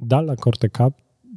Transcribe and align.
Dalla 0.00 0.36
Corte 0.36 0.70
Cup 0.70 0.94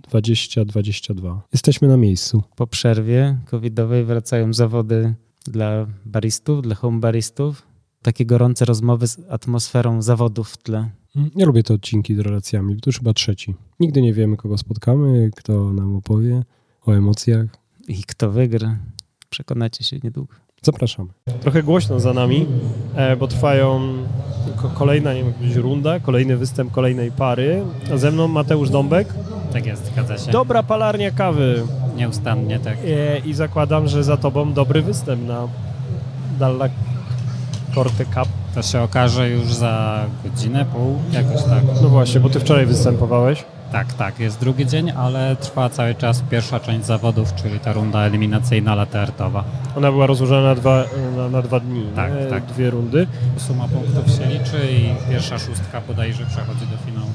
2022. 0.09 1.41
Jesteśmy 1.53 1.87
na 1.87 1.97
miejscu. 1.97 2.43
Po 2.55 2.67
przerwie 2.67 3.37
covidowej 3.45 4.05
wracają 4.05 4.53
zawody 4.53 5.13
dla 5.45 5.87
baristów, 6.05 6.61
dla 6.61 6.75
home 6.75 6.99
baristów. 6.99 7.67
Takie 8.01 8.25
gorące 8.25 8.65
rozmowy 8.65 9.07
z 9.07 9.19
atmosferą 9.29 10.01
zawodów 10.01 10.49
w 10.49 10.57
tle. 10.57 10.89
Ja 11.35 11.45
lubię 11.45 11.63
te 11.63 11.73
odcinki 11.73 12.15
z 12.15 12.19
relacjami, 12.19 12.75
to 12.75 12.89
już 12.89 12.97
chyba 12.97 13.13
trzeci. 13.13 13.55
Nigdy 13.79 14.01
nie 14.01 14.13
wiemy, 14.13 14.37
kogo 14.37 14.57
spotkamy, 14.57 15.29
kto 15.35 15.73
nam 15.73 15.95
opowie 15.95 16.43
o 16.85 16.91
emocjach. 16.91 17.45
I 17.87 18.03
kto 18.03 18.31
wygra, 18.31 18.79
przekonacie 19.29 19.83
się 19.83 19.99
niedługo. 20.03 20.33
Zapraszamy. 20.61 21.09
Trochę 21.41 21.63
głośno 21.63 21.99
za 21.99 22.13
nami, 22.13 22.45
e, 22.95 23.15
bo 23.15 23.27
trwają 23.27 23.93
kolejna 24.69 25.13
nie 25.13 25.23
wiem, 25.23 25.33
jakaś 25.41 25.55
runda, 25.55 25.99
kolejny 25.99 26.37
występ 26.37 26.71
kolejnej 26.71 27.11
pary. 27.11 27.63
A 27.93 27.97
ze 27.97 28.11
mną 28.11 28.27
Mateusz 28.27 28.69
Dąbek. 28.69 29.07
Tak 29.53 29.65
jest, 29.65 29.85
zgadza 29.85 30.17
się. 30.17 30.31
Dobra 30.31 30.63
palarnia 30.63 31.11
kawy. 31.11 31.63
Nieustannie, 31.95 32.59
tak. 32.59 32.77
E, 32.77 33.17
I 33.19 33.33
zakładam, 33.33 33.87
że 33.87 34.03
za 34.03 34.17
tobą 34.17 34.53
dobry 34.53 34.81
występ 34.81 35.27
na 35.27 35.47
Dalla 36.39 36.69
Corte 37.75 38.05
Cup. 38.05 38.27
To 38.55 38.61
się 38.61 38.81
okaże 38.81 39.29
już 39.29 39.53
za 39.53 40.05
godzinę, 40.23 40.65
pół, 40.65 40.95
jakoś 41.11 41.43
tak. 41.43 41.63
No 41.81 41.89
właśnie, 41.89 42.19
bo 42.19 42.29
ty 42.29 42.39
wczoraj 42.39 42.65
występowałeś. 42.65 43.43
Tak, 43.71 43.93
tak, 43.93 44.19
jest 44.19 44.39
drugi 44.39 44.65
dzień, 44.67 44.91
ale 44.91 45.35
trwa 45.35 45.69
cały 45.69 45.95
czas 45.95 46.21
pierwsza 46.31 46.59
część 46.59 46.85
zawodów, 46.85 47.35
czyli 47.35 47.59
ta 47.59 47.73
runda 47.73 47.99
eliminacyjna 47.99 48.75
lateartowa. 48.75 49.43
Ona 49.77 49.91
była 49.91 50.05
rozłożona 50.07 50.41
na 50.47 50.55
dwa, 50.55 50.83
na, 51.17 51.29
na 51.29 51.41
dwa 51.41 51.59
dni, 51.59 51.83
Tak, 51.95 52.11
nie? 52.19 52.25
tak. 52.25 52.45
dwie 52.45 52.69
rundy. 52.69 53.07
Suma 53.37 53.67
punktów 53.67 54.15
się 54.17 54.25
liczy 54.25 54.71
i 54.71 55.09
pierwsza 55.11 55.39
szóstka 55.39 55.81
bodajże 55.87 56.25
przechodzi 56.25 56.59
do 56.71 56.77
finału. 56.91 57.09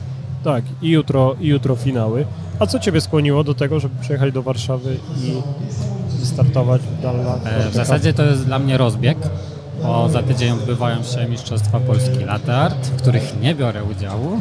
Tak, 0.44 0.64
i 0.82 0.90
jutro, 0.90 1.36
i 1.40 1.46
jutro 1.48 1.76
finały. 1.76 2.26
A 2.58 2.66
co 2.66 2.78
Ciebie 2.78 3.00
skłoniło 3.00 3.44
do 3.44 3.54
tego, 3.54 3.80
żeby 3.80 4.00
przyjechać 4.00 4.32
do 4.32 4.42
Warszawy 4.42 4.96
i 5.24 5.32
wystartować 6.20 6.82
w 6.82 7.02
Dalla? 7.02 7.38
E, 7.44 7.70
W 7.70 7.74
zasadzie 7.74 8.12
to 8.12 8.22
jest 8.22 8.44
dla 8.46 8.58
mnie 8.58 8.78
rozbieg, 8.78 9.18
bo 9.82 10.08
za 10.08 10.22
tydzień 10.22 10.50
odbywają 10.52 11.02
się 11.02 11.26
Mistrzostwa 11.28 11.80
Polski 11.80 12.24
Latte 12.24 12.56
Art, 12.56 12.86
w 12.86 13.02
których 13.02 13.40
nie 13.40 13.54
biorę 13.54 13.84
udziału. 13.84 14.40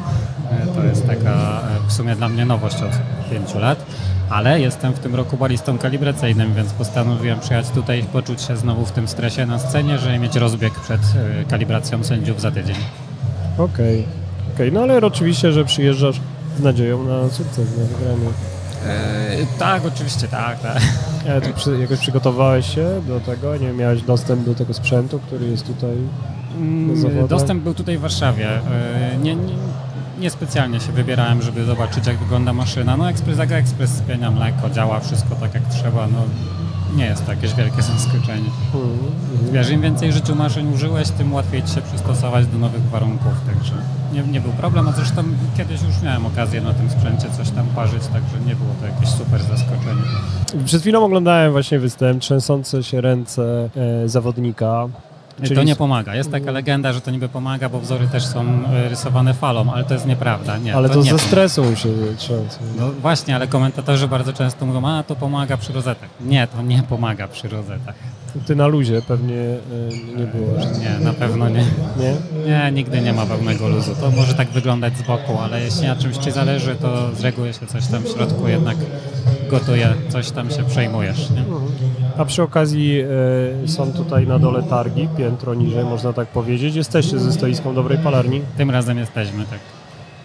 E, 0.51 0.67
To 0.75 0.83
jest 0.83 1.07
taka 1.07 1.61
e, 1.61 1.87
w 1.87 1.93
sumie 1.93 2.15
dla 2.15 2.29
mnie 2.29 2.45
nowość 2.45 2.75
od 2.75 2.91
pięciu 3.31 3.59
lat, 3.59 3.85
ale 4.29 4.59
jestem 4.59 4.93
w 4.93 4.99
tym 4.99 5.15
roku 5.15 5.37
balistą 5.37 5.77
kalibracyjnym, 5.77 6.53
więc 6.53 6.73
postanowiłem 6.73 7.39
przyjechać 7.39 7.69
tutaj 7.69 7.99
i 7.99 8.03
poczuć 8.03 8.41
się 8.41 8.57
znowu 8.57 8.85
w 8.85 8.91
tym 8.91 9.07
stresie 9.07 9.45
na 9.45 9.59
scenie, 9.59 9.97
żeby 9.99 10.19
mieć 10.19 10.35
rozbieg 10.35 10.73
przed 10.79 11.01
e, 11.01 11.45
kalibracją 11.45 12.03
sędziów 12.03 12.41
za 12.41 12.51
tydzień. 12.51 12.75
Okej, 13.57 14.05
okej. 14.55 14.71
no 14.71 14.81
ale 14.81 14.97
oczywiście, 14.97 15.51
że 15.51 15.65
przyjeżdżasz 15.65 16.19
z 16.59 16.63
nadzieją 16.63 17.03
na 17.03 17.29
sukces, 17.29 17.77
na 17.77 17.85
wygranie. 17.85 18.29
E, 18.85 19.45
tak, 19.59 19.85
oczywiście, 19.85 20.27
tak, 20.27 20.59
tak. 20.59 20.81
Ale 21.29 21.41
ty 21.41 21.53
przy, 21.53 21.79
jakoś 21.79 21.99
przygotowałeś 21.99 22.75
się 22.75 23.01
do 23.07 23.19
tego? 23.19 23.57
Nie 23.57 23.71
miałeś 23.73 24.01
dostęp 24.01 24.45
do 24.45 24.55
tego 24.55 24.73
sprzętu, 24.73 25.19
który 25.19 25.47
jest 25.47 25.67
tutaj? 25.67 25.95
Mm? 26.57 27.27
Dostęp 27.27 27.63
był 27.63 27.73
tutaj 27.73 27.97
w 27.97 28.01
Warszawie. 28.01 28.49
E, 28.49 29.17
Nie, 29.17 29.35
nie, 29.35 29.53
nie 30.19 30.29
specjalnie 30.29 30.79
się 30.79 30.91
wybierałem, 30.91 31.41
żeby 31.41 31.65
zobaczyć, 31.65 32.07
jak 32.07 32.17
wygląda 32.17 32.53
maszyna. 32.53 32.97
No, 32.97 33.09
ekspres 33.09 33.37
jak 33.37 33.51
ekspres 33.51 33.89
spienia 33.89 34.31
mleko, 34.31 34.69
działa 34.69 34.99
wszystko 34.99 35.35
tak, 35.35 35.53
jak 35.53 35.63
trzeba. 35.67 36.07
No, 36.07 36.19
nie 36.95 37.05
jest 37.05 37.25
to 37.25 37.31
jakieś 37.31 37.53
wielkie 37.53 37.81
zaskoczenie. 37.81 38.49
Wiesz, 39.51 39.69
im 39.69 39.81
więcej 39.81 40.13
życiu 40.13 40.35
maszyn 40.35 40.73
użyłeś, 40.73 41.09
tym 41.09 41.33
łatwiej 41.33 41.63
ci 41.63 41.73
się 41.73 41.81
przystosować 41.81 42.47
do 42.47 42.57
nowych 42.57 42.89
warunków, 42.89 43.33
także 43.45 43.73
nie, 44.13 44.23
nie 44.23 44.41
był 44.41 44.51
problem. 44.51 44.87
A 44.87 44.91
zresztą 44.91 45.23
kiedyś 45.57 45.81
już 45.81 46.01
miałem 46.03 46.25
okazję 46.25 46.61
na 46.61 46.73
tym 46.73 46.89
sprzęcie 46.89 47.27
coś 47.37 47.49
tam 47.49 47.67
parzyć, 47.67 48.07
także 48.07 48.39
nie 48.47 48.55
było 48.55 48.69
to 48.81 48.85
jakieś 48.85 49.09
super 49.09 49.41
zaskoczenie. 49.41 50.01
Przed 50.65 50.81
chwilą 50.81 51.05
oglądałem 51.05 51.51
właśnie 51.51 51.79
występ, 51.79 52.21
trzęsące 52.21 52.83
się 52.83 53.01
ręce 53.01 53.69
e, 54.03 54.09
zawodnika. 55.37 55.61
To 55.61 55.63
nie 55.63 55.75
pomaga. 55.75 56.15
Jest 56.15 56.31
taka 56.31 56.51
legenda, 56.51 56.93
że 56.93 57.01
to 57.01 57.11
niby 57.11 57.29
pomaga, 57.29 57.69
bo 57.69 57.79
wzory 57.79 58.07
też 58.07 58.25
są 58.25 58.45
e, 58.73 58.89
rysowane 58.89 59.33
falą, 59.33 59.73
ale 59.73 59.83
to 59.83 59.93
jest 59.93 60.05
nieprawda. 60.05 60.57
Nie, 60.57 60.75
Ale 60.75 60.89
to, 60.89 61.01
nie 61.03 61.11
ze 61.11 61.19
stresu 61.19 61.75
się 61.75 61.89
trzęsą. 62.17 62.59
No 62.79 62.91
właśnie, 62.91 63.35
ale 63.35 63.47
komentatorzy 63.47 64.07
bardzo 64.07 64.33
często 64.33 64.65
mówią, 64.65 64.87
a 64.87 65.03
to 65.03 65.15
pomaga 65.15 65.57
przy 65.57 65.73
rozetach. 65.73 66.09
Nie, 66.21 66.47
to 66.47 66.61
nie 66.61 66.83
pomaga 66.83 67.27
przy 67.27 67.47
rozetach. 67.47 67.95
Ty 68.47 68.55
na 68.55 68.67
luzie 68.67 69.01
pewnie 69.01 69.35
e, 69.35 69.57
nie 70.17 70.25
byłeś, 70.27 70.65
Nie, 70.79 71.05
na 71.05 71.13
pewno 71.13 71.49
nie. 71.49 71.65
nie? 71.99 72.15
Nie, 72.47 72.71
nigdy 72.71 73.01
nie 73.01 73.13
ma 73.13 73.25
pełnego 73.25 73.69
luzu. 73.69 73.95
To 74.01 74.11
może 74.11 74.33
tak 74.33 74.47
wyglądać 74.49 74.97
z 74.97 75.01
boku, 75.01 75.37
ale 75.43 75.61
jeśli 75.61 75.87
na 75.87 75.95
czymś 75.95 76.17
ci 76.17 76.31
zależy, 76.31 76.75
to 76.75 77.15
z 77.15 77.21
reguły 77.21 77.53
się 77.53 77.67
coś 77.67 77.87
tam 77.87 78.03
w 78.03 78.07
środku 78.07 78.47
jednak 78.47 78.77
gotuje, 79.49 79.93
coś 80.09 80.31
tam 80.31 80.51
się 80.51 80.63
przejmujesz. 80.63 81.29
Nie? 81.29 81.43
A 82.17 82.25
przy 82.25 82.43
okazji 82.43 82.99
e, 83.63 83.67
są 83.67 83.91
tutaj 83.91 84.27
na 84.27 84.39
dole 84.39 84.63
targi, 84.63 85.07
piętro 85.17 85.53
niżej, 85.53 85.83
można 85.83 86.13
tak 86.13 86.27
powiedzieć. 86.27 86.75
Jesteście 86.75 87.19
ze 87.19 87.33
stoiską 87.33 87.75
Dobrej 87.75 87.97
Palarni. 87.97 88.41
Tym 88.57 88.71
razem 88.71 88.97
jesteśmy, 88.97 89.45
tak. 89.45 89.59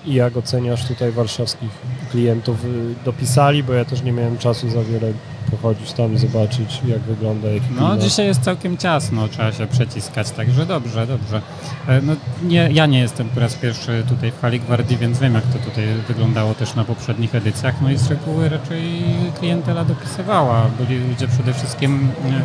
I 0.07 0.15
jak 0.15 0.37
oceniasz 0.37 0.89
tutaj 0.89 1.13
warszawskich 1.13 1.71
klientów? 2.11 2.65
Y, 2.65 2.69
Dopisali, 3.05 3.63
bo 3.63 3.73
ja 3.73 3.85
też 3.85 4.03
nie 4.03 4.13
miałem 4.13 4.39
czasu 4.39 4.71
za 4.71 4.83
wiele 4.85 5.13
pochodzić 5.51 5.93
tam, 5.93 6.19
zobaczyć 6.19 6.81
jak 6.87 7.01
wygląda 7.01 7.49
No 7.49 7.55
ekwipunek. 7.57 8.01
dzisiaj 8.01 8.27
jest 8.27 8.41
całkiem 8.41 8.77
ciasno, 8.79 9.29
trzeba 9.29 9.53
się 9.53 9.67
przeciskać, 9.67 10.31
także 10.31 10.67
dobrze, 10.67 11.07
dobrze. 11.07 11.43
E, 11.89 12.01
No, 12.03 12.13
nie, 12.43 12.69
ja 12.73 12.87
nie 12.87 12.99
jestem 13.01 13.29
po 13.29 13.41
raz 13.41 13.55
pierwszy 13.55 14.03
tutaj 14.09 14.33
w 14.33 14.41
Hali 14.41 14.61
Gwardii, 14.61 14.97
więc 14.97 15.19
wiem 15.19 15.35
jak 15.35 15.45
to 15.45 15.59
tutaj 15.59 15.85
wyglądało 16.09 16.55
też 16.55 16.75
na 16.75 16.85
poprzednich 16.85 17.35
edycjach. 17.35 17.75
No 17.83 17.91
i 17.91 17.97
z 17.99 18.09
reguły 18.11 18.49
raczej 18.49 19.03
klientela 19.39 19.85
dopisywała. 19.85 20.67
Byli 20.79 21.09
ludzie 21.09 21.29
przede 21.29 21.53
wszystkim 21.53 22.09
e, 22.25 22.43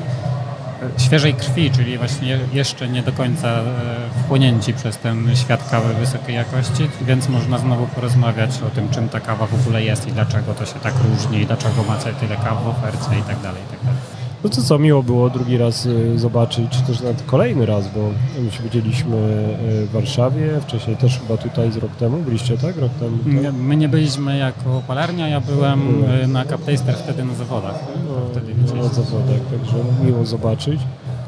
świeżej 0.98 1.34
krwi, 1.34 1.72
czyli 1.72 1.98
właśnie 1.98 2.40
jeszcze 2.54 2.90
nie 2.90 3.04
do 3.04 3.12
końca 3.12 3.48
e, 3.48 3.64
wchłonięci 4.24 4.74
przez 4.74 4.98
ten 4.98 5.36
świat 5.36 5.70
kawy 5.70 5.94
wysokiej 5.94 6.36
jakości, 6.36 6.90
więc 7.02 7.30
można 7.30 7.58
znowu 7.58 7.88
porozmawiać 7.88 8.52
o 8.68 8.70
tym, 8.70 8.90
czym 8.90 9.10
ta 9.10 9.20
kawa 9.20 9.48
w 9.48 9.54
ogóle 9.54 9.84
jest 9.84 10.08
i 10.08 10.12
dlaczego 10.12 10.54
to 10.54 10.66
się 10.66 10.80
tak 10.84 10.94
różni 11.10 11.42
i 11.42 11.46
dlaczego 11.46 11.84
ma 11.84 11.96
tyle 11.98 12.36
kaw 12.36 12.64
w 12.64 12.68
ofercie 12.68 13.20
i 13.20 13.24
tak 13.24 13.42
dalej, 13.42 13.62
i 13.68 13.72
tak 13.72 13.84
dalej. 13.84 14.15
No 14.46 14.50
to 14.50 14.62
co, 14.62 14.80
miło 14.80 15.04
było 15.04 15.30
drugi 15.30 15.58
raz 15.58 15.86
y, 15.86 16.20
zobaczyć, 16.20 16.70
czy 16.70 16.82
też 16.82 17.02
nawet 17.02 17.24
kolejny 17.24 17.66
raz, 17.66 17.88
bo 17.88 18.00
my 18.42 18.52
się 18.52 18.64
widzieliśmy 18.64 19.18
y, 19.84 19.86
w 19.88 19.92
Warszawie, 19.92 20.60
wcześniej 20.62 20.98
też 20.98 21.20
chyba 21.20 21.38
tutaj 21.38 21.72
z 21.72 21.78
rok 21.78 21.96
temu. 21.96 22.18
Byliście, 22.18 22.58
tak? 22.58 22.78
Rok 22.78 22.92
temu, 23.00 23.18
Nie, 23.26 23.44
tak? 23.44 23.54
My 23.54 23.78
nie 23.78 23.90
byliśmy 23.90 24.38
jako 24.38 24.82
palarnia, 24.88 25.28
ja 25.28 25.42
byłem 25.42 26.04
y, 26.24 26.28
na 26.28 26.46
Cup 26.46 26.66
Taster 26.66 26.96
wtedy 26.96 27.26
na 27.26 27.34
zawodach. 27.34 27.80
Wtedy 28.32 28.54
No, 28.68 28.84
na 28.84 28.90
zawodach, 28.90 29.40
także 29.52 29.78
miło 30.06 30.26
zobaczyć. 30.26 30.82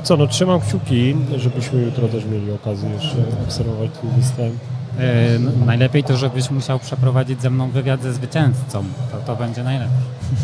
Co, 0.03 0.17
no 0.17 0.27
trzymam 0.27 0.61
kciuki, 0.61 1.15
żebyśmy 1.37 1.81
jutro 1.81 2.07
też 2.07 2.25
mieli 2.25 2.51
okazję 2.51 2.89
jeszcze 2.89 3.17
obserwować 3.43 3.91
twój 3.91 4.09
występ. 4.17 4.53
N- 4.99 5.65
Najlepiej 5.65 6.03
to, 6.03 6.17
żebyś 6.17 6.51
musiał 6.51 6.79
przeprowadzić 6.79 7.41
ze 7.41 7.49
mną 7.49 7.69
wywiad 7.69 8.01
ze 8.03 8.13
zwycięzcą. 8.13 8.83
To, 9.11 9.17
to 9.25 9.35
będzie 9.35 9.63
najlepiej. 9.63 9.97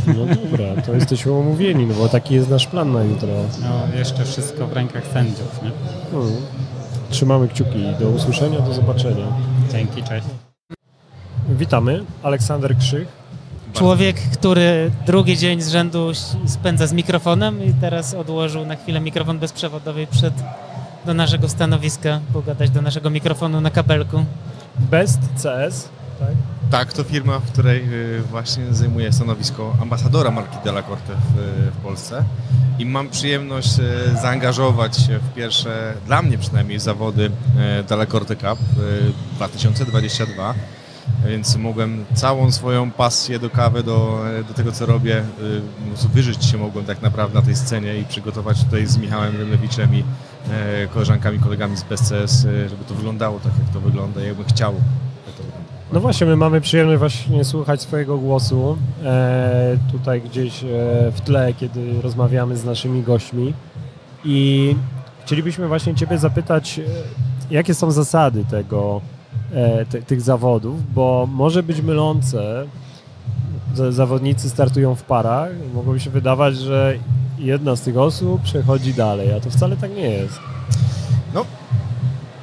No 0.08 0.14
dobra, 0.36 0.82
to 0.86 0.94
jesteśmy 0.94 1.32
umówieni, 1.32 1.86
no 1.86 1.94
bo 1.94 2.10
taki 2.10 2.34
jest 2.36 2.50
nasz 2.50 2.68
plan 2.68 2.92
na 2.94 3.04
jutro. 3.04 3.28
No, 3.62 3.98
jeszcze 3.98 4.26
wszystko 4.26 4.68
w 4.68 4.74
rękach 4.74 5.04
sędziów, 5.14 5.60
nie? 5.64 5.72
Hmm. 6.12 6.36
Trzymamy 7.10 7.48
kciuki. 7.48 7.84
Do 8.00 8.10
usłyszenia, 8.10 8.60
do 8.60 8.74
zobaczenia. 8.74 9.26
Dzięki, 9.72 10.04
cześć. 10.04 10.28
Witamy, 11.50 12.04
Aleksander 12.24 12.78
Krzych. 12.78 13.08
Człowiek, 13.74 14.16
który 14.16 14.92
drugi 15.06 15.38
dzień 15.38 15.62
z 15.62 15.70
rzędu 15.70 16.12
spędza 16.46 16.88
z 16.88 16.94
mikrofonem 16.94 17.66
i 17.66 17.74
teraz 17.74 18.14
odłożył 18.14 18.66
na 18.66 18.76
chwilę 18.76 19.00
mikrofon 19.00 19.40
bezprzewodowy 19.40 20.08
przed 20.08 20.34
do 21.06 21.14
naszego 21.14 21.50
stanowiska, 21.50 22.20
pogadać 22.34 22.70
do 22.70 22.82
naszego 22.82 23.10
mikrofonu 23.10 23.62
na 23.62 23.70
kabelku. 23.70 24.26
Best 24.80 25.20
CS, 25.36 25.90
tak? 26.20 26.36
Tak, 26.72 26.94
to 26.94 27.04
firma, 27.04 27.40
w 27.40 27.52
której 27.52 27.94
y, 27.94 28.22
właśnie 28.22 28.74
zajmuję 28.74 29.14
stanowisko 29.14 29.76
ambasadora 29.82 30.32
marki 30.32 30.58
Della 30.64 30.84
Corte 30.84 31.14
w, 31.14 31.72
w 31.74 31.78
Polsce 31.78 32.24
i 32.80 32.86
mam 32.86 33.10
przyjemność 33.10 33.80
y, 33.80 34.18
zaangażować 34.22 34.98
się 34.98 35.20
w 35.20 35.34
pierwsze, 35.34 35.94
dla 36.06 36.22
mnie 36.22 36.38
przynajmniej, 36.38 36.80
zawody 36.80 37.32
y, 37.80 37.84
Della 37.84 38.06
Corte 38.06 38.36
Cup 38.36 38.60
y, 38.80 39.14
2022. 39.36 40.54
Więc 41.28 41.56
mogłem 41.56 42.06
całą 42.14 42.52
swoją 42.52 42.92
pasję 42.92 43.40
do 43.40 43.50
kawy, 43.50 43.84
do, 43.84 44.24
do 44.48 44.54
tego 44.54 44.72
co 44.72 44.86
robię, 44.86 45.24
wyżyć 46.14 46.46
się 46.46 46.58
mogłem 46.58 46.86
tak 46.86 47.02
naprawdę 47.02 47.40
na 47.40 47.46
tej 47.46 47.56
scenie 47.56 47.98
i 47.98 48.06
przygotować 48.06 48.64
tutaj 48.64 48.88
z 48.88 48.98
Michałem 48.98 49.38
Rymlewiczem 49.38 49.96
i 49.96 50.04
koleżankami, 50.94 51.40
kolegami 51.40 51.78
z 51.78 51.84
BSCS, 51.84 52.46
y, 52.46 52.70
żeby 52.70 52.84
to 52.84 52.94
wyglądało 52.94 53.40
tak 53.40 53.52
jak 53.60 53.74
to 53.74 53.80
wygląda, 53.80 54.22
jakbym 54.22 54.46
chciał. 54.46 54.74
No 55.94 56.00
właśnie, 56.00 56.28
my 56.28 56.36
mamy 56.36 56.62
przyjemność 56.62 57.00
właśnie 57.00 57.44
słuchać 57.44 57.82
swojego 57.82 58.18
głosu 58.18 58.78
e, 59.04 59.78
tutaj 59.92 60.22
gdzieś 60.22 60.64
e, 60.64 60.68
w 61.12 61.22
tle, 61.22 61.54
kiedy 61.54 62.02
rozmawiamy 62.02 62.58
z 62.58 62.66
naszymi 62.66 63.04
gośćmi 63.04 63.54
i 64.26 64.76
chcielibyśmy 65.26 65.68
właśnie 65.68 65.96
Ciebie 65.96 66.18
zapytać, 66.18 66.80
e, 66.80 66.84
jakie 67.52 67.74
są 67.74 67.92
zasady 67.92 68.46
tego 68.46 69.02
e, 69.54 69.86
te, 69.86 70.02
tych 70.02 70.22
zawodów, 70.22 70.94
bo 70.94 71.28
może 71.32 71.64
być 71.64 71.82
mylące. 71.82 72.66
Zawodnicy 73.90 74.50
startują 74.50 74.96
w 74.96 75.04
parach 75.04 75.50
i 75.72 75.76
mogło 75.76 76.00
się 76.00 76.10
wydawać, 76.10 76.58
że 76.58 76.98
jedna 77.38 77.76
z 77.76 77.82
tych 77.82 77.98
osób 77.98 78.42
przechodzi 78.42 78.94
dalej, 78.94 79.34
a 79.34 79.40
to 79.40 79.50
wcale 79.50 79.78
tak 79.78 79.96
nie 79.96 80.10
jest. 80.10 80.40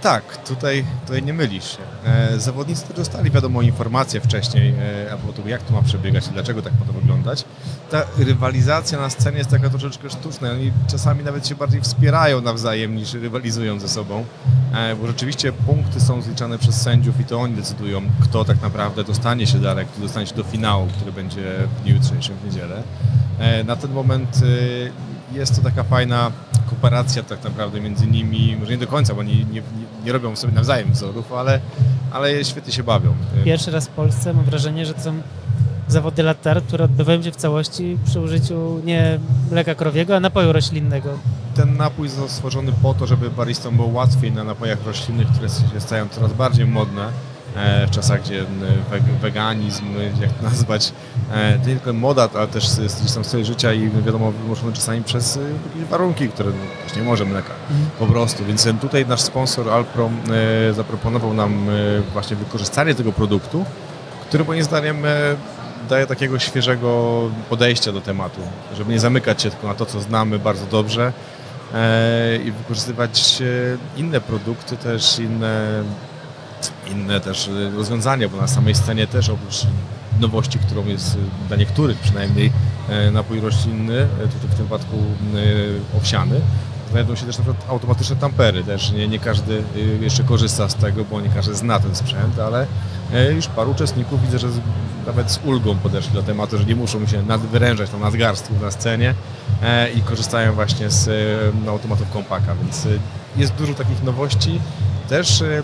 Tak, 0.02 0.37
tutaj, 0.49 0.85
tutaj 1.06 1.23
nie 1.23 1.32
mylisz 1.32 1.76
się. 1.76 1.82
E, 2.05 2.41
zawodnicy 2.41 2.87
też 2.87 2.97
dostali, 2.97 3.31
wiadomo, 3.31 3.62
informacje 3.62 4.20
wcześniej 4.20 4.75
e, 4.79 5.17
a 5.47 5.49
jak 5.49 5.62
to 5.62 5.73
ma 5.73 5.82
przebiegać 5.82 6.29
i 6.29 6.31
dlaczego 6.31 6.62
tak 6.62 6.73
ma 6.81 6.87
to 6.87 6.93
wyglądać. 6.93 7.44
Ta 7.91 8.02
rywalizacja 8.19 9.00
na 9.00 9.11
scenie 9.11 9.38
jest 9.38 9.50
taka 9.50 9.70
troszeczkę 9.70 10.11
sztuczna. 10.11 10.50
Oni 10.50 10.73
czasami 10.91 11.25
nawet 11.25 11.49
się 11.49 11.55
bardziej 11.55 11.81
wspierają 11.81 12.41
nawzajem 12.41 12.97
niż 12.97 13.14
rywalizują 13.14 13.81
ze 13.81 13.88
sobą, 13.88 14.25
e, 14.75 14.97
bo 14.97 15.06
rzeczywiście 15.06 15.52
punkty 15.52 16.00
są 16.00 16.23
zliczane 16.23 16.58
przez 16.58 16.82
sędziów 16.82 17.20
i 17.20 17.25
to 17.25 17.41
oni 17.41 17.55
decydują, 17.55 18.02
kto 18.23 18.44
tak 18.44 18.62
naprawdę 18.62 19.05
dostanie 19.05 19.47
się 19.47 19.58
dalej, 19.58 19.87
kto 19.87 20.00
dostanie 20.00 20.26
się 20.26 20.35
do 20.35 20.44
finału, 20.44 20.87
który 20.87 21.12
będzie 21.12 21.43
w 21.76 21.82
dniu 21.82 21.94
jutrzejszym 21.94 22.37
w 22.37 22.44
niedzielę. 22.44 22.82
Na 23.64 23.76
ten 23.76 23.93
moment 23.93 24.41
jest 25.32 25.56
to 25.56 25.62
taka 25.62 25.85
fajna 25.85 26.31
kooperacja 26.70 27.22
tak 27.22 27.44
naprawdę 27.44 27.81
między 27.81 28.06
nimi, 28.06 28.56
może 28.61 28.72
nie 28.72 28.78
do 28.78 28.87
końca, 28.87 29.14
bo 29.14 29.20
oni 29.20 29.37
nie, 29.37 29.44
nie, 29.44 29.62
nie 30.05 30.12
robią 30.12 30.37
sobie 30.37 30.52
nawzajem 30.52 30.93
wzorów, 30.93 31.32
ale, 31.32 31.61
ale 32.12 32.44
świetnie 32.44 32.72
się 32.72 32.82
bawią. 32.82 33.14
Pierwszy 33.44 33.70
raz 33.70 33.87
w 33.87 33.90
Polsce 33.90 34.34
mam 34.34 34.44
wrażenie, 34.44 34.87
że 34.87 34.94
to 34.94 35.00
są 35.00 35.14
zawody 35.88 36.22
latar, 36.22 36.62
które 36.62 36.84
odbywają 36.84 37.22
się 37.22 37.32
w 37.32 37.37
całości 37.37 37.99
przy 38.05 38.20
użyciu 38.20 38.81
nie 38.84 39.19
mleka 39.50 39.75
krowiego, 39.75 40.17
a 40.17 40.20
napoju 40.20 40.52
roślinnego. 40.52 41.19
Ten 41.55 41.76
napój 41.76 42.08
został 42.08 42.28
stworzony 42.28 42.73
po 42.82 42.94
to, 42.94 43.06
żeby 43.06 43.31
baristom 43.31 43.76
było 43.76 43.88
łatwiej 43.88 44.32
na 44.32 44.44
napojach 44.44 44.87
roślinnych, 44.87 45.28
które 45.28 45.49
się 45.49 45.81
stają 45.81 46.08
coraz 46.08 46.32
bardziej 46.32 46.66
modne 46.66 47.08
w 47.87 47.91
czasach, 47.91 48.23
gdzie 48.23 48.41
e, 48.41 48.44
weg, 48.91 49.02
weganizm, 49.02 49.85
jak 50.20 50.32
to 50.32 50.43
nazwać, 50.43 50.93
e, 51.32 51.58
nie 51.58 51.64
tylko 51.64 51.93
moda, 51.93 52.29
ale 52.35 52.49
też 52.49 52.70
gdzieś 53.00 53.12
tam 53.14 53.25
styl 53.25 53.44
życia 53.44 53.73
i 53.73 53.91
wiadomo, 53.91 54.32
wymuszony 54.32 54.73
czasami 54.73 55.02
przez 55.05 55.37
e, 55.37 55.41
jakieś 55.41 55.91
warunki, 55.91 56.29
które 56.29 56.50
no, 56.50 56.87
też 56.88 56.97
nie 56.97 57.02
może 57.02 57.25
mleka 57.25 57.52
po 57.99 58.06
prostu. 58.06 58.44
Więc 58.44 58.67
e, 58.67 58.75
tutaj 58.75 59.06
nasz 59.06 59.20
sponsor 59.20 59.70
Alpro 59.70 60.11
e, 60.70 60.73
zaproponował 60.75 61.35
nam 61.35 61.69
e, 61.69 61.73
właśnie 62.12 62.37
wykorzystanie 62.37 62.94
tego 62.94 63.12
produktu, 63.12 63.64
który 64.29 64.44
moim 64.44 64.62
zdaniem 64.62 65.06
e, 65.06 65.08
daje 65.88 66.06
takiego 66.06 66.38
świeżego 66.38 67.20
podejścia 67.49 67.93
do 67.93 68.00
tematu, 68.00 68.41
żeby 68.76 68.93
nie 68.93 69.00
zamykać 69.00 69.43
się 69.43 69.50
tylko 69.50 69.67
na 69.67 69.75
to, 69.75 69.87
co 69.87 70.00
znamy 70.00 70.38
bardzo 70.38 70.67
dobrze 70.67 71.12
e, 71.75 72.37
i 72.37 72.52
wykorzystywać 72.52 73.43
e, 73.43 74.00
inne 74.00 74.20
produkty, 74.20 74.76
też 74.76 75.19
inne, 75.19 75.82
inne 76.86 77.20
też 77.20 77.48
e, 77.48 77.70
rozwiązania, 77.70 78.28
bo 78.28 78.36
na 78.36 78.48
samej 78.48 78.74
scenie 78.74 79.06
też 79.06 79.28
oprócz 79.28 79.66
nowości, 80.20 80.58
którą 80.58 80.86
jest 80.86 81.14
e, 81.14 81.48
dla 81.48 81.56
niektórych 81.56 81.98
przynajmniej 81.98 82.52
e, 82.88 83.10
napój 83.10 83.40
roślinny, 83.40 84.06
tutaj 84.18 84.50
w 84.50 84.54
tym 84.54 84.64
wypadku 84.66 84.96
owsiany, 85.96 86.40
znajdą 86.90 87.14
się 87.14 87.26
też 87.26 87.38
na 87.38 87.44
przykład 87.44 87.70
automatyczne 87.70 88.16
tampery. 88.16 88.64
Też 88.64 88.92
nie, 88.92 89.08
nie 89.08 89.19
każdy 89.19 89.62
y, 89.76 89.98
jeszcze 90.00 90.25
korzysta 90.25 90.69
z 90.69 90.75
tego, 90.75 91.04
bo 91.04 91.20
nie 91.20 91.28
każdy 91.28 91.54
zna 91.54 91.81
ten 91.81 91.94
sprzęt, 91.94 92.38
ale 92.38 92.66
y, 93.31 93.34
już 93.34 93.46
paru 93.46 93.70
uczestników 93.70 94.22
widzę, 94.22 94.38
że 94.38 94.48
nawet 95.06 95.31
z 95.31 95.40
ulgą 95.44 95.76
podeszli 95.76 96.12
do 96.12 96.22
tematu, 96.22 96.58
że 96.58 96.64
nie 96.64 96.76
muszą 96.76 97.06
się 97.06 97.22
nadwyrężać 97.22 97.90
tą 97.90 97.98
nadgarstków 97.98 98.62
na 98.62 98.70
scenie 98.70 99.14
e, 99.62 99.90
i 99.90 100.02
korzystają 100.02 100.52
właśnie 100.52 100.90
z 100.90 101.08
e, 101.66 101.70
automatów 101.70 102.10
kompaka, 102.10 102.54
więc 102.62 102.87
y, 102.87 102.98
jest 103.37 103.54
dużo 103.54 103.75
takich 103.75 104.02
nowości. 104.02 104.60
Też 105.08 105.40
y, 105.40 105.44
y, 105.44 105.62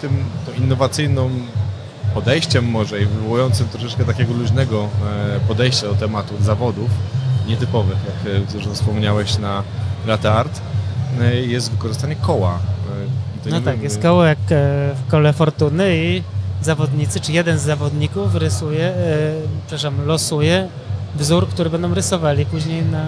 tym 0.00 0.24
innowacyjną 0.58 1.30
podejściem 2.14 2.64
może 2.64 3.02
i 3.02 3.06
wywołującym 3.06 3.68
troszeczkę 3.68 4.04
takiego 4.04 4.34
luźnego 4.34 4.88
podejścia 5.48 5.86
do 5.86 5.94
tematu 5.94 6.34
zawodów 6.40 6.90
nietypowych, 7.46 7.96
jak 8.24 8.50
zresztą 8.50 8.74
wspomniałeś 8.74 9.38
na 9.38 9.62
Latte 10.06 10.32
Art, 10.32 10.60
e, 11.20 11.36
jest 11.36 11.70
wykorzystanie 11.70 12.16
koła. 12.16 12.58
E, 13.46 13.50
No 13.50 13.60
tak, 13.60 13.82
jest 13.82 14.02
koło 14.02 14.24
jak 14.24 14.38
e, 14.38 14.44
w 14.94 15.10
kole 15.10 15.32
fortuny 15.32 15.96
i 15.96 16.22
zawodnicy, 16.62 17.20
czy 17.20 17.32
jeden 17.32 17.58
z 17.58 17.62
zawodników 17.62 18.34
rysuje, 18.34 18.92
przepraszam, 19.66 20.06
losuje 20.06 20.68
wzór, 21.16 21.48
który 21.48 21.70
będą 21.70 21.94
rysowali 21.94 22.46
później 22.46 22.82
na, 22.82 23.04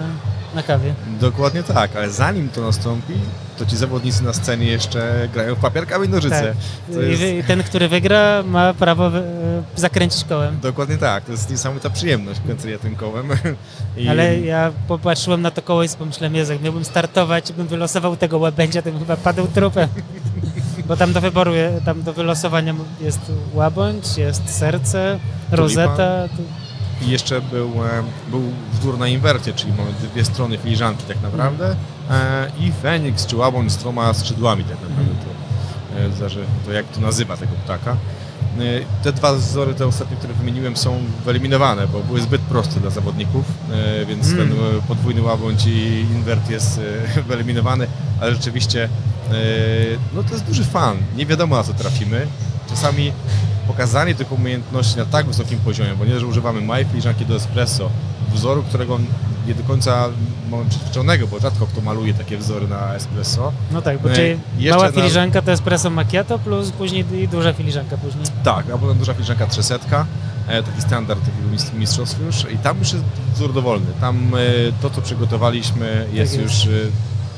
na 0.55 0.63
kawie. 0.63 0.93
Dokładnie 1.19 1.63
tak, 1.63 1.95
ale 1.95 2.09
zanim 2.09 2.49
to 2.49 2.61
nastąpi, 2.61 3.13
to 3.57 3.65
ci 3.65 3.77
zawodnicy 3.77 4.23
na 4.23 4.33
scenie 4.33 4.65
jeszcze 4.65 5.29
grają 5.33 5.55
w 5.55 5.59
papier, 5.59 5.87
kamień, 5.87 6.11
nożyce. 6.11 6.55
Tak. 6.93 7.03
Jest- 7.03 7.47
ten, 7.47 7.63
który 7.63 7.87
wygra, 7.87 8.43
ma 8.43 8.73
prawo 8.73 9.07
e, 9.07 9.21
zakręcić 9.75 10.23
kołem. 10.23 10.59
Dokładnie 10.59 10.97
tak, 10.97 11.25
to 11.25 11.31
jest 11.31 11.49
niesamowita 11.49 11.89
przyjemność 11.89 12.39
kręcenia 12.45 12.77
tym 12.79 12.95
kołem. 12.95 13.27
I 13.97 14.07
Ale 14.07 14.39
ja 14.39 14.71
popatrzyłem 14.87 15.41
na 15.41 15.51
to 15.51 15.61
koło 15.61 15.83
i 15.83 15.89
pomyślałem, 15.89 16.35
Jezu, 16.35 16.53
jak 16.53 16.61
miałbym 16.61 16.85
startować 16.85 17.53
bym 17.53 17.67
wylosował 17.67 18.15
tego 18.15 18.37
łabędzia, 18.37 18.81
to 18.81 18.91
bym 18.91 18.99
chyba 18.99 19.17
padł 19.17 19.47
trupem. 19.47 19.89
Bo 20.87 20.97
tam 20.97 21.13
do 21.13 21.21
wyboru, 21.21 21.51
tam 21.85 22.03
do 22.03 22.13
wylosowania 22.13 22.73
jest 23.01 23.19
łabędź, 23.53 24.17
jest 24.17 24.49
serce, 24.57 25.19
rozeta. 25.51 26.27
I 27.01 27.09
jeszcze 27.09 27.41
był, 27.41 27.67
e, 27.85 28.03
był 28.29 28.41
wzór 28.79 28.97
na 28.97 29.07
inwercie, 29.07 29.53
czyli 29.53 29.73
mamy 29.73 29.91
dwie 30.13 30.25
strony 30.25 30.57
filiżanki 30.57 31.03
tak 31.03 31.21
naprawdę 31.21 31.75
e, 32.09 32.51
i 32.59 32.71
Feniks 32.81 33.25
czy 33.25 33.35
łabądź 33.37 33.71
z 33.71 33.77
troma 33.77 34.13
skrzydłami 34.13 34.63
tak 34.63 34.77
naprawdę. 34.81 35.11
To, 35.25 35.99
e, 35.99 36.11
zależy 36.11 36.45
to 36.65 36.71
jak 36.71 36.85
to 36.85 37.01
nazywa 37.01 37.37
tego 37.37 37.51
ptaka. 37.65 37.97
Te 39.03 39.13
dwa 39.13 39.33
wzory, 39.33 39.73
te 39.73 39.87
ostatnie, 39.87 40.17
które 40.17 40.33
wymieniłem 40.33 40.77
są 40.77 40.97
wyeliminowane, 41.25 41.87
bo 41.87 41.99
były 41.99 42.21
zbyt 42.21 42.41
proste 42.41 42.79
dla 42.79 42.89
zawodników, 42.89 43.45
więc 44.07 44.27
Mm. 44.27 44.37
ten 44.49 44.57
podwójny 44.87 45.21
łabądź 45.21 45.65
i 45.65 45.99
inwert 45.99 46.49
jest 46.49 46.79
wyeliminowany, 47.27 47.87
ale 48.21 48.31
rzeczywiście 48.35 48.89
no 50.15 50.23
to 50.23 50.33
jest 50.33 50.45
duży 50.45 50.63
fan. 50.63 50.97
Nie 51.15 51.25
wiadomo 51.25 51.55
na 51.55 51.63
co 51.63 51.73
trafimy. 51.73 52.27
Czasami 52.69 53.13
pokazanie 53.75 54.15
tych 54.15 54.31
umiejętności 54.31 54.97
na 54.97 55.05
tak 55.05 55.25
wysokim 55.25 55.59
poziomie, 55.59 55.89
bo 55.99 56.05
nie, 56.05 56.19
że 56.19 56.27
używamy 56.27 56.61
małej 56.61 56.85
filiżanki 56.85 57.25
do 57.25 57.35
espresso, 57.35 57.89
wzoru, 58.33 58.63
którego 58.63 58.99
nie 59.47 59.55
do 59.55 59.63
końca 59.63 60.09
mamy 60.51 60.65
przyzwyczajonego, 60.69 61.27
bo 61.27 61.39
rzadko 61.39 61.67
kto 61.67 61.81
maluje 61.81 62.13
takie 62.13 62.37
wzory 62.37 62.67
na 62.67 62.95
espresso. 62.95 63.51
No 63.71 63.81
tak, 63.81 63.99
bo 64.01 64.11
E, 64.11 64.15
czyli 64.15 64.69
mała 64.69 64.85
na- 64.85 64.91
filiżanka 64.91 65.41
to 65.41 65.51
espresso 65.51 65.89
macchiato 65.89 66.39
plus 66.39 66.71
później 66.71 67.05
duża 67.31 67.53
filiżanka 67.53 67.97
później. 67.97 68.25
Tak, 68.43 68.65
a 68.73 68.77
potem 68.77 68.97
duża 68.97 69.13
filiżanka 69.13 69.47
300, 69.47 70.05
e, 70.47 70.63
taki 70.63 70.81
standard 70.81 71.19
takiego 71.19 71.73
mistrzostw 71.79 72.19
już 72.25 72.53
i 72.53 72.57
tam 72.57 72.79
już 72.79 72.93
jest 72.93 73.05
wzór 73.35 73.53
dowolny. 73.53 73.85
Tam 74.01 74.31
e, 74.35 74.39
to, 74.81 74.89
co 74.89 75.01
przygotowaliśmy 75.01 76.07
jest, 76.13 76.37
jest. 76.37 76.65
już 76.65 76.73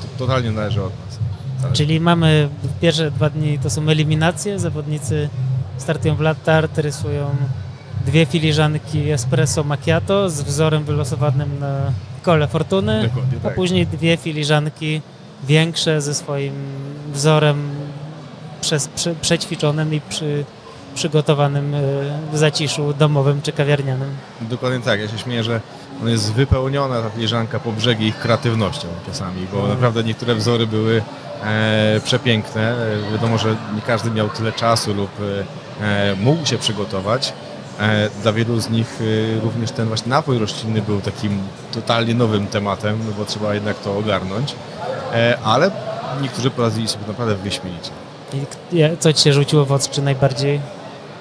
to, 0.01 0.07
totalnie 0.25 0.51
należy 0.51 0.83
od 0.83 0.89
nas. 1.05 1.19
Zależy. 1.61 1.77
Czyli 1.77 1.99
mamy 1.99 2.49
pierwsze 2.81 3.11
dwa 3.11 3.29
dni 3.29 3.59
to 3.59 3.69
są 3.69 3.89
eliminacje, 3.89 4.59
zawodnicy 4.59 5.29
startują 5.77 6.15
w 6.15 6.21
latart, 6.21 6.77
rysują 6.77 7.35
dwie 8.05 8.25
filiżanki 8.25 9.11
espresso 9.11 9.63
macchiato 9.63 10.29
z 10.29 10.41
wzorem 10.41 10.83
wylosowanym 10.83 11.59
na 11.59 11.91
kole 12.23 12.47
fortuny, 12.47 13.03
Dokładnie 13.03 13.37
a 13.37 13.43
tak. 13.43 13.55
później 13.55 13.87
dwie 13.87 14.17
filiżanki 14.17 15.01
większe 15.43 16.01
ze 16.01 16.13
swoim 16.13 16.53
wzorem 17.13 17.69
przez, 18.61 18.87
prze, 18.87 19.15
przećwiczonym 19.15 19.93
i 19.93 20.01
przy, 20.01 20.45
przygotowanym 20.95 21.75
e, 21.75 21.79
w 22.33 22.37
zaciszu 22.37 22.93
domowym 22.93 23.41
czy 23.41 23.51
kawiarnianym. 23.51 24.09
Dokładnie 24.41 24.79
tak. 24.79 24.99
Ja 24.99 25.07
się 25.07 25.17
śmieję, 25.17 25.43
że 25.43 25.61
on 26.01 26.09
jest 26.09 26.33
wypełniona 26.33 27.01
ta 27.01 27.09
filiżanka 27.09 27.59
po 27.59 27.71
brzegi 27.71 28.05
ich 28.07 28.19
kreatywnością 28.19 28.87
czasami, 29.05 29.47
bo 29.53 29.67
naprawdę 29.67 30.03
niektóre 30.03 30.35
wzory 30.35 30.67
były 30.67 31.01
e, 31.43 32.01
przepiękne. 32.03 32.71
E, 32.71 33.11
wiadomo, 33.11 33.37
że 33.37 33.55
nie 33.75 33.81
każdy 33.81 34.11
miał 34.11 34.29
tyle 34.29 34.51
czasu 34.51 34.93
lub 34.93 35.09
e, 35.19 35.43
mógł 36.17 36.45
się 36.45 36.57
przygotować. 36.57 37.33
E, 37.79 38.09
dla 38.21 38.33
wielu 38.33 38.59
z 38.59 38.69
nich 38.69 38.99
e, 39.37 39.39
również 39.39 39.71
ten 39.71 39.87
właśnie 39.87 40.09
napój 40.09 40.39
roślinny 40.39 40.81
był 40.81 41.01
takim 41.01 41.39
totalnie 41.71 42.15
nowym 42.15 42.47
tematem, 42.47 42.99
no 43.05 43.11
bo 43.17 43.25
trzeba 43.25 43.53
jednak 43.53 43.79
to 43.79 43.97
ogarnąć. 43.97 44.55
E, 45.13 45.37
ale 45.43 45.71
niektórzy 46.21 46.51
poradzili 46.51 46.87
sobie 46.87 47.07
naprawdę 47.07 47.35
wyśmienicie. 47.35 47.89
Co 48.99 49.13
ci 49.13 49.23
się 49.23 49.33
rzuciło 49.33 49.65
w 49.65 49.71
oczy, 49.71 49.89
czy 49.91 50.01
najbardziej 50.01 50.59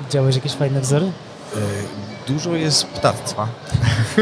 widziałeś 0.01 0.35
jakieś 0.37 0.53
fajne 0.53 0.81
wzory? 0.81 1.07
E, 1.57 1.59
Dużo 2.27 2.55
jest 2.55 2.87
ptactwa. 2.87 3.49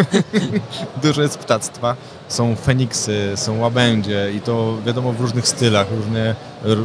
Dużo 1.03 1.23
jest 1.23 1.39
ptactwa. 1.39 1.97
Są 2.29 2.57
feniksy, 2.57 3.33
są 3.37 3.59
łabędzie 3.59 4.33
i 4.37 4.41
to 4.41 4.77
wiadomo 4.87 5.13
w 5.13 5.21
różnych 5.21 5.49
stylach, 5.49 5.87
różne, 5.91 6.35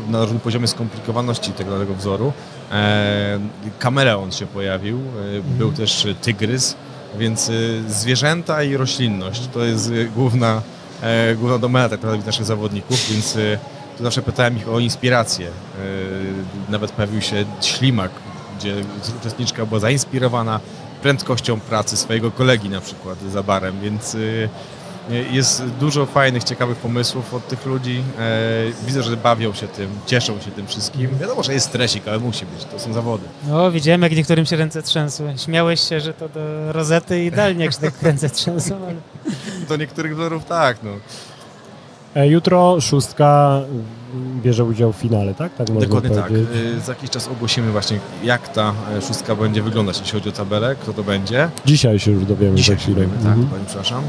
na 0.09 0.21
różnym 0.21 0.39
poziomie 0.39 0.67
skomplikowaności 0.67 1.51
tego 1.51 1.71
danego 1.71 1.95
wzoru. 1.95 2.33
E, 2.71 3.39
kameleon 3.79 4.31
się 4.31 4.45
pojawił, 4.45 4.97
e, 4.97 5.57
był 5.57 5.71
też 5.71 6.07
tygrys, 6.21 6.75
więc 7.17 7.49
e, 7.49 7.53
zwierzęta 7.89 8.63
i 8.63 8.77
roślinność 8.77 9.47
to 9.53 9.63
jest 9.63 9.91
e, 9.91 10.05
główna, 10.05 10.61
e, 11.01 11.35
główna 11.35 11.57
domena 11.57 11.89
tak 11.89 11.99
naprawdę 12.03 12.25
naszych 12.25 12.45
zawodników, 12.45 13.09
więc 13.11 13.35
e, 13.35 13.39
to 13.97 14.03
zawsze 14.03 14.21
pytałem 14.21 14.57
ich 14.57 14.69
o 14.69 14.79
inspirację. 14.79 15.47
E, 15.47 16.71
Nawet 16.71 16.91
pojawił 16.91 17.21
się 17.21 17.45
ślimak, 17.61 18.11
gdzie 18.59 18.75
uczestniczka 19.19 19.65
była 19.65 19.79
zainspirowana 19.79 20.59
prędkością 21.01 21.59
pracy 21.59 21.97
swojego 21.97 22.31
kolegi 22.31 22.69
na 22.69 22.81
przykład 22.81 23.17
za 23.31 23.43
barem, 23.43 23.75
więc 23.81 24.17
jest 25.31 25.63
dużo 25.79 26.05
fajnych, 26.05 26.43
ciekawych 26.43 26.77
pomysłów 26.77 27.33
od 27.33 27.47
tych 27.47 27.65
ludzi. 27.65 28.03
E, 28.19 28.85
Widzę, 28.85 29.03
że 29.03 29.17
bawią 29.17 29.53
się 29.53 29.67
tym, 29.67 29.89
cieszą 30.05 30.39
się 30.39 30.51
tym 30.51 30.67
wszystkim. 30.67 31.09
Wiadomo, 31.21 31.43
że 31.43 31.53
jest 31.53 31.65
stresik, 31.65 32.07
ale 32.07 32.19
musi 32.19 32.45
być, 32.45 32.65
to 32.65 32.79
są 32.79 32.93
zawody. 32.93 33.23
No, 33.47 33.71
widziałem, 33.71 34.01
jak 34.01 34.11
niektórym 34.11 34.45
się 34.45 34.55
ręce 34.55 34.83
trzęsły. 34.83 35.33
Śmiałeś 35.37 35.79
się, 35.89 35.99
że 35.99 36.13
to 36.13 36.29
do 36.29 36.71
rozety 36.73 37.23
idealnie, 37.25 37.65
jak 37.65 37.73
się 37.73 37.79
tak 37.79 38.01
ręce 38.01 38.29
trzęsą, 38.29 38.75
ale... 38.87 38.95
Do 39.69 39.75
niektórych 39.77 40.13
wzorów 40.15 40.45
tak, 40.45 40.77
no. 40.83 40.91
E, 42.15 42.27
Jutro 42.27 42.81
szóstka 42.81 43.61
bierze 44.43 44.63
udział 44.63 44.93
w 44.93 44.95
finale, 44.95 45.33
tak? 45.33 45.55
Tak 45.55 45.67
Dokładnie 45.71 46.09
tak. 46.15 46.27
powiedzieć. 46.27 46.49
Y, 46.77 46.79
Za 46.79 46.91
jakiś 46.91 47.09
czas 47.09 47.27
ogłosimy 47.27 47.71
właśnie, 47.71 47.99
jak 48.23 48.47
ta 48.53 48.73
e, 48.97 49.01
szóstka 49.01 49.35
będzie 49.35 49.61
wyglądać, 49.61 49.99
jeśli 49.99 50.13
chodzi 50.19 50.29
o 50.29 50.31
tabelę, 50.31 50.75
kto 50.75 50.93
to 50.93 51.03
będzie. 51.03 51.49
Dzisiaj 51.65 51.99
się 51.99 52.11
już 52.11 52.25
dowiemy 52.25 52.55
Dzisiaj 52.55 52.79
się 52.79 52.91
dowiemy, 52.93 53.13
tak, 53.17 53.25
Mhm. 53.25 53.47
pani 53.47 53.65
przepraszam. 53.65 54.03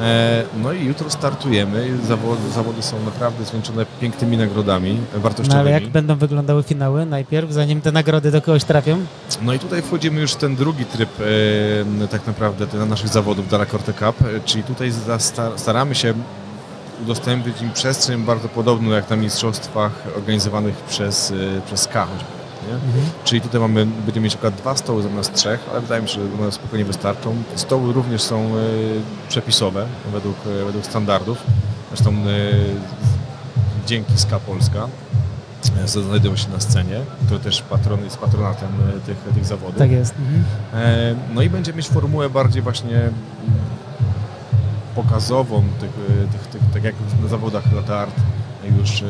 E, 0.00 0.42
No 0.62 0.72
i 0.72 0.84
jutro 0.84 1.10
startujemy. 1.10 1.88
Zawody, 2.08 2.50
zawody 2.54 2.82
są 2.82 3.02
naprawdę 3.04 3.44
zwieńczone 3.44 3.86
pięknymi 4.00 4.36
nagrodami 4.36 4.92
No, 4.94 4.98
ale 5.12 5.20
wartościowymi. 5.22 5.70
jak 5.70 5.88
będą 5.88 6.16
wyglądały 6.16 6.62
finały 6.62 7.06
najpierw, 7.06 7.52
zanim 7.52 7.80
te 7.80 7.92
nagrody 7.92 8.30
do 8.30 8.42
kogoś 8.42 8.64
trafią? 8.64 8.98
No 9.42 9.54
i 9.54 9.58
tutaj 9.58 9.82
wchodzimy 9.82 10.20
już 10.20 10.32
w 10.32 10.36
ten 10.36 10.56
drugi 10.56 10.84
tryb 10.84 11.08
e, 12.04 12.08
tak 12.08 12.26
naprawdę 12.26 12.66
te- 12.66 12.86
naszych 12.86 13.08
zawodów 13.08 13.48
Dalacorte 13.48 13.92
Cup, 13.92 14.22
e, 14.22 14.40
czyli 14.44 14.64
tutaj 14.64 14.92
staramy 15.56 15.94
się 15.94 16.14
udostępnić 17.02 17.62
im 17.62 17.72
przestrzeń 17.72 18.20
bardzo 18.24 18.48
podobną 18.48 18.90
jak 18.90 19.10
na 19.10 19.16
mistrzostwach 19.16 19.92
organizowanych 20.16 20.74
przez, 20.76 21.32
przez 21.66 21.88
K 21.88 22.06
nie? 22.68 22.74
Czyli 23.24 23.40
tutaj 23.40 23.60
mamy, 23.60 23.86
będziemy 23.86 24.24
mieć 24.24 24.34
akurat 24.34 24.54
dwa 24.54 24.76
stoły 24.76 25.02
zamiast 25.02 25.34
trzech, 25.34 25.60
ale 25.70 25.80
wydaje 25.80 26.02
mi 26.02 26.08
się, 26.08 26.14
że 26.14 26.42
one 26.42 26.52
spokojnie 26.52 26.84
wystarczą. 26.84 27.36
Stoły 27.54 27.92
również 27.92 28.22
są 28.22 28.36
e, 28.38 28.48
przepisowe 29.28 29.86
według, 30.12 30.36
e, 30.46 30.64
według 30.64 30.84
standardów. 30.84 31.38
Zresztą 31.88 32.10
e, 32.10 32.16
dzięki 33.86 34.18
SKA 34.18 34.40
Polska 34.40 34.88
znajdują 35.86 36.36
się 36.36 36.48
na 36.50 36.60
scenie, 36.60 37.00
który 37.26 37.40
też 37.40 37.62
patron, 37.62 38.04
jest 38.04 38.18
patronatem 38.18 38.68
tych, 39.06 39.16
tych 39.34 39.44
zawodów. 39.44 39.78
Tak 39.78 39.90
jest. 39.90 40.14
Mhm. 40.18 40.44
E, 40.74 41.14
No 41.34 41.42
i 41.42 41.50
będzie 41.50 41.72
mieć 41.72 41.88
formułę 41.88 42.30
bardziej 42.30 42.62
właśnie 42.62 43.10
pokazową, 44.94 45.62
tych, 45.80 45.90
tych, 46.32 46.46
tych, 46.46 46.62
tak 46.74 46.84
jak 46.84 46.94
na 47.22 47.28
zawodach 47.28 47.72
lat 47.72 47.90
art 47.90 48.14
już, 48.78 49.02
e, 49.02 49.06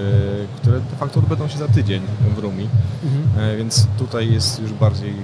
które 0.56 0.80
de 0.80 0.96
facto 0.96 1.20
odbędą 1.20 1.48
się 1.48 1.58
za 1.58 1.68
tydzień 1.68 2.02
w 2.36 2.38
Rumi. 2.38 2.68
Mhm. 3.04 3.50
E, 3.50 3.56
Więc 3.56 3.86
tutaj 3.98 4.32
jest 4.32 4.60
już 4.60 4.72
bardziej, 4.72 5.10
e, 5.10 5.14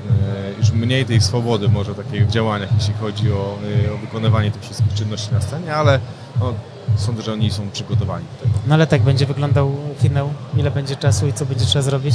już 0.58 0.72
mniej 0.72 1.04
tej 1.04 1.20
swobody 1.20 1.68
może 1.68 1.94
takiej 1.94 2.24
w 2.24 2.30
działaniach, 2.30 2.68
jeśli 2.74 2.94
chodzi 2.94 3.32
o, 3.32 3.58
o 3.94 3.98
wykonywanie 3.98 4.50
tych 4.50 4.62
wszystkich 4.62 4.94
czynności 4.94 5.34
na 5.34 5.40
scenie, 5.40 5.74
ale 5.74 6.00
no, 6.40 6.54
sądzę, 6.96 7.22
że 7.22 7.32
oni 7.32 7.50
są 7.50 7.70
przygotowani 7.70 8.24
do 8.32 8.46
tego. 8.46 8.58
No 8.66 8.74
ale 8.74 8.86
tak 8.86 9.02
będzie 9.02 9.26
wyglądał 9.26 9.76
finał, 9.98 10.30
ile 10.56 10.70
będzie 10.70 10.96
czasu 10.96 11.26
i 11.26 11.32
co 11.32 11.46
będzie 11.46 11.64
trzeba 11.64 11.82
zrobić? 11.82 12.14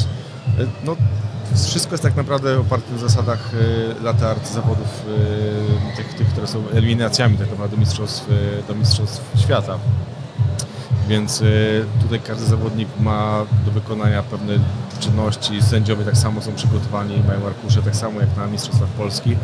No, 0.84 0.96
wszystko 1.56 1.91
jest 1.91 2.03
tak 2.03 2.15
naprawdę 2.15 2.60
oparte 2.60 2.91
na 2.91 2.98
zasadach 2.98 3.51
e, 4.00 4.03
lat 4.03 4.24
art 4.24 4.53
zawodów 4.53 5.06
tych, 5.98 6.13
tych, 6.13 6.27
które 6.27 6.48
są 6.48 6.63
eliminacjami 6.74 7.38
tak 7.38 7.51
naprawdę 7.51 7.77
mistrzostw, 7.77 8.30
do 8.68 8.75
mistrzostw 8.75 9.22
świata. 9.39 9.77
Więc 11.07 11.41
e, 11.41 11.45
tutaj 12.01 12.19
każdy 12.19 12.45
zawodnik 12.45 12.88
ma 13.00 13.45
do 13.65 13.71
wykonania 13.71 14.24
pewne 14.24 14.53
czynności. 15.00 15.62
Sędziowie 15.62 16.05
tak 16.05 16.17
samo 16.17 16.41
są 16.41 16.53
przygotowani, 16.53 17.24
mają 17.27 17.48
arkusze 17.48 17.81
tak 17.81 17.95
samo 17.95 18.19
jak 18.19 18.38
na 18.38 18.48
Mistrzostwach 18.48 18.89
Polski. 18.89 19.36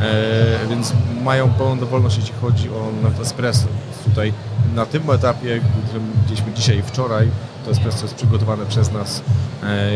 E, 0.00 0.66
więc 0.68 0.92
mają 1.22 1.50
pełną 1.50 1.78
dowolność, 1.78 2.16
jeśli 2.16 2.34
chodzi 2.40 2.70
o 2.70 2.88
nawet 3.02 3.20
espresso. 3.20 3.66
Tutaj 4.04 4.32
na 4.74 4.86
tym 4.86 5.10
etapie, 5.10 5.60
którym 5.86 6.12
gdzieśmy 6.26 6.52
dzisiaj 6.52 6.78
i 6.78 6.82
wczoraj, 6.82 7.28
to 7.64 7.70
espresso 7.70 8.02
jest 8.02 8.14
przygotowane 8.14 8.66
przez 8.66 8.92
nas 8.92 9.22
e, 9.62 9.90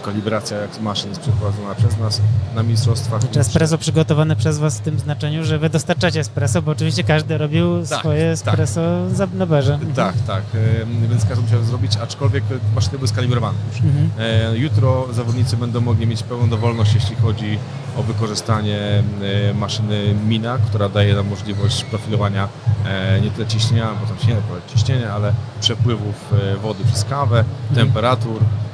kalibracja 0.00 0.56
jak 0.56 0.80
maszyn 0.80 1.08
jest 1.08 1.20
przeprowadzona 1.20 1.74
przez 1.74 1.98
nas 1.98 2.20
na 2.54 2.62
mistrzostwach. 2.62 3.22
Czy 3.30 3.40
espresso 3.40 3.78
przygotowane 3.78 4.36
przez 4.36 4.58
Was 4.58 4.78
w 4.78 4.80
tym 4.80 4.98
znaczeniu, 4.98 5.44
że 5.44 5.58
Wy 5.58 5.70
dostarczacie 5.70 6.20
espresso, 6.20 6.62
bo 6.62 6.72
oczywiście 6.72 7.04
każdy 7.04 7.38
robił 7.38 7.86
Tak, 7.88 7.98
swoje 8.00 8.22
tak. 8.22 8.32
espresso 8.32 8.80
za- 9.14 9.26
na 9.34 9.46
barze. 9.46 9.78
Tak, 9.96 10.14
tak. 10.26 10.42
e, 10.54 11.08
Więc 11.08 11.24
każdy 11.24 11.42
musiał 11.42 11.64
zrobić, 11.64 11.96
aczkolwiek 11.96 12.44
maszyny 12.74 12.98
były 12.98 13.08
skalibrowane 13.08 13.58
już. 13.72 13.76
Mhm. 13.84 14.10
E, 14.18 14.56
Jutro 14.58 15.06
zawodnicy 15.12 15.56
będą 15.56 15.80
mogli 15.80 16.06
mieć 16.06 16.22
pełną 16.22 16.48
dowolność, 16.48 16.94
jeśli 16.94 17.16
chodzi 17.16 17.58
o 17.96 18.02
wykorzystanie 18.02 19.02
e, 19.50 19.54
maszyny 19.54 20.14
Mina, 20.28 20.58
która 20.58 20.88
daje 20.88 21.14
nam 21.14 21.28
możliwość 21.28 21.84
profilowania 21.84 22.48
e, 22.86 23.20
nie 23.20 23.30
tyle 23.30 23.46
ciśnienia, 23.46 23.88
bo 24.00 24.06
tam 24.06 24.18
się 24.18 24.34
nie 24.34 24.40
ciśnienia, 24.74 25.12
ale 25.12 25.32
przepływów 25.60 26.14
e, 26.52 26.56
wody 26.56 26.84
przez 26.84 27.04
kawę, 27.04 27.44
temperatur, 27.74 28.42
e, 28.42 28.69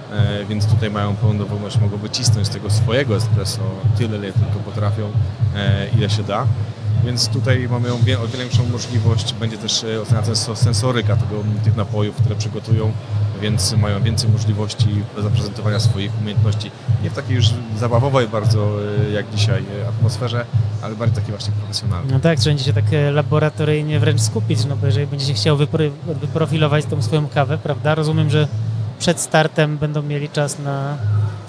więc 0.48 0.66
tutaj 0.66 0.90
mają 0.90 1.16
pełną 1.16 1.38
dowolność, 1.38 1.78
mogą 1.80 1.96
wycisnąć 1.96 2.46
z 2.46 2.50
tego 2.50 2.70
swojego 2.70 3.16
espresso 3.16 3.60
tyle, 3.98 4.18
ile 4.18 4.32
tylko 4.32 4.58
potrafią, 4.64 5.10
e, 5.56 5.88
ile 5.98 6.10
się 6.10 6.22
da. 6.22 6.46
Więc 7.04 7.28
tutaj 7.28 7.68
mamy 7.70 7.92
o 7.92 7.98
wie- 7.98 8.20
o 8.20 8.26
wiele 8.26 8.38
większą 8.44 8.68
możliwość, 8.68 9.34
będzie 9.34 9.58
też 9.58 9.84
e, 9.84 9.86
sens- 10.04 10.56
sensoryka 10.56 11.16
tego, 11.16 11.34
tych 11.64 11.76
napojów, 11.76 12.16
które 12.16 12.34
przygotują, 12.36 12.92
więc 13.42 13.72
mają 13.72 14.02
więcej 14.02 14.30
możliwości 14.30 14.88
zaprezentowania 15.22 15.80
swoich 15.80 16.10
umiejętności. 16.20 16.70
Nie 17.02 17.10
w 17.10 17.14
takiej 17.14 17.36
już 17.36 17.50
zabawowej 17.78 18.28
bardzo 18.28 18.68
e, 19.08 19.10
jak 19.10 19.30
dzisiaj 19.34 19.62
e, 19.84 19.88
atmosferze, 19.88 20.44
ale 20.82 20.94
bardziej 20.94 21.14
takiej 21.16 21.30
właśnie 21.30 21.52
profesjonalnej. 21.52 22.12
No 22.12 22.20
tak, 22.20 22.38
trzeba 22.38 22.58
się 22.58 22.72
tak 22.72 22.92
e, 22.92 23.10
laboratoryjnie 23.10 24.00
wręcz 24.00 24.20
skupić, 24.20 24.64
no 24.64 24.76
bo 24.76 24.86
jeżeli 24.86 25.06
będzie 25.06 25.26
się 25.26 25.34
chciał 25.34 25.56
wypro- 25.56 25.90
wyprofilować 26.20 26.84
tą 26.84 27.02
swoją 27.02 27.28
kawę, 27.28 27.58
prawda? 27.58 27.94
Rozumiem, 27.94 28.30
że 28.30 28.48
przed 28.98 29.20
startem 29.20 29.78
będą 29.78 30.02
mieli 30.02 30.28
czas 30.28 30.58
na 30.58 30.96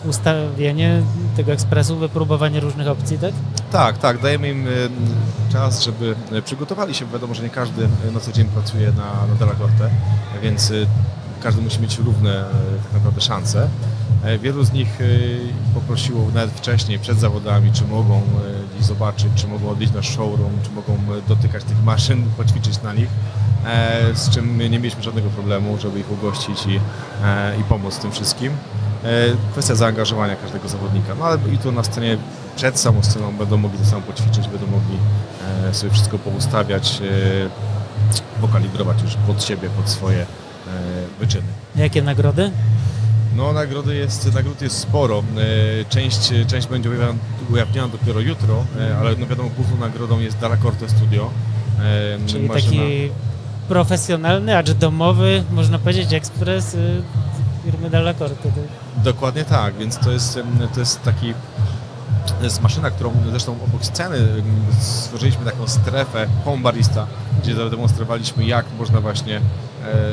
ustawienie 0.05 1.01
tego 1.35 1.51
ekspresu, 1.51 1.97
wypróbowanie 1.97 2.59
różnych 2.59 2.87
opcji, 2.87 3.17
tak? 3.17 3.33
Tak, 3.71 3.97
tak, 3.97 4.21
dajemy 4.21 4.49
im 4.49 4.67
e, 4.67 4.71
czas, 5.51 5.83
żeby 5.83 6.15
e, 6.31 6.41
przygotowali 6.41 6.95
się. 6.95 7.05
Wiadomo, 7.05 7.33
że 7.33 7.43
nie 7.43 7.49
każdy 7.49 7.87
e, 8.07 8.11
na 8.11 8.19
co 8.19 8.31
dzień 8.31 8.47
pracuje 8.47 8.91
na, 8.91 9.27
na 9.27 9.35
Delacorte, 9.39 9.89
więc 10.41 10.73
każdy 11.43 11.61
musi 11.61 11.79
mieć 11.81 11.97
równe 11.99 12.45
tak 12.83 12.93
naprawdę 12.93 13.21
szanse. 13.21 13.67
Wielu 14.41 14.63
z 14.63 14.71
nich 14.71 14.99
poprosiło 15.73 16.31
nawet 16.33 16.51
wcześniej, 16.51 16.99
przed 16.99 17.19
zawodami, 17.19 17.71
czy 17.73 17.85
mogą 17.85 18.21
gdzieś 18.73 18.85
zobaczyć, 18.85 19.27
czy 19.35 19.47
mogą 19.47 19.69
odwiedzić 19.69 19.95
nasz 19.95 20.09
showroom, 20.09 20.51
czy 20.63 20.71
mogą 20.71 20.97
dotykać 21.27 21.63
tych 21.63 21.83
maszyn, 21.83 22.23
poćwiczyć 22.37 22.81
na 22.81 22.93
nich, 22.93 23.09
z 24.13 24.29
czym 24.29 24.57
nie 24.59 24.69
mieliśmy 24.79 25.03
żadnego 25.03 25.29
problemu, 25.29 25.77
żeby 25.77 25.99
ich 25.99 26.11
ugościć 26.11 26.65
i, 26.65 26.79
e, 27.23 27.59
i 27.59 27.63
pomóc 27.63 27.97
tym 27.99 28.11
wszystkim. 28.11 28.51
E, 29.03 29.07
Kwestia 29.51 29.75
zaangażowania 29.75 30.35
każdego 30.35 30.67
zawodnika. 30.69 31.15
No 31.19 31.25
ale 31.25 31.37
i 31.53 31.57
tu 31.57 31.71
na 31.71 31.83
scenie, 31.83 32.17
przed 32.55 32.79
samą 32.79 33.03
sceną 33.03 33.37
będą 33.37 33.57
mogli 33.57 33.79
to 33.79 33.85
samo 33.85 34.01
poćwiczyć, 34.01 34.47
będą 34.47 34.67
mogli 34.67 34.97
e, 35.69 35.73
sobie 35.73 35.93
wszystko 35.93 36.19
poustawiać, 36.19 37.01
e, 37.01 38.41
pokalibrować 38.41 39.01
już 39.01 39.13
pod 39.27 39.43
siebie, 39.43 39.69
pod 39.69 39.89
swoje 39.89 40.21
e, 40.21 40.25
wyczyny. 41.19 41.47
Jakie 41.75 42.01
nagrody? 42.01 42.51
No 43.35 43.53
nagrody 43.53 43.95
jest, 43.95 44.33
nagród 44.33 44.61
jest 44.61 44.77
sporo. 44.77 45.23
E, 45.81 45.85
Część, 45.85 46.31
część 46.47 46.67
będzie 46.67 46.89
ujawniona, 46.89 47.19
ujawniona 47.51 47.87
dopiero 47.87 48.19
jutro, 48.19 48.63
e, 48.79 48.97
ale 48.97 49.15
no 49.15 49.27
wiadomo, 49.27 49.49
główną 49.55 49.77
nagrodą 49.77 50.19
jest 50.19 50.37
Dalacorte 50.39 50.89
Studio. 50.89 51.29
E, 51.79 52.17
Czyli 52.27 52.47
maszyna- 52.47 52.53
taki 52.61 53.09
profesjonalny, 53.67 54.57
acz 54.57 54.71
domowy, 54.71 55.43
można 55.51 55.79
powiedzieć, 55.79 56.13
ekspres 56.13 56.73
y, 56.73 57.01
firmy 57.65 57.89
Delacorte. 57.89 58.35
tak? 58.43 59.03
Dokładnie 59.03 59.45
tak, 59.45 59.75
więc 59.75 59.97
to 59.97 60.11
jest, 60.11 60.39
to 60.73 60.79
jest 60.79 61.03
taki 61.03 61.33
to 62.39 62.43
jest 62.43 62.61
maszyna, 62.61 62.89
którą 62.91 63.11
zresztą 63.29 63.55
obok 63.65 63.85
sceny 63.85 64.17
stworzyliśmy 64.79 65.45
taką 65.45 65.67
strefę 65.67 66.27
home 66.45 66.61
barista, 66.63 67.07
gdzie 67.43 67.55
zademonstrowaliśmy 67.55 68.45
jak 68.45 68.65
można 68.79 69.01
właśnie 69.01 69.41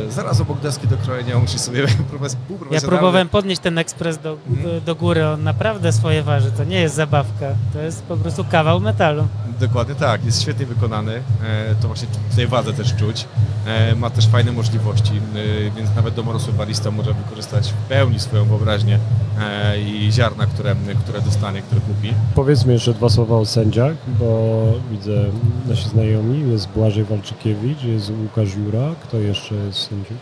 zaraz 0.09 0.41
obok 0.41 0.61
deski 0.61 0.89
do 0.89 0.97
krojenia 0.97 1.39
musisz 1.39 1.61
sobie 1.61 1.87
profes- 2.13 2.37
Ja 2.71 2.81
próbowałem 2.81 3.29
podnieść 3.29 3.61
ten 3.61 3.79
ekspres 3.79 4.19
do, 4.19 4.37
do, 4.47 4.81
do 4.81 4.95
góry, 4.95 5.27
on 5.29 5.43
naprawdę 5.43 5.93
swoje 5.93 6.23
waży, 6.23 6.51
to 6.53 6.65
nie 6.65 6.81
jest 6.81 6.95
zabawka, 6.95 7.47
to 7.73 7.79
jest 7.81 8.03
po 8.03 8.17
prostu 8.17 8.45
kawał 8.51 8.81
metalu. 8.81 9.27
Dokładnie 9.61 9.95
tak, 9.95 10.25
jest 10.25 10.43
świetnie 10.43 10.67
wykonany, 10.67 11.13
e, 11.45 11.75
to 11.81 11.87
właśnie 11.89 12.09
w 12.31 12.37
tej 12.37 12.47
wadze 12.47 12.73
też 12.73 12.95
czuć. 12.97 13.27
E, 13.67 13.95
Ma 13.95 14.11
też 14.11 14.27
fajne 14.29 14.53
możliwości, 14.53 15.13
e, 15.15 15.71
więc 15.77 15.97
nawet 15.97 16.15
domorosły 16.15 16.53
barista 16.53 16.91
może 16.91 17.15
wykorzystać 17.15 17.69
w 17.71 17.75
pełni 17.89 18.21
swoją 18.21 18.45
wyobraźnię 18.45 18.99
e, 19.41 19.81
i 19.81 20.13
ziarna, 20.13 20.47
które, 20.47 20.77
które 21.03 21.21
dostanie, 21.21 21.63
które 21.63 21.81
kupi. 21.81 22.13
Powiedzmy 22.35 22.73
jeszcze 22.73 22.95
dwa 22.95 23.09
słowa 23.09 23.37
o 23.37 23.47
sędziach, 23.47 23.95
bo 24.21 24.63
widzę 24.91 25.25
nasi 25.67 25.89
znajomi, 25.89 26.51
jest 26.53 26.69
Błażej 26.69 27.05
Walczykiewicz, 27.05 27.83
jest 27.83 28.11
Łukasz 28.23 28.55
Jura, 28.55 28.89
kto 29.03 29.17
jeszcze 29.19 29.64
sędziów? 29.73 30.17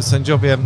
Sędziowie 0.00 0.54
e, 0.54 0.58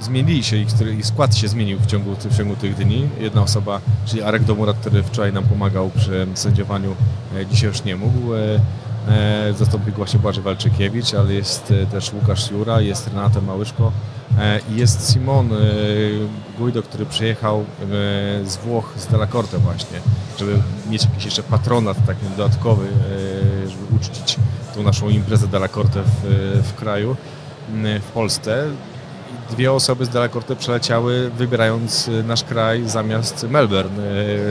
zmienili 0.00 0.44
się, 0.44 0.56
ich, 0.56 0.68
ich 0.98 1.06
skład 1.06 1.36
się 1.36 1.48
zmienił 1.48 1.78
w 1.78 1.86
ciągu, 1.86 2.14
w 2.14 2.36
ciągu 2.36 2.56
tych 2.56 2.74
dni. 2.74 3.08
Jedna 3.20 3.42
osoba, 3.42 3.80
czyli 4.06 4.22
Arek 4.22 4.44
Domurat, 4.44 4.76
który 4.76 5.02
wczoraj 5.02 5.32
nam 5.32 5.44
pomagał 5.44 5.90
przy 5.90 6.26
sędziowaniu, 6.34 6.96
e, 7.36 7.46
dzisiaj 7.46 7.68
już 7.68 7.84
nie 7.84 7.96
mógł. 7.96 8.34
E, 8.34 8.60
e, 9.08 9.54
zastąpił 9.54 9.94
właśnie 9.94 10.20
Błażej 10.20 10.42
Walczykiewicz, 10.42 11.14
ale 11.14 11.34
jest 11.34 11.70
e, 11.70 11.86
też 11.86 12.12
Łukasz 12.12 12.50
Jura, 12.50 12.80
jest 12.80 13.08
Renata 13.08 13.40
Małyszko 13.40 13.92
jest 14.68 15.12
Simon 15.12 15.52
e, 15.52 15.56
Guido, 16.58 16.82
który 16.82 17.06
przyjechał 17.06 17.60
e, 17.60 17.64
z 18.44 18.56
Włoch, 18.56 18.94
z 18.96 19.06
Delacorte 19.06 19.58
właśnie, 19.58 20.00
żeby 20.38 20.58
mieć 20.90 21.04
jakiś 21.04 21.24
jeszcze 21.24 21.42
patronat 21.42 22.06
taki 22.06 22.26
dodatkowy, 22.36 22.86
e, 22.86 23.68
żeby 23.70 23.96
uczcić 23.96 24.36
tą 24.74 24.82
naszą 24.82 25.08
imprezę 25.08 25.48
Delacorte 25.48 26.02
w, 26.02 26.60
w 26.64 26.74
kraju, 26.74 27.16
w 28.00 28.10
Polsce. 28.14 28.64
Dwie 29.52 29.72
osoby 29.72 30.04
z 30.04 30.08
Delacorte 30.08 30.56
przeleciały 30.56 31.30
wybierając 31.30 32.08
e, 32.08 32.22
nasz 32.22 32.44
kraj 32.44 32.88
zamiast 32.88 33.46
Melbourne, 33.50 34.02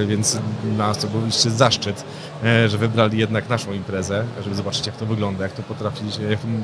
e, 0.01 0.05
więc 0.05 0.39
nas 0.77 0.97
to 0.97 1.07
był 1.07 1.19
oczywiście 1.19 1.49
zaszczyt, 1.49 2.03
e, 2.43 2.69
że 2.69 2.77
wybrali 2.77 3.17
jednak 3.17 3.49
naszą 3.49 3.73
imprezę, 3.73 4.23
żeby 4.43 4.55
zobaczyć 4.55 4.85
jak 4.87 4.97
to 4.97 5.05
wygląda, 5.05 5.43
jak 5.43 5.51
to, 5.51 5.63
potrafi, 5.63 6.03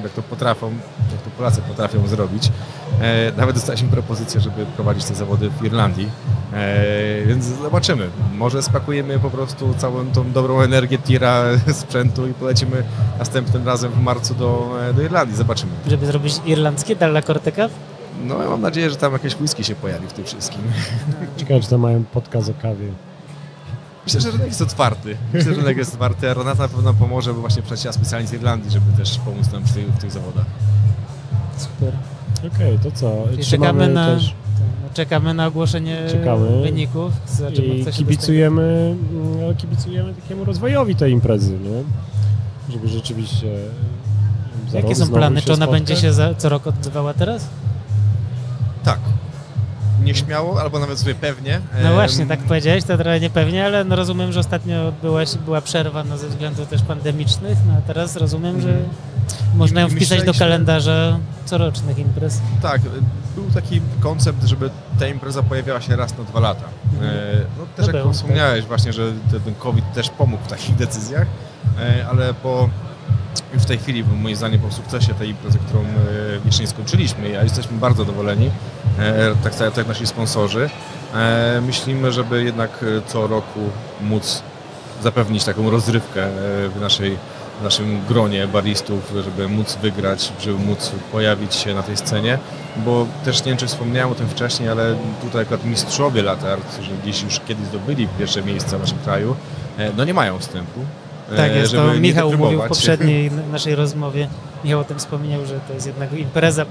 jak 0.03 0.11
to, 0.11 0.21
potrafią, 0.21 0.67
jak 1.11 1.21
to 1.21 1.29
Polacy 1.37 1.61
potrafią 1.61 2.07
zrobić. 2.07 2.51
Nawet 3.37 3.55
dostaliśmy 3.55 3.89
propozycję, 3.89 4.41
żeby 4.41 4.65
prowadzić 4.65 5.05
te 5.05 5.15
zawody 5.15 5.49
w 5.49 5.65
Irlandii, 5.65 6.09
więc 7.25 7.45
zobaczymy. 7.45 8.09
Może 8.33 8.63
spakujemy 8.63 9.19
po 9.19 9.29
prostu 9.29 9.73
całą 9.77 10.11
tą 10.11 10.31
dobrą 10.31 10.61
energię 10.61 10.97
tira 10.97 11.43
sprzętu 11.81 12.27
i 12.27 12.33
polecimy 12.33 12.83
następnym 13.19 13.65
razem 13.65 13.91
w 13.91 14.01
marcu 14.01 14.35
do, 14.35 14.77
e, 14.89 14.93
do 14.93 15.01
Irlandii. 15.01 15.35
Zobaczymy. 15.35 15.71
Żeby 15.87 16.05
zrobić 16.05 16.33
irlandzkie 16.45 16.95
Dalla 16.95 17.21
Corte 17.21 17.51
Cup? 17.51 17.71
No 18.25 18.43
ja 18.43 18.49
mam 18.49 18.61
nadzieję, 18.61 18.89
że 18.89 18.95
tam 18.95 19.13
jakieś 19.13 19.35
whisky 19.35 19.63
się 19.63 19.75
pojawi 19.75 20.07
w 20.07 20.13
tym 20.13 20.25
wszystkim. 20.25 20.61
Ciekawe, 21.37 21.61
czy 21.61 21.69
tam 21.69 21.79
mają 21.79 22.03
podcast 22.03 22.49
o 22.49 22.53
kawie. 22.61 22.87
Myślę, 24.05 24.21
że 24.21 24.31
rynek 24.31 24.47
jest 24.47 24.61
otwarty. 24.61 25.17
Myślę, 25.33 25.53
że 25.53 25.59
rynek 25.59 25.77
jest 25.77 25.93
otwarty, 25.93 26.31
a 26.31 26.33
Renata 26.33 26.63
na 26.63 26.69
pewno 26.69 26.93
pomoże, 26.93 27.33
bo 27.33 27.39
właśnie 27.41 27.61
przyleciała 27.61 27.93
specjalnie 27.93 28.27
z 28.27 28.33
Irlandii, 28.33 28.71
żeby 28.71 28.97
też 28.97 29.19
pomóc 29.19 29.51
nam 29.51 29.63
w 29.63 29.73
tych, 29.73 29.87
w 29.87 29.97
tych 29.97 30.11
zawodach. 30.11 30.45
Super. 31.57 31.93
Okej, 32.55 32.79
to 32.83 32.91
co? 32.91 33.27
Czekamy 33.49 33.87
na, 33.87 34.05
też 34.05 34.33
czekamy 34.93 35.33
na 35.33 35.47
ogłoszenie 35.47 35.97
Czekamy. 36.11 36.61
wyników. 36.61 37.11
Zobaczymy, 37.27 37.67
i 37.67 37.85
kibicujemy, 37.85 38.95
no, 39.11 39.55
kibicujemy 39.57 40.13
takiemu 40.13 40.45
rozwojowi 40.45 40.95
tej 40.95 41.11
imprezy, 41.11 41.59
nie? 41.59 41.83
Żeby 42.73 42.87
rzeczywiście. 42.87 43.47
Jakie 44.73 44.87
rok 44.87 44.97
są 44.97 45.07
plany? 45.07 45.41
Czy 45.41 45.53
ona 45.53 45.65
spotkać. 45.65 45.81
będzie 45.81 46.01
się 46.01 46.13
za, 46.13 46.35
co 46.35 46.49
roku 46.49 46.69
odbywała 46.69 47.13
teraz? 47.13 47.47
Tak. 50.07 50.15
Nieśmiało, 50.15 50.61
albo 50.61 50.79
nawet 50.79 50.99
sobie 50.99 51.15
pewnie. 51.15 51.59
No 51.83 51.93
właśnie, 51.93 52.25
tak 52.25 52.39
powiedziałeś, 52.39 52.83
to 52.83 52.97
trochę 52.97 53.19
niepewnie, 53.19 53.65
ale 53.65 53.83
no 53.83 53.95
rozumiem, 53.95 54.31
że 54.31 54.39
ostatnio 54.39 54.91
się, 55.25 55.37
była 55.45 55.61
przerwa 55.61 56.03
no, 56.03 56.17
ze 56.17 56.27
względów 56.29 56.67
też 56.67 56.81
pandemicznych, 56.81 57.57
no 57.67 57.73
a 57.77 57.81
teraz 57.81 58.15
rozumiem, 58.15 58.61
że 58.61 58.69
Mhm. 58.69 58.87
można 59.55 59.81
ją 59.81 59.89
wpisać 59.89 60.23
do 60.23 60.33
kalendarza 60.33 61.19
corocznych 61.45 61.99
imprez. 61.99 62.41
Tak, 62.61 62.81
był 63.35 63.45
taki 63.53 63.81
koncept, 63.99 64.43
żeby 64.43 64.69
ta 64.99 65.07
impreza 65.07 65.43
pojawiała 65.43 65.81
się 65.81 65.95
raz 65.95 66.17
na 66.17 66.23
dwa 66.23 66.39
lata. 66.39 66.63
Mhm. 66.93 67.11
E, 67.11 67.15
No, 67.59 67.65
też 67.75 67.87
No 67.87 67.93
jak 67.93 68.03
był, 68.03 68.13
wspomniałeś 68.13 68.65
właśnie, 68.65 68.93
że 68.93 69.11
te- 69.31 69.39
ten 69.39 69.55
COVID 69.55 69.93
też 69.93 70.09
pomógł 70.09 70.43
w 70.43 70.47
takich 70.47 70.75
decyzjach, 70.75 71.27
e, 71.79 72.07
ale 72.09 72.33
po 72.33 72.69
w 73.53 73.65
tej 73.65 73.77
chwili, 73.77 74.03
moim 74.03 74.35
zdaniem, 74.35 74.59
po 74.59 74.71
sukcesie 74.71 75.13
tej 75.13 75.29
imprezy, 75.29 75.59
którą 75.59 75.81
e, 75.81 75.85
wiecznie 76.45 76.67
skończyliśmy, 76.67 77.29
ja 77.29 77.43
jesteśmy 77.43 77.77
bardzo 77.77 78.03
zadowoleni, 78.05 78.51
e, 78.99 79.35
tak 79.43 79.55
samo 79.55 79.71
jak 79.77 79.87
nasi 79.87 80.07
sponsorzy. 80.07 80.69
E, 81.13 81.61
Myślimy, 81.61 82.11
żeby 82.11 82.43
jednak 82.43 82.71
e, 82.83 83.01
co 83.07 83.27
roku 83.27 83.59
móc 84.01 84.43
zapewnić 85.03 85.43
taką 85.43 85.69
rozrywkę 85.69 86.23
e, 86.23 86.29
w 86.69 86.81
naszej 86.81 87.17
w 87.59 87.63
naszym 87.63 88.05
gronie 88.05 88.47
baristów, 88.47 89.13
żeby 89.23 89.47
móc 89.47 89.75
wygrać, 89.75 90.31
żeby 90.39 90.57
móc 90.57 90.91
pojawić 91.11 91.55
się 91.55 91.73
na 91.73 91.83
tej 91.83 91.97
scenie, 91.97 92.39
bo 92.77 93.07
też 93.25 93.39
nie 93.39 93.51
wiem, 93.51 93.57
czy 93.57 93.67
wspomniałem 93.67 94.11
o 94.11 94.15
tym 94.15 94.29
wcześniej, 94.29 94.69
ale 94.69 94.95
tutaj 95.21 95.41
akurat 95.41 95.65
mistrzowie 95.65 96.21
latar, 96.23 96.59
którzy 96.59 96.91
gdzieś 97.03 97.23
już 97.23 97.39
kiedyś 97.39 97.65
zdobyli 97.65 98.07
pierwsze 98.19 98.41
miejsca 98.41 98.77
w 98.77 98.81
naszym 98.81 98.97
kraju, 98.97 99.35
e, 99.77 99.91
no 99.97 100.05
nie 100.05 100.13
mają 100.13 100.39
wstępu. 100.39 100.79
E, 101.31 101.37
Tak 101.37 101.55
jest, 101.55 101.73
to 101.73 101.93
nie 101.93 101.99
Michał 101.99 102.37
mówił 102.37 102.61
w 102.61 102.67
poprzedniej 102.67 103.31
naszej 103.51 103.75
rozmowie. 103.75 104.27
Michał 104.63 104.79
o 104.79 104.83
tym 104.83 104.99
wspominał, 104.99 105.45
że 105.45 105.59
to 105.67 105.73
jest 105.73 105.87
jednak 105.87 106.13
impreza 106.13 106.65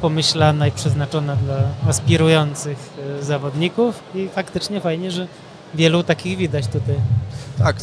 pomyślana 0.00 0.66
i 0.66 0.72
przeznaczona 0.72 1.36
dla 1.36 1.56
aspirujących 1.88 2.90
e, 3.20 3.22
zawodników 3.22 4.02
i 4.14 4.28
faktycznie 4.28 4.80
fajnie, 4.80 5.10
że 5.10 5.26
wielu 5.74 6.02
takich 6.02 6.38
widać 6.38 6.66
tutaj. 6.66 6.96
Tak. 7.58 7.76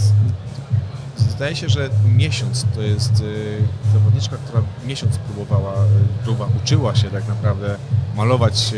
Zdaje 1.17 1.55
się, 1.55 1.69
że 1.69 1.89
miesiąc 2.15 2.65
to 2.75 2.81
jest 2.81 3.19
y, 3.21 3.57
zawodniczka, 3.93 4.37
która 4.37 4.63
miesiąc 4.85 5.17
próbowała, 5.17 5.73
próba, 6.23 6.47
uczyła 6.63 6.95
się 6.95 7.09
tak 7.09 7.27
naprawdę 7.27 7.75
malować 8.15 8.73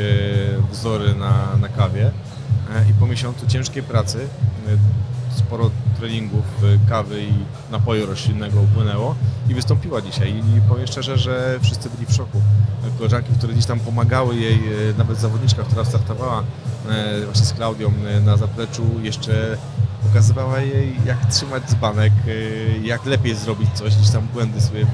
wzory 0.71 1.15
na, 1.15 1.55
na 1.61 1.69
kawie 1.69 2.05
e, 2.75 2.89
i 2.89 2.93
po 2.93 3.07
miesiącu 3.07 3.47
ciężkiej 3.47 3.83
pracy, 3.83 4.27
sporo 5.39 5.71
treningów, 5.99 6.45
y, 6.63 6.89
kawy 6.89 7.23
i 7.23 7.33
napoju 7.71 8.05
roślinnego 8.05 8.61
upłynęło 8.61 9.15
i 9.49 9.53
wystąpiła 9.53 10.01
dzisiaj. 10.01 10.29
I 10.29 10.61
powiem 10.69 10.87
szczerze, 10.87 11.17
że 11.17 11.59
wszyscy 11.61 11.89
byli 11.89 12.05
w 12.05 12.13
szoku. 12.13 12.41
Koleżanki, 12.97 13.33
które 13.37 13.53
gdzieś 13.53 13.65
tam 13.65 13.79
pomagały 13.79 14.35
jej, 14.35 14.55
y, 14.89 14.93
nawet 14.97 15.17
zawodniczka, 15.17 15.63
która 15.63 15.85
startowała 15.85 16.43
e, 16.89 17.25
właśnie 17.25 17.45
z 17.45 17.53
Klaudią 17.53 17.91
y, 18.17 18.21
na 18.21 18.37
zapleczu, 18.37 18.83
jeszcze 19.03 19.57
pokazywała 20.07 20.59
jej, 20.59 20.95
jak 21.05 21.25
trzymać 21.25 21.63
dzbanek, 21.63 22.13
y, 22.27 22.79
jak 22.83 23.05
lepiej 23.05 23.35
zrobić 23.35 23.69
coś, 23.73 23.95
gdzieś 23.95 24.09
tam 24.09 24.27
błędy 24.33 24.61
sobie 24.61 24.81
y, 24.81 24.85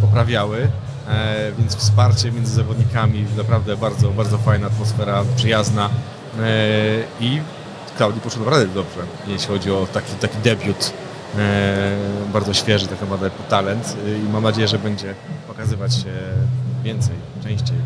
poprawiały. 0.00 0.68
E, 1.08 1.52
Więc 1.58 1.76
wsparcie 1.76 2.32
między 2.32 2.54
zawodnikami, 2.54 3.24
naprawdę 3.36 3.76
bardzo, 3.76 4.10
bardzo 4.10 4.38
fajna 4.38 4.66
atmosfera, 4.66 5.24
przyjazna. 5.36 5.90
E, 6.40 6.42
I 7.20 7.40
Klaudii 7.96 8.20
poszło 8.20 8.44
naprawdę 8.44 8.66
dobrze, 8.74 9.00
jeśli 9.26 9.48
chodzi 9.48 9.70
o 9.70 9.86
taki, 9.92 10.12
taki 10.14 10.36
debiut. 10.38 10.92
E, 11.38 11.96
Bardzo 12.32 12.54
świeży, 12.54 12.86
tak 12.86 13.00
naprawdę 13.00 13.30
talent 13.48 13.96
i 14.26 14.32
mam 14.32 14.42
nadzieję, 14.42 14.68
że 14.68 14.78
będzie 14.78 15.14
pokazywać 15.48 15.94
się 15.94 16.10
więcej, 16.84 17.14
częściej, 17.44 17.76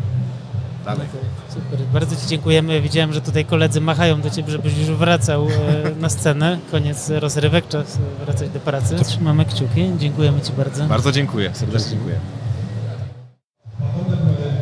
dalej. 0.85 1.07
Super, 1.49 1.79
bardzo 1.93 2.15
Ci 2.15 2.27
dziękujemy. 2.27 2.81
Widziałem, 2.81 3.13
że 3.13 3.21
tutaj 3.21 3.45
koledzy 3.45 3.81
machają 3.81 4.21
do 4.21 4.29
Ciebie, 4.29 4.51
żebyś 4.51 4.77
już 4.77 4.87
wracał 4.87 5.47
e, 5.47 5.51
na 5.99 6.09
scenę. 6.09 6.59
Koniec 6.71 7.09
rozrywek, 7.09 7.67
czas 7.67 7.97
wracać 8.25 8.49
do 8.49 8.59
pracy. 8.59 8.95
Trzymamy 9.05 9.45
kciuki. 9.45 9.91
Dziękujemy 9.97 10.41
Ci 10.41 10.51
bardzo. 10.51 10.85
Bardzo 10.85 11.11
dziękuję, 11.11 11.49
serdecznie 11.53 11.91
dziękuję. 11.91 12.15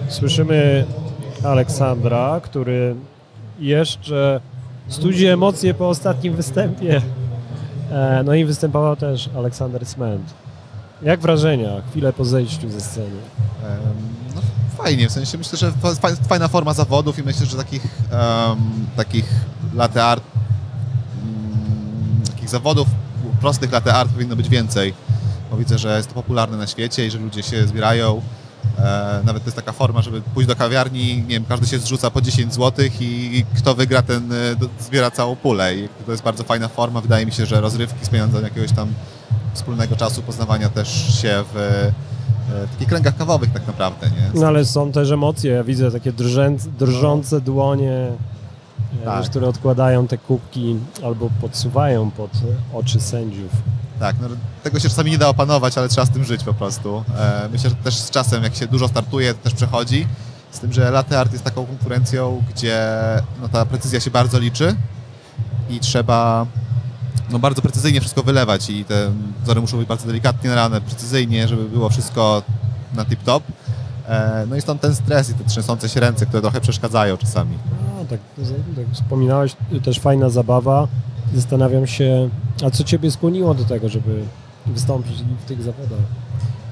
Słyszymy 0.10 0.86
Aleksandra, 1.44 2.40
który 2.44 2.96
jeszcze 3.60 4.40
studzi 4.88 5.26
emocje 5.28 5.74
po 5.74 5.90
ostatnim 5.90 6.36
występie. 6.36 7.02
E, 7.92 8.24
No 8.26 8.34
i 8.34 8.46
występował 8.46 8.96
też 8.96 9.30
Aleksander 9.38 9.86
Sment. 9.86 10.34
Jak 11.02 11.20
wrażenia, 11.20 11.70
chwilę 11.92 12.14
po 12.14 12.26
zejściu 12.26 12.70
ze 12.70 12.82
sceny? 12.82 13.16
No, 14.36 14.42
fajnie, 14.84 15.10
w 15.10 15.12
sensie 15.12 15.38
myślę, 15.38 15.58
że 15.58 15.72
fa- 15.72 15.96
fa- 15.96 16.16
fajna 16.30 16.48
forma 16.48 16.74
zawodów 16.74 17.20
i 17.20 17.24
myślę, 17.24 17.46
że 17.46 17.58
takich, 17.58 17.84
em, 18.12 18.58
takich 18.96 19.26
latte 19.76 20.06
art, 20.06 20.24
mm, 21.24 22.22
takich 22.28 22.50
zawodów 22.50 22.88
prostych 23.42 23.72
latte 23.72 23.94
art 23.94 24.12
powinno 24.12 24.36
być 24.36 24.50
więcej, 24.50 24.94
bo 25.52 25.58
widzę, 25.58 25.78
że 25.78 25.98
jest 25.98 26.08
to 26.10 26.14
popularne 26.16 26.58
na 26.58 26.68
świecie 26.68 27.06
i 27.06 27.12
że 27.12 27.18
ludzie 27.20 27.44
się 27.44 27.68
zbierają. 27.68 28.22
E, 28.80 29.22
nawet 29.26 29.44
to 29.44 29.48
jest 29.48 29.56
taka 29.56 29.72
forma, 29.72 30.02
żeby 30.02 30.22
pójść 30.22 30.48
do 30.48 30.56
kawiarni, 30.56 31.18
nie 31.18 31.24
wiem, 31.36 31.46
każdy 31.46 31.68
się 31.68 31.80
zrzuca 31.80 32.12
po 32.12 32.22
10 32.22 32.54
zł 32.54 32.86
i 33.00 33.46
kto 33.58 33.76
wygra, 33.76 34.02
ten 34.02 34.32
e, 34.32 34.36
zbiera 34.80 35.12
całą 35.12 35.36
pulę 35.36 35.76
i 35.76 35.90
to 36.06 36.12
jest 36.12 36.24
bardzo 36.24 36.44
fajna 36.44 36.68
forma. 36.68 37.02
Wydaje 37.02 37.26
mi 37.26 37.32
się, 37.32 37.46
że 37.46 37.62
rozrywki, 37.62 38.06
spędzania 38.06 38.44
jakiegoś 38.48 38.72
tam 38.72 38.88
wspólnego 39.54 39.96
czasu, 39.96 40.22
poznawania 40.22 40.70
też 40.70 41.22
się 41.22 41.44
w 41.54 41.58
e, 41.58 42.68
takich 42.72 42.88
kręgach 42.88 43.18
kawowych 43.18 43.52
tak 43.52 43.68
naprawdę, 43.68 44.08
nie? 44.10 44.40
No 44.42 44.48
ale 44.48 44.66
są 44.66 44.92
też 44.92 45.12
emocje, 45.12 45.52
ja 45.52 45.64
widzę 45.64 45.92
takie 45.92 46.12
drżące 46.80 47.42
dłonie, 47.42 48.12
e, 49.02 49.06
Tak. 49.06 49.26
które 49.26 49.48
odkładają 49.48 50.08
te 50.08 50.18
kubki 50.18 50.76
albo 51.04 51.30
podsuwają 51.42 52.12
pod 52.12 52.32
oczy 52.74 53.00
sędziów. 53.00 53.52
Tak, 54.00 54.16
no, 54.22 54.28
tego 54.64 54.80
się 54.80 54.90
czasami 54.90 55.12
nie 55.12 55.18
da 55.18 55.30
opanować, 55.30 55.78
ale 55.78 55.90
trzeba 55.90 56.06
z 56.06 56.10
tym 56.10 56.24
żyć 56.24 56.44
po 56.44 56.54
prostu. 56.54 57.04
E, 57.18 57.50
myślę, 57.52 57.70
że 57.70 57.76
też 57.76 57.96
z 57.96 58.10
czasem, 58.10 58.44
jak 58.44 58.56
się 58.56 58.68
dużo 58.68 58.88
startuje, 58.88 59.34
to 59.34 59.44
też 59.44 59.54
przechodzi. 59.54 60.08
Z 60.52 60.60
tym, 60.60 60.74
że 60.74 60.92
latte 60.92 61.20
art 61.20 61.32
jest 61.32 61.44
taką 61.44 61.66
konkurencją, 61.66 62.44
gdzie 62.50 62.88
no, 63.42 63.50
ta 63.50 63.66
precyzja 63.66 64.00
się 64.00 64.12
bardzo 64.12 64.40
liczy 64.40 64.76
i 65.70 65.80
trzeba 65.80 66.46
no, 67.30 67.40
bardzo 67.40 67.62
precyzyjnie 67.62 68.02
wszystko 68.02 68.24
wylewać 68.24 68.70
i 68.70 68.86
te 68.86 69.12
wzory 69.44 69.62
muszą 69.62 69.78
być 69.78 69.88
bardzo 69.88 70.08
delikatnie 70.08 70.50
nalane, 70.50 70.82
precyzyjnie, 70.82 71.48
żeby 71.48 71.70
było 71.70 71.90
wszystko 71.90 72.44
na 72.94 73.06
tip-top. 73.06 73.42
E, 74.08 74.46
no 74.50 74.56
i 74.56 74.62
stąd 74.62 74.82
ten 74.82 74.96
stres 74.96 75.30
i 75.30 75.34
te 75.34 75.44
trzęsące 75.44 75.90
się 75.90 76.00
ręce, 76.00 76.26
które 76.26 76.42
trochę 76.42 76.62
przeszkadzają 76.62 77.18
czasami. 77.18 77.58
No, 77.98 78.06
tak, 78.06 78.20
tak 78.76 78.86
wspominałeś, 78.94 79.56
też 79.84 80.00
fajna 80.00 80.30
zabawa. 80.30 80.88
Zastanawiam 81.36 81.88
się, 81.88 82.30
a 82.66 82.70
co 82.70 82.84
ciebie 82.84 83.12
skłoniło 83.12 83.54
do 83.54 83.64
tego, 83.64 83.90
żeby 83.90 84.24
wystąpić 84.66 85.14
w 85.46 85.48
tych 85.48 85.64
zawodach? 85.64 86.00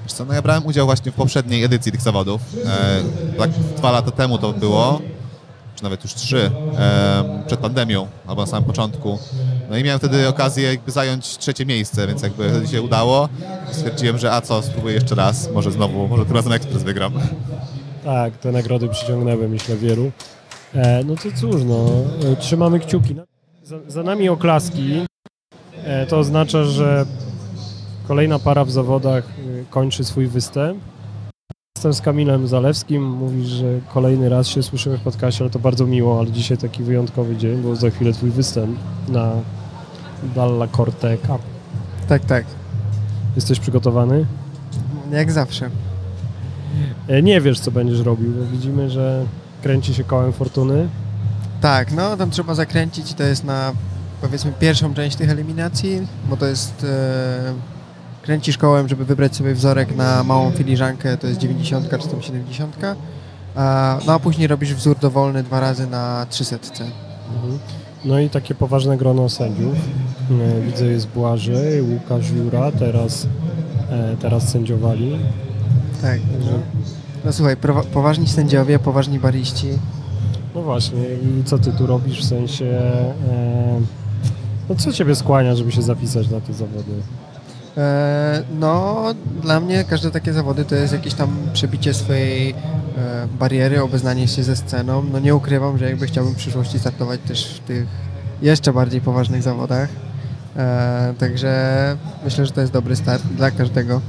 Wiesz 0.04 0.14
co, 0.14 0.26
no 0.26 0.34
ja 0.34 0.42
brałem 0.42 0.66
udział 0.66 0.86
właśnie 0.86 1.12
w 1.12 1.16
poprzedniej 1.16 1.64
edycji 1.64 1.92
tych 1.92 2.02
zawodów. 2.02 2.42
E, 2.66 3.02
tak 3.38 3.50
dwa 3.78 3.92
lata 3.92 4.12
temu 4.12 4.38
to 4.38 4.54
było, 4.54 5.02
czy 5.76 5.84
nawet 5.84 6.04
już 6.04 6.14
trzy, 6.14 6.52
e, 6.78 7.44
przed 7.48 7.60
pandemią, 7.60 8.08
albo 8.28 8.42
na 8.42 8.48
samym 8.48 8.64
początku. 8.64 9.20
No 9.70 9.78
i 9.78 9.84
miałem 9.84 10.00
wtedy 10.00 10.28
okazję 10.28 10.64
jakby 10.64 10.92
zająć 10.92 11.38
trzecie 11.38 11.66
miejsce, 11.66 12.08
więc 12.08 12.22
jakby 12.22 12.50
wtedy 12.50 12.68
się 12.68 12.82
udało. 12.82 13.30
Stwierdziłem, 13.72 14.18
że 14.18 14.32
a 14.32 14.42
co, 14.42 14.62
spróbuję 14.62 14.96
jeszcze 14.96 15.16
raz, 15.16 15.50
może 15.54 15.72
znowu, 15.72 16.08
może 16.08 16.26
tym 16.26 16.36
razem 16.36 16.54
ekspres 16.54 16.84
wygram. 16.84 17.14
Tak, 18.04 18.38
te 18.38 18.52
nagrody 18.52 18.90
przyciągnęły, 18.90 19.50
myślę, 19.50 19.78
wielu. 19.78 20.12
E, 20.76 21.04
no 21.04 21.16
to 21.16 21.22
cóż, 21.40 21.62
no, 21.66 21.90
trzymamy 22.40 22.80
kciuki. 22.80 23.16
Za, 23.64 23.76
za 23.88 24.04
nami 24.04 24.30
oklaski. 24.30 25.06
E, 25.84 26.06
to 26.06 26.20
oznacza, 26.20 26.64
że 26.64 27.06
kolejna 28.08 28.40
para 28.40 28.66
w 28.66 28.72
zawodach 28.72 29.24
e, 29.26 29.66
kończy 29.70 30.04
swój 30.04 30.28
występ. 30.28 30.80
Jestem 31.78 31.94
z 31.94 32.02
Kamilem 32.02 32.48
Zalewskim. 32.48 33.04
Mówisz, 33.04 33.48
że 33.48 33.80
kolejny 33.94 34.30
raz 34.30 34.48
się 34.48 34.64
słyszymy 34.64 34.98
w 34.98 35.02
podcastie, 35.02 35.44
ale 35.44 35.50
to 35.50 35.60
bardzo 35.60 35.86
miło, 35.86 36.20
ale 36.20 36.32
dzisiaj 36.32 36.58
taki 36.58 36.84
wyjątkowy 36.84 37.36
dzień, 37.36 37.62
bo 37.62 37.76
za 37.76 37.90
chwilę 37.90 38.14
twój 38.14 38.30
występ 38.30 38.80
na 39.10 39.32
Dalla 40.36 40.68
Corte 40.68 41.18
Cup. 41.18 41.42
Tak, 42.08 42.26
tak. 42.26 42.46
Jesteś 43.36 43.60
przygotowany? 43.60 44.26
Jak 45.12 45.32
zawsze. 45.32 45.70
E, 47.08 47.22
nie 47.22 47.42
wiesz, 47.42 47.60
co 47.60 47.72
będziesz 47.72 48.00
robił, 48.00 48.32
bo 48.32 48.46
widzimy, 48.46 48.90
że 48.90 49.26
kręci 49.62 49.94
się 49.94 50.04
kołem 50.04 50.34
fortuny. 50.34 50.90
Tak, 51.64 51.92
no 51.92 52.18
tam 52.18 52.30
trzeba 52.30 52.56
zakręcić. 52.56 53.14
To 53.14 53.24
jest 53.24 53.44
na 53.44 53.72
powiedzmy 54.22 54.52
pierwszą 54.60 54.94
część 54.94 55.16
tych 55.16 55.30
eliminacji, 55.30 56.08
bo 56.30 56.38
to 56.38 56.46
jest. 56.46 56.84
E, 56.84 57.54
kręcisz 58.22 58.58
kołem, 58.58 58.90
żeby 58.90 59.06
wybrać 59.06 59.36
sobie 59.36 59.54
wzorek 59.54 59.96
na 59.96 60.24
małą 60.24 60.52
filiżankę, 60.52 61.18
to 61.18 61.28
jest 61.28 61.40
90 61.40 61.90
czy 61.90 62.08
tam 62.08 62.22
70. 62.22 62.78
A, 63.56 63.98
no 64.08 64.14
a 64.14 64.20
później 64.20 64.48
robisz 64.48 64.74
wzór 64.74 64.98
dowolny 65.00 65.44
dwa 65.44 65.60
razy 65.60 65.88
na 65.88 66.26
300. 66.30 66.56
Mhm. 66.56 67.60
No 68.06 68.20
i 68.20 68.30
takie 68.30 68.56
poważne 68.56 68.98
grono 68.98 69.30
sędziów. 69.30 69.76
E, 70.32 70.62
Widzę 70.62 70.86
jest 70.86 71.08
Błażej, 71.08 71.82
Łukasz 71.82 72.30
Jura, 72.30 72.72
teraz, 72.72 73.28
e, 73.90 74.18
teraz 74.18 74.50
sędziowali. 74.50 75.20
Tak. 76.02 76.20
No, 76.40 76.52
no 77.26 77.34
słuchaj, 77.34 77.56
poważni 77.94 78.28
sędziowie, 78.28 78.80
poważni 78.80 79.20
bariści. 79.20 79.68
No 80.56 80.62
właśnie, 80.62 81.00
i 81.00 81.44
co 81.44 81.58
ty 81.60 81.72
tu 81.72 81.88
robisz 81.88 82.20
w 82.22 82.28
sensie... 82.30 82.66
E, 82.66 83.80
no 84.70 84.76
co 84.76 84.94
ciebie 84.94 85.16
skłania, 85.16 85.56
żeby 85.56 85.72
się 85.72 85.82
zapisać 85.82 86.30
na 86.30 86.42
te 86.42 86.54
zawody? 86.54 86.92
E, 87.78 88.44
no, 88.60 89.04
dla 89.42 89.60
mnie 89.60 89.84
każde 89.84 90.12
takie 90.12 90.34
zawody 90.34 90.66
to 90.66 90.76
jest 90.76 90.94
jakieś 90.94 91.14
tam 91.14 91.38
przebicie 91.54 91.94
swojej 91.94 92.50
e, 92.50 92.56
bariery, 93.40 93.82
obeznanie 93.82 94.28
się 94.28 94.44
ze 94.44 94.56
sceną. 94.56 95.04
No 95.12 95.20
nie 95.20 95.36
ukrywam, 95.36 95.78
że 95.78 95.86
jakby 95.86 96.08
chciałbym 96.08 96.34
w 96.34 96.38
przyszłości 96.38 96.80
startować 96.80 97.20
też 97.28 97.46
w 97.48 97.60
tych 97.60 97.88
jeszcze 98.42 98.74
bardziej 98.74 99.02
poważnych 99.02 99.44
zawodach. 99.44 99.90
E, 100.58 101.14
także 101.20 101.54
myślę, 102.26 102.46
że 102.46 102.52
to 102.52 102.62
jest 102.62 102.74
dobry 102.74 102.96
start 102.96 103.24
dla 103.24 103.52
każdego. 103.52 104.02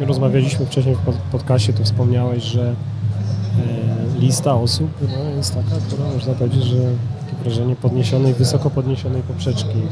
Rozmawialiśmy 0.00 0.66
wcześniej 0.66 0.94
w 0.94 0.98
pod- 0.98 1.14
podcastie, 1.16 1.72
tu 1.72 1.84
wspomniałeś, 1.84 2.42
że 2.42 2.68
e, 2.70 4.01
lista 4.22 4.54
osób 4.54 4.90
no, 5.02 5.36
jest 5.36 5.54
taka, 5.54 5.76
która 5.86 6.08
można 6.14 6.34
powiedzieć, 6.34 6.64
że 6.64 6.76
takie 7.20 7.36
wrażenie 7.42 7.76
podniesionej, 7.76 8.34
wysoko 8.34 8.70
podniesionej 8.70 9.22
poprzeczki. 9.22 9.82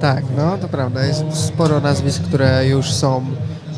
Tak, 0.00 0.24
no 0.36 0.58
to 0.58 0.68
prawda. 0.68 1.06
Jest 1.06 1.24
sporo 1.34 1.80
nazwisk, 1.80 2.22
które 2.22 2.66
już 2.66 2.92
są 2.92 3.24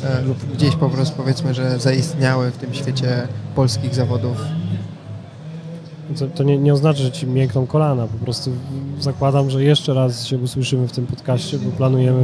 e, 0.04 0.22
lub 0.22 0.52
gdzieś 0.54 0.76
po 0.76 0.90
prostu 0.90 1.16
powiedzmy, 1.16 1.54
że 1.54 1.78
zaistniały 1.78 2.50
w 2.50 2.56
tym 2.56 2.74
świecie 2.74 3.28
polskich 3.54 3.94
zawodów. 3.94 4.36
To, 6.18 6.26
to 6.26 6.42
nie, 6.42 6.58
nie 6.58 6.72
oznacza, 6.72 7.02
że 7.02 7.12
ci 7.12 7.26
miękną 7.26 7.66
kolana, 7.66 8.06
po 8.06 8.24
prostu 8.24 8.50
zakładam, 9.00 9.50
że 9.50 9.64
jeszcze 9.64 9.94
raz 9.94 10.26
się 10.26 10.38
usłyszymy 10.38 10.88
w 10.88 10.92
tym 10.92 11.06
podcaście, 11.06 11.58
bo 11.58 11.70
planujemy 11.70 12.22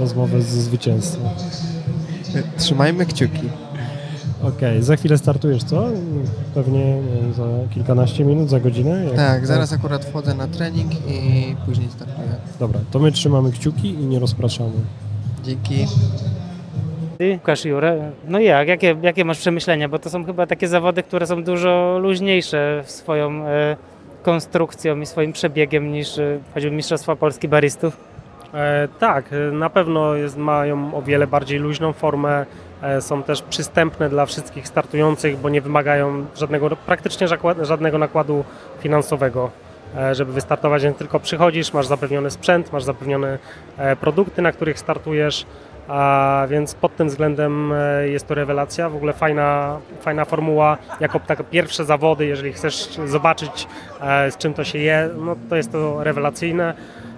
rozmowę 0.00 0.42
ze 0.42 0.62
zwycięzcą. 0.62 1.18
Trzymajmy 2.58 3.06
kciuki. 3.06 3.48
Okej, 4.48 4.82
za 4.82 4.96
chwilę 4.96 5.18
startujesz, 5.18 5.64
co? 5.64 5.84
Pewnie 6.54 6.84
wiem, 6.84 7.32
za 7.32 7.44
kilkanaście 7.74 8.24
minut, 8.24 8.48
za 8.48 8.60
godzinę? 8.60 9.04
Jak- 9.04 9.14
Tak, 9.16 9.46
zaraz 9.46 9.72
akurat 9.72 10.04
wchodzę 10.04 10.34
na 10.34 10.46
trening 10.48 10.92
i 11.08 11.56
później 11.66 11.88
startuję. 11.90 12.28
Dobra, 12.60 12.80
to 12.90 12.98
my 12.98 13.12
trzymamy 13.12 13.52
kciuki 13.52 13.88
i 13.88 13.96
nie 14.06 14.18
rozpraszamy. 14.18 14.70
Dzięki. 15.44 15.86
Ty, 17.18 17.32
Łukasz 17.32 17.64
Jurę, 17.64 18.10
no 18.28 18.38
jak? 18.40 18.68
Jakie, 18.68 18.96
jakie 19.02 19.24
masz 19.24 19.38
przemyślenia? 19.38 19.88
Bo 19.88 19.98
to 19.98 20.10
są 20.10 20.24
chyba 20.24 20.46
takie 20.46 20.68
zawody, 20.68 21.02
które 21.02 21.26
są 21.26 21.44
dużo 21.44 21.98
luźniejsze 22.02 22.82
w 22.86 22.90
swoją 22.90 23.46
e, 23.46 23.76
konstrukcją 24.22 25.00
i 25.00 25.06
swoim 25.06 25.32
przebiegiem 25.32 25.92
niż 25.92 26.18
e, 26.18 26.38
choćby 26.54 26.70
Mistrzostwa 26.70 27.16
Polski 27.16 27.48
Baristów. 27.48 27.96
E, 28.54 28.88
tak, 29.00 29.24
na 29.52 29.70
pewno 29.70 30.14
jest, 30.14 30.36
mają 30.36 30.94
o 30.94 31.02
wiele 31.02 31.26
bardziej 31.26 31.58
luźną 31.58 31.92
formę, 31.92 32.46
są 33.00 33.22
też 33.22 33.42
przystępne 33.42 34.08
dla 34.08 34.26
wszystkich 34.26 34.68
startujących, 34.68 35.38
bo 35.38 35.48
nie 35.48 35.60
wymagają 35.60 36.26
żadnego, 36.36 36.76
praktycznie 36.76 37.26
żadnego 37.62 37.98
nakładu 37.98 38.44
finansowego, 38.80 39.50
e, 39.96 40.14
żeby 40.14 40.32
wystartować, 40.32 40.82
więc 40.82 40.96
tylko 40.98 41.20
przychodzisz, 41.20 41.72
masz 41.72 41.86
zapewniony 41.86 42.30
sprzęt, 42.30 42.72
masz 42.72 42.84
zapewnione 42.84 43.38
e, 43.78 43.96
produkty, 43.96 44.42
na 44.42 44.52
których 44.52 44.78
startujesz, 44.78 45.46
a 45.88 46.46
więc 46.50 46.74
pod 46.74 46.96
tym 46.96 47.08
względem 47.08 47.72
e, 47.72 48.08
jest 48.08 48.26
to 48.26 48.34
rewelacja, 48.34 48.88
w 48.88 48.96
ogóle 48.96 49.12
fajna, 49.12 49.78
fajna 50.00 50.24
formuła, 50.24 50.78
jako 51.00 51.20
takie 51.20 51.44
pierwsze 51.44 51.84
zawody, 51.84 52.26
jeżeli 52.26 52.52
chcesz 52.52 52.88
zobaczyć 53.06 53.66
e, 54.00 54.30
z 54.30 54.36
czym 54.36 54.54
to 54.54 54.64
się 54.64 54.78
je, 54.78 55.10
no 55.16 55.36
to 55.48 55.56
jest 55.56 55.72
to 55.72 56.04
rewelacyjne. 56.04 56.74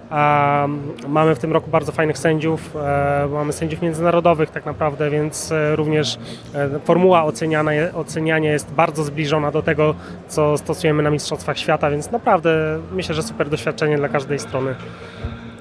A 0.09 0.67
mamy 1.07 1.35
w 1.35 1.39
tym 1.39 1.53
roku 1.53 1.69
bardzo 1.69 1.91
fajnych 1.91 2.17
sędziów, 2.17 2.75
e, 2.75 3.27
mamy 3.31 3.53
sędziów 3.53 3.81
międzynarodowych 3.81 4.49
tak 4.49 4.65
naprawdę, 4.65 5.09
więc 5.09 5.51
e, 5.51 5.75
również 5.75 6.17
e, 6.55 6.79
formuła 6.79 7.23
oceniana, 7.23 7.71
oceniania 7.93 8.51
jest 8.51 8.71
bardzo 8.71 9.03
zbliżona 9.03 9.51
do 9.51 9.61
tego, 9.61 9.95
co 10.27 10.57
stosujemy 10.57 11.03
na 11.03 11.09
Mistrzostwach 11.09 11.57
Świata, 11.57 11.91
więc 11.91 12.11
naprawdę 12.11 12.79
myślę, 12.91 13.15
że 13.15 13.23
super 13.23 13.49
doświadczenie 13.49 13.97
dla 13.97 14.09
każdej 14.09 14.39
strony. 14.39 14.75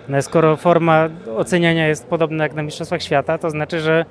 No, 0.08 0.22
skoro 0.22 0.56
forma 0.56 1.08
oceniania 1.36 1.88
jest 1.88 2.06
podobna 2.06 2.44
jak 2.44 2.54
na 2.54 2.62
Mistrzostwach 2.62 3.02
Świata, 3.02 3.38
to 3.38 3.50
znaczy, 3.50 3.80
że, 3.80 4.04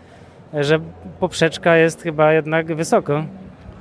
że 0.53 0.79
poprzeczka 1.19 1.77
jest 1.77 2.01
chyba 2.01 2.33
jednak 2.33 2.75
wysoko. 2.75 3.23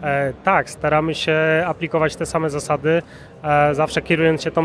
E, 0.05 0.33
tak, 0.45 0.71
staramy 0.71 1.15
się 1.15 1.37
aplikować 1.67 2.17
te 2.17 2.27
same 2.27 2.51
zasady, 2.51 3.03
e, 3.43 3.75
zawsze 3.75 4.03
kierując 4.03 4.43
się 4.43 4.51
tą, 4.51 4.65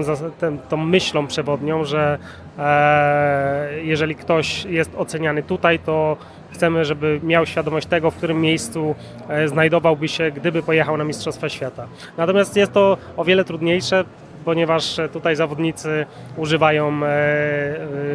tą 0.69 0.77
myślą 0.77 1.27
przewodnią, 1.27 1.83
że 1.83 2.17
e, 2.59 3.83
jeżeli 3.83 4.15
ktoś 4.15 4.65
jest 4.65 4.91
oceniany 4.97 5.43
tutaj, 5.43 5.79
to 5.79 6.17
chcemy, 6.51 6.85
żeby 6.85 7.19
miał 7.23 7.45
świadomość 7.45 7.87
tego, 7.87 8.11
w 8.11 8.15
którym 8.15 8.41
miejscu 8.41 8.95
znajdowałby 9.45 10.07
się, 10.07 10.31
gdyby 10.31 10.63
pojechał 10.63 10.97
na 10.97 11.03
Mistrzostwa 11.03 11.49
Świata. 11.49 11.87
Natomiast 12.17 12.55
jest 12.55 12.71
to 12.71 12.97
o 13.17 13.23
wiele 13.23 13.45
trudniejsze, 13.45 14.05
ponieważ 14.45 14.97
tutaj 15.13 15.35
zawodnicy 15.35 16.05
używają 16.37 17.01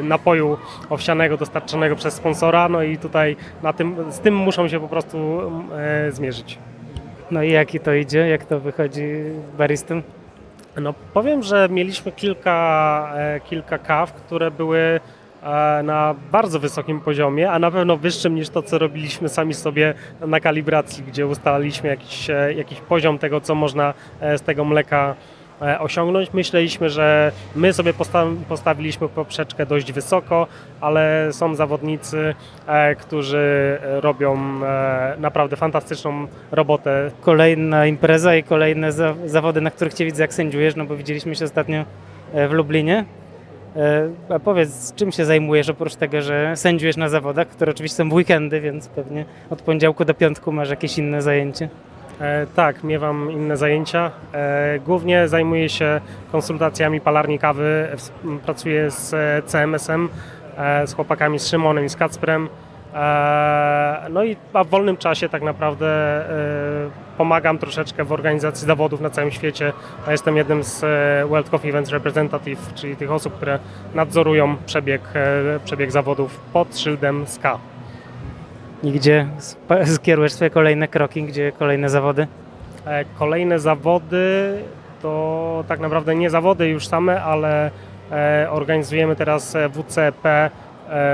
napoju 0.03 0.59
owsianego 0.91 1.37
dostarczonego 1.37 1.97
przez 1.97 2.15
sponsora, 2.15 2.69
no 2.69 2.83
i 2.83 2.99
tutaj 2.99 3.37
na 3.63 3.73
tym, 3.73 4.13
z 4.13 4.21
tym 4.21 4.37
muszą 4.37 4.69
się 4.69 4.81
po 4.81 4.89
prostu 4.89 5.41
zmierzyć. 6.11 6.59
No 7.35 7.43
i 7.43 7.51
jaki 7.51 7.81
to 7.81 7.95
idzie? 7.95 8.29
Jak 8.29 8.45
to 8.45 8.61
wychodzi 8.61 9.03
baristą? 9.59 10.03
No 10.81 10.95
powiem, 11.15 11.43
że 11.43 11.69
mieliśmy 11.71 12.13
kilka, 12.13 13.13
e, 13.17 13.41
kilka 13.41 13.79
kaw, 13.79 14.13
które 14.13 14.51
były 14.51 14.79
e, 14.79 15.01
na 15.85 16.15
bardzo 16.33 16.61
wysokim 16.61 17.01
poziomie, 17.01 17.51
a 17.51 17.59
na 17.59 17.71
pewno 17.71 17.97
wyższym 17.97 18.35
niż 18.35 18.49
to, 18.49 18.63
co 18.63 18.79
robiliśmy 18.79 19.29
sami 19.29 19.55
sobie 19.55 19.95
na 20.21 20.41
kalibracji, 20.41 21.05
gdzie 21.05 21.27
ustaliliśmy 21.27 21.89
jakiś, 21.89 22.31
e, 22.31 22.55
jakiś 22.57 22.81
poziom 22.81 23.19
tego, 23.19 23.41
co 23.41 23.55
można 23.55 23.95
z 24.37 24.43
tego 24.43 24.65
mleka 24.65 25.15
osiągnąć. 25.79 26.33
Myśleliśmy, 26.33 26.91
że 26.91 27.33
my 27.57 27.73
sobie 27.73 27.93
posta- 27.93 28.37
postawiliśmy 28.49 29.09
poprzeczkę 29.09 29.67
dość 29.67 29.93
wysoko, 29.93 30.47
ale 30.81 31.29
są 31.33 31.55
zawodnicy, 31.55 32.35
e, 32.67 32.95
którzy 32.95 33.79
e, 33.83 34.01
robią 34.01 34.37
e, 34.65 35.15
naprawdę 35.19 35.57
fantastyczną 35.57 36.27
robotę 36.53 37.11
Kolejna 37.21 37.87
impreza 37.87 38.37
i 38.37 38.43
kolejne 38.43 38.93
za, 38.93 39.15
zawody, 39.27 39.61
na 39.61 39.71
których 39.71 39.95
Cię 39.95 40.05
widzę 40.05 40.23
jak 40.23 40.35
sędziujesz, 40.35 40.77
no 40.77 40.85
bo 40.85 40.97
widzieliśmy 40.97 41.35
się 41.37 41.45
ostatnio 41.45 41.85
e, 42.35 42.49
w 42.49 42.53
Lublinie. 42.53 43.05
E, 43.77 44.09
A 44.29 44.39
powiedz, 44.39 44.95
czym 44.95 45.13
się 45.13 45.25
zajmujesz 45.25 45.69
oprócz 45.69 45.95
tego, 45.95 46.23
że 46.23 46.57
sędziujesz 46.57 46.97
na 46.97 47.09
zawodach, 47.09 47.49
które 47.49 47.73
oczywiście 47.73 47.97
są 47.97 48.09
w 48.09 48.13
weekendy, 48.13 48.61
więc 48.61 48.89
pewnie 48.89 49.25
od 49.51 49.63
poniedziałku 49.63 50.05
do 50.05 50.15
piątku 50.15 50.53
masz 50.53 50.71
jakieś 50.71 50.99
inne 50.99 51.23
zajęcie. 51.23 51.69
E, 52.21 52.47
tak, 52.55 52.85
miewam 52.85 53.31
inne 53.31 53.57
zajęcia. 53.57 54.11
E, 54.33 54.79
głównie 54.79 55.29
zajmuję 55.29 55.69
się 55.69 56.01
konsultacjami 56.33 57.01
palarni 57.01 57.39
kawy. 57.39 57.89
Pracuję 58.45 58.91
z 58.91 59.15
e, 59.15 59.43
CMS-em, 59.47 60.09
e, 60.57 60.87
z 60.87 60.95
chłopakami 60.95 61.39
z 61.39 61.49
Szymonem 61.49 61.85
i 61.85 61.89
z 61.89 61.97
Kacprem. 61.97 62.49
E, 62.95 64.07
no 64.11 64.25
i 64.25 64.37
w 64.37 64.69
wolnym 64.71 64.97
czasie 64.97 65.29
tak 65.29 65.43
naprawdę 65.43 65.87
e, 65.87 66.91
pomagam 67.19 67.59
troszeczkę 67.59 68.05
w 68.05 68.13
organizacji 68.13 68.67
zawodów 68.67 69.01
na 69.01 69.11
całym 69.11 69.31
świecie. 69.31 69.73
Jestem 70.09 70.37
jednym 70.37 70.63
z 70.63 70.81
World 71.29 71.51
Coffee 71.51 71.69
Events 71.69 71.91
Representative, 71.91 72.75
czyli 72.75 72.97
tych 72.97 73.13
osób, 73.13 73.37
które 73.37 73.59
nadzorują 73.95 74.57
przebieg, 74.67 75.01
przebieg 75.65 75.93
zawodów 75.93 76.41
pod 76.53 76.79
szyldem 76.79 77.27
SKA. 77.27 77.74
I 78.85 78.93
gdzie 78.93 79.27
skierujesz 79.97 80.33
swoje 80.33 80.51
kolejne 80.51 80.89
kroki, 80.89 81.23
gdzie 81.23 81.53
kolejne 81.53 81.89
zawody? 81.89 82.27
E, 82.87 83.05
Kolejne 83.19 83.59
zawody 83.59 84.59
to 85.03 85.65
tak 85.69 85.81
naprawdę 85.81 86.15
nie 86.15 86.31
zawody 86.31 86.69
już 86.69 86.87
same, 86.87 87.23
ale 87.23 87.71
e, 88.13 88.47
organizujemy 88.51 89.17
teraz 89.17 89.57
e, 89.57 89.69
WCP 89.69 90.51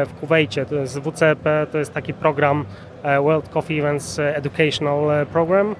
w 0.06 0.20
Kuwejcie. 0.20 0.66
To 0.66 0.74
jest 0.74 1.00
WCP 1.00 1.66
to 1.72 1.78
jest 1.78 1.94
taki 1.94 2.14
program 2.14 2.64
World 3.22 3.48
Coffee 3.48 3.78
Events 3.78 4.18
Educational 4.18 5.26
Program, 5.26 5.76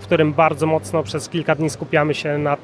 w 0.00 0.02
którym 0.02 0.32
bardzo 0.32 0.66
mocno 0.66 1.02
przez 1.02 1.28
kilka 1.28 1.54
dni 1.54 1.70
skupiamy 1.70 2.14
się 2.14 2.38
na, 2.38 2.56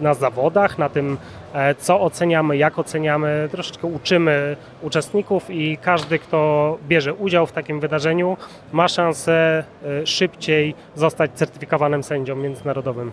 na 0.00 0.14
zawodach, 0.14 0.78
na 0.78 0.88
tym, 0.88 1.18
e, 1.52 1.74
co 1.74 2.00
oceniamy, 2.00 2.56
jak 2.56 2.78
oceniamy. 2.78 3.48
Troszeczkę 3.52 3.86
uczymy 3.86 4.56
uczestników 4.82 5.50
i 5.50 5.78
każdy, 5.82 6.18
kto 6.18 6.78
bierze 6.88 7.14
udział 7.14 7.46
w 7.46 7.52
takim 7.52 7.80
wydarzeniu, 7.80 8.36
ma 8.72 8.88
szansę 8.88 9.64
e, 9.84 10.06
szybciej 10.06 10.74
zostać 10.96 11.30
certyfikowanym 11.34 12.02
sędzią 12.02 12.36
międzynarodowym. 12.36 13.12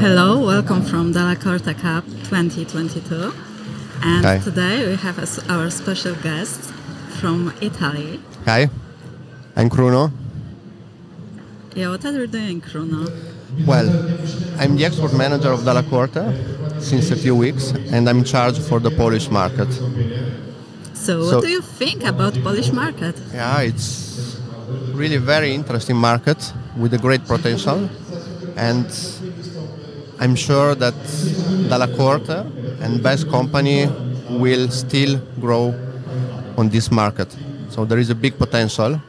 Hello, 0.00 0.46
welcome 0.46 0.82
from 0.82 1.12
Della 1.12 1.36
Corta 1.36 1.74
Cup 1.74 2.04
2022. 2.04 3.32
And 4.02 4.24
Hi. 4.24 4.38
today 4.44 4.86
we 4.86 4.96
have 4.96 5.22
as 5.22 5.40
our 5.50 5.70
special 5.70 6.14
guest 6.22 6.72
from 7.20 7.52
Italy. 7.60 8.18
Hi, 8.46 8.68
I'm 9.56 9.68
Kruno. 9.68 10.10
Yeah, 11.76 11.90
what 11.90 12.04
are 12.04 12.12
you 12.12 12.26
doing, 12.26 12.60
Bruno? 12.60 13.06
Well, 13.66 13.88
I'm 14.58 14.76
the 14.76 14.84
export 14.84 15.12
manager 15.14 15.50
of 15.50 15.64
Dalla 15.64 15.82
Corte 15.82 16.22
since 16.80 17.10
a 17.10 17.16
few 17.16 17.34
weeks, 17.34 17.72
and 17.92 18.08
I'm 18.08 18.18
in 18.18 18.24
charge 18.24 18.58
for 18.58 18.78
the 18.78 18.90
Polish 18.90 19.28
market. 19.28 19.68
So, 20.94 21.24
what 21.24 21.42
do 21.42 21.48
you 21.48 21.60
think 21.60 22.04
about 22.04 22.34
Polish 22.42 22.72
market? 22.72 23.16
Yeah, 23.34 23.60
it's 23.62 24.38
really 24.92 25.16
very 25.16 25.52
interesting 25.52 25.96
market 25.96 26.52
with 26.76 26.94
a 26.94 26.98
great 26.98 27.24
potential, 27.26 27.88
and 28.56 28.86
I'm 30.20 30.36
sure 30.36 30.74
that 30.76 30.94
Dalla 31.68 31.88
Corte 31.96 32.30
and 32.80 33.02
Best 33.02 33.28
Company 33.30 33.86
will 34.28 34.68
still 34.68 35.18
grow 35.40 35.74
on 36.56 36.68
this 36.68 36.90
market. 36.90 37.36
So 37.70 37.84
there 37.84 37.98
is 37.98 38.10
a 38.10 38.14
big 38.14 38.38
potential, 38.38 39.00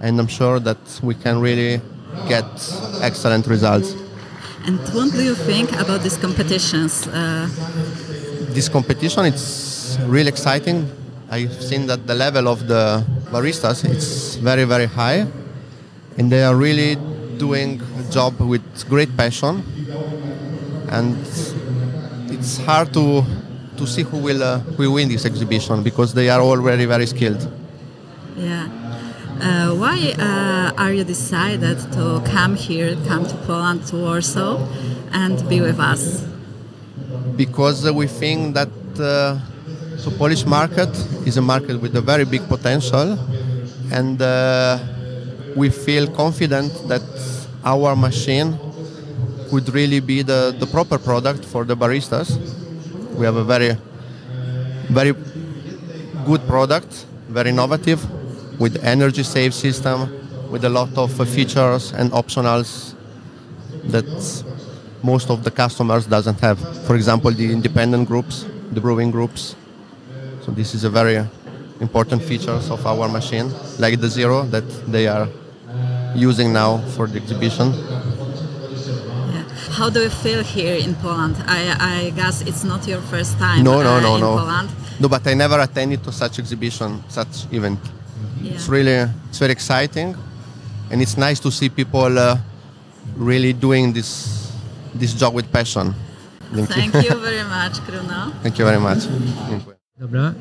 and 0.00 0.20
I'm 0.20 0.28
sure 0.28 0.60
that 0.60 1.00
we 1.02 1.14
can 1.14 1.40
really 1.40 1.80
get 2.28 2.46
excellent 3.00 3.46
results. 3.46 3.94
And 4.64 4.78
what 4.94 5.12
do 5.12 5.22
you 5.22 5.34
think 5.34 5.72
about 5.72 6.02
these 6.02 6.16
competitions? 6.16 7.06
Uh, 7.08 7.48
this 8.52 8.68
competition 8.68 9.24
it's 9.24 9.96
really 10.06 10.28
exciting 10.28 10.86
i've 11.30 11.54
seen 11.62 11.86
that 11.86 12.06
the 12.06 12.14
level 12.14 12.48
of 12.48 12.68
the 12.68 13.02
baristas 13.32 13.84
it's 13.84 14.34
very 14.36 14.64
very 14.64 14.84
high 14.84 15.26
and 16.18 16.30
they 16.30 16.42
are 16.44 16.54
really 16.54 16.96
doing 17.38 17.80
a 17.98 18.12
job 18.12 18.38
with 18.40 18.62
great 18.88 19.16
passion 19.16 19.62
and 20.90 21.16
it's 22.30 22.58
hard 22.58 22.92
to 22.92 23.24
to 23.78 23.86
see 23.86 24.02
who 24.02 24.18
will 24.18 24.42
uh, 24.42 24.58
who 24.76 24.82
will 24.82 24.94
win 24.94 25.08
this 25.08 25.24
exhibition 25.24 25.82
because 25.82 26.12
they 26.12 26.28
are 26.28 26.40
all 26.40 26.60
very 26.60 26.84
very 26.84 27.06
skilled 27.06 27.50
yeah. 28.36 28.81
Uh, 29.42 29.74
why 29.74 30.14
uh, 30.18 30.80
are 30.80 30.92
you 30.92 31.04
decided 31.04 31.78
to 31.92 32.22
come 32.24 32.54
here, 32.54 32.96
come 33.08 33.26
to 33.26 33.34
Poland, 33.46 33.84
to 33.88 33.96
Warsaw, 33.96 34.64
and 35.12 35.36
be 35.48 35.60
with 35.60 35.80
us? 35.80 36.24
because 37.36 37.86
uh, 37.86 37.92
we 37.92 38.06
think 38.06 38.54
that 38.54 38.68
uh, 39.00 39.38
the 40.04 40.14
Polish 40.18 40.44
market 40.44 40.88
is 41.26 41.36
a 41.36 41.42
market 41.42 41.80
with 41.80 41.96
a 41.96 42.00
very 42.00 42.24
big 42.24 42.46
potential, 42.48 43.18
and 43.90 44.20
uh, 44.20 44.78
we 45.56 45.70
feel 45.70 46.06
confident 46.10 46.72
that 46.88 47.02
our 47.64 47.94
machine 47.96 48.58
could 49.50 49.68
really 49.72 50.00
be 50.00 50.22
the, 50.22 50.54
the 50.58 50.66
proper 50.66 50.98
product 50.98 51.44
for 51.44 51.64
the 51.64 51.76
baristas. 51.76 52.28
We 53.16 53.24
have 53.24 53.36
a 53.36 53.44
very, 53.44 53.76
very 54.90 55.12
good 56.26 56.46
product, 56.46 57.06
very 57.28 57.50
innovative, 57.50 58.00
with 58.58 58.82
energy 58.84 59.22
save 59.22 59.54
system, 59.54 60.08
with 60.50 60.64
a 60.64 60.68
lot 60.68 60.96
of 60.96 61.20
uh, 61.20 61.24
features 61.24 61.92
and 61.92 62.10
optionals 62.12 62.94
that 63.84 64.04
most 65.02 65.30
of 65.30 65.42
the 65.44 65.50
customers 65.50 66.06
doesn't 66.06 66.40
have. 66.40 66.58
For 66.86 66.94
example, 66.94 67.30
the 67.30 67.50
independent 67.52 68.06
groups, 68.08 68.46
the 68.70 68.80
brewing 68.80 69.10
groups. 69.10 69.56
So 70.44 70.52
this 70.52 70.74
is 70.74 70.84
a 70.84 70.90
very 70.90 71.24
important 71.80 72.22
features 72.22 72.70
of 72.70 72.86
our 72.86 73.08
machine, 73.08 73.50
like 73.78 74.00
the 74.00 74.08
zero 74.08 74.42
that 74.44 74.64
they 74.90 75.06
are 75.08 75.28
using 76.14 76.52
now 76.52 76.78
for 76.94 77.06
the 77.06 77.16
exhibition. 77.18 77.72
Yeah. 79.32 79.44
How 79.70 79.90
do 79.90 80.00
you 80.00 80.10
feel 80.10 80.42
here 80.42 80.76
in 80.76 80.94
Poland? 80.96 81.36
I, 81.46 81.76
I 81.80 82.10
guess 82.10 82.42
it's 82.42 82.64
not 82.64 82.86
your 82.86 83.00
first 83.00 83.38
time 83.38 83.64
No, 83.64 83.82
no, 83.82 83.96
uh, 83.96 84.00
no, 84.00 84.14
in 84.16 84.20
no. 84.20 84.36
Poland. 84.36 84.68
No, 85.00 85.08
but 85.08 85.26
I 85.26 85.34
never 85.34 85.58
attended 85.60 86.04
to 86.04 86.12
such 86.12 86.38
exhibition, 86.38 87.02
such 87.08 87.46
event. 87.50 87.80
Yeah. 88.42 88.54
It's 88.54 88.68
really, 88.68 89.08
it's 89.28 89.38
very 89.38 89.52
exciting, 89.52 90.16
and 90.90 91.02
it's 91.02 91.16
nice 91.16 91.40
to 91.40 91.50
see 91.50 91.70
people 91.70 92.18
uh, 92.18 92.36
really 93.16 93.54
doing 93.54 93.94
this 93.94 94.10
this 94.94 95.14
job 95.14 95.34
with 95.34 95.46
passion. 95.52 95.94
Thank 96.54 96.68
you. 96.76 96.90
Thank 96.90 97.10
you 97.10 97.16
very 97.28 97.44
much, 97.44 97.80
Bruno. 97.86 98.32
Thank 98.42 98.58
you 98.58 98.64
very 98.64 98.80
much. 98.80 98.98
Dziękuję. 99.50 99.76
Dobra. 99.98 100.34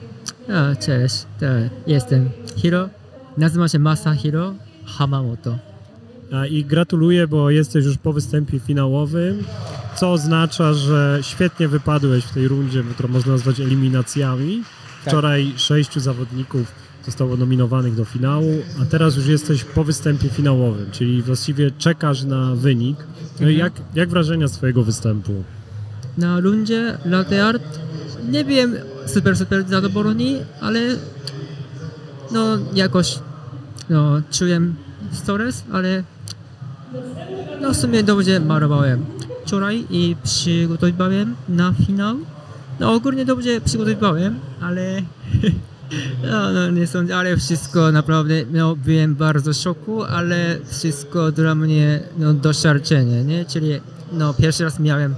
A, 0.50 0.76
cześć. 0.76 1.26
Tak, 1.40 1.70
jestem 1.88 2.30
Hiro. 2.56 2.90
Nazywam 3.38 3.70
się 3.70 3.80
Masahiro 3.80 4.54
Hamamoto. 4.86 5.58
A, 6.34 6.46
I 6.46 6.66
gratuluję, 6.66 7.28
bo 7.28 7.50
jesteś 7.50 7.86
już 7.86 7.98
po 7.98 8.14
występie 8.14 8.60
finałowym, 8.60 9.44
co 9.96 10.12
oznacza, 10.12 10.74
że 10.74 11.20
świetnie 11.22 11.68
wypadłeś 11.68 12.26
w 12.26 12.34
tej 12.34 12.48
rundzie, 12.48 12.84
którą 12.94 13.10
można 13.10 13.32
nazwać 13.32 13.60
eliminacjami. 13.60 14.64
Wczoraj 15.06 15.54
sześciu 15.58 16.00
zawodników 16.00 16.81
zostało 17.06 17.38
nominowanych 17.38 17.96
do 17.96 18.06
finału, 18.06 18.52
a 18.82 18.86
teraz 18.86 19.16
już 19.16 19.28
jesteś 19.28 19.64
po 19.64 19.84
występie 19.84 20.30
finałowym, 20.30 20.92
czyli 20.92 21.22
właściwie 21.22 21.72
czekasz 21.72 22.24
na 22.24 22.56
wynik. 22.56 22.98
No 23.40 23.50
i 23.50 23.58
jak, 23.58 23.74
jak 23.96 24.10
wrażenia 24.10 24.48
z 24.48 24.52
twojego 24.52 24.84
występu? 24.84 25.44
Na 26.18 26.40
rundzie 26.40 26.98
latte 27.06 27.46
art 27.46 27.80
nie 28.32 28.46
byłem 28.46 28.76
super, 29.06 29.38
super 29.38 29.68
zadowolony, 29.68 30.46
ale 30.62 30.80
no 32.32 32.58
jakoś 32.74 33.20
no, 33.90 34.22
czułem 34.32 34.76
stres, 35.12 35.64
ale 35.72 36.04
no 37.62 37.74
w 37.74 37.78
sumie 37.78 38.04
dobrze 38.04 38.40
malowałem 38.40 39.06
wczoraj 39.46 39.86
i 39.90 40.16
przygotowywałem 40.24 41.36
na 41.50 41.74
finał. 41.74 42.18
No 42.80 42.94
ogólnie 42.94 43.26
dobrze 43.26 43.62
przygotowywałem, 43.62 44.40
ale 44.62 45.02
no, 46.32 46.52
no 46.52 46.70
nie 46.70 46.88
sądzę, 46.88 47.18
ale 47.18 47.38
wszystko 47.38 47.92
naprawdę, 47.92 48.34
no 48.52 48.76
byłem 48.76 49.16
bardzo 49.16 49.54
szoku, 49.54 50.04
ale 50.04 50.58
wszystko 50.66 51.32
dla 51.32 51.56
mnie 51.56 52.00
no 52.18 52.34
doświadczenie, 52.34 53.24
nie? 53.24 53.46
Czyli 53.46 53.82
no 54.12 54.34
pierwszy 54.34 54.64
raz 54.64 54.80
miałem 54.80 55.16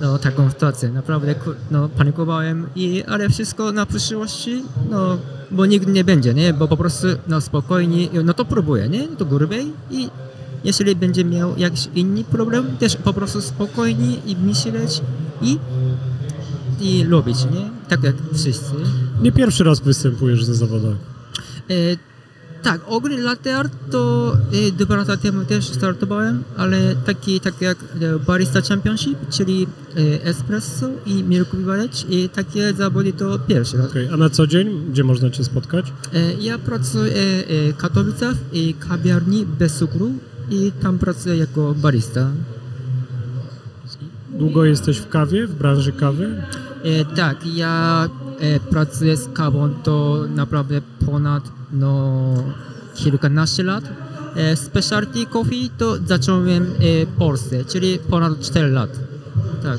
no 0.00 0.18
taką 0.18 0.50
sytuację, 0.50 0.88
naprawdę 0.88 1.34
no 1.70 1.88
panikowałem 1.88 2.66
i 2.76 3.04
ale 3.04 3.28
wszystko 3.28 3.72
na 3.72 3.86
przyszłości, 3.86 4.62
no 4.90 5.18
bo 5.50 5.66
nigdy 5.66 5.92
nie 5.92 6.04
będzie, 6.04 6.34
nie? 6.34 6.52
Bo 6.52 6.68
po 6.68 6.76
prostu 6.76 7.06
no 7.28 7.40
spokojnie, 7.40 8.08
no 8.24 8.34
to 8.34 8.44
próbuję, 8.44 8.88
nie? 8.88 9.08
To 9.08 9.24
grubej 9.24 9.72
i 9.90 10.08
jeśli 10.64 10.96
będzie 10.96 11.24
miał 11.24 11.56
jakiś 11.56 11.88
inny 11.94 12.24
problem, 12.24 12.76
też 12.76 12.96
po 12.96 13.12
prostu 13.12 13.40
spokojnie 13.40 14.16
i 14.26 14.36
myśleć 14.36 15.00
i 15.42 15.58
i 16.80 17.04
lubić, 17.04 17.44
nie? 17.44 17.70
Tak 17.88 18.02
jak 18.02 18.14
wszyscy. 18.34 18.72
Nie 19.22 19.32
pierwszy 19.32 19.64
raz 19.64 19.80
występujesz 19.80 20.48
na 20.48 20.54
zawodach. 20.54 20.96
E, 21.70 21.96
tak, 22.62 22.80
ogólnie 22.86 23.18
latte 23.18 23.56
art 23.56 23.72
to 23.90 24.32
e, 24.68 24.72
dwa 24.72 24.96
lata 24.96 25.16
temu 25.16 25.44
też 25.44 25.64
startowałem, 25.68 26.44
ale 26.56 26.96
taki, 26.96 27.40
tak 27.40 27.60
jak 27.60 27.78
e, 27.78 28.18
Barista 28.18 28.60
Championship, 28.60 29.18
czyli 29.30 29.66
e, 29.96 30.24
espresso 30.24 30.88
i 31.06 31.22
milk 31.22 31.56
beverage 31.56 31.98
i 32.08 32.28
takie 32.28 32.72
zawody 32.72 33.12
to 33.12 33.38
pierwszy 33.38 33.76
raz. 33.76 33.90
Okej, 33.90 34.08
A 34.12 34.16
na 34.16 34.30
co 34.30 34.46
dzień, 34.46 34.90
gdzie 34.90 35.04
można 35.04 35.30
Cię 35.30 35.44
spotkać? 35.44 35.92
E, 36.14 36.34
ja 36.34 36.58
pracuję 36.58 37.12
e, 37.12 37.72
w 37.72 37.76
Katowicach 37.76 38.34
i 38.52 38.74
kawiarni 38.74 39.46
bez 39.46 39.74
cukru 39.78 40.12
i 40.50 40.72
tam 40.82 40.98
pracuję 40.98 41.36
jako 41.36 41.74
barista. 41.74 42.30
Długo 44.38 44.64
jesteś 44.64 44.98
w 44.98 45.08
kawie, 45.08 45.46
w 45.46 45.54
branży 45.54 45.92
kawy? 45.92 46.42
E, 46.84 47.04
tak, 47.04 47.46
ja 47.46 48.08
e, 48.40 48.60
pracuję 48.60 49.16
z 49.16 49.28
kawą 49.32 49.74
to 49.82 50.24
naprawdę 50.34 50.80
ponad 51.06 51.44
no, 51.72 52.14
kilkanaście 52.94 53.62
lat. 53.62 53.84
E, 54.36 54.56
specialty 54.56 55.26
coffee 55.26 55.70
to 55.78 55.96
zacząłem 56.06 56.62
e, 56.62 56.66
w 57.06 57.08
Polsce, 57.18 57.64
czyli 57.64 57.98
ponad 58.10 58.40
4 58.40 58.68
lat. 58.70 58.90
Tak, 59.62 59.78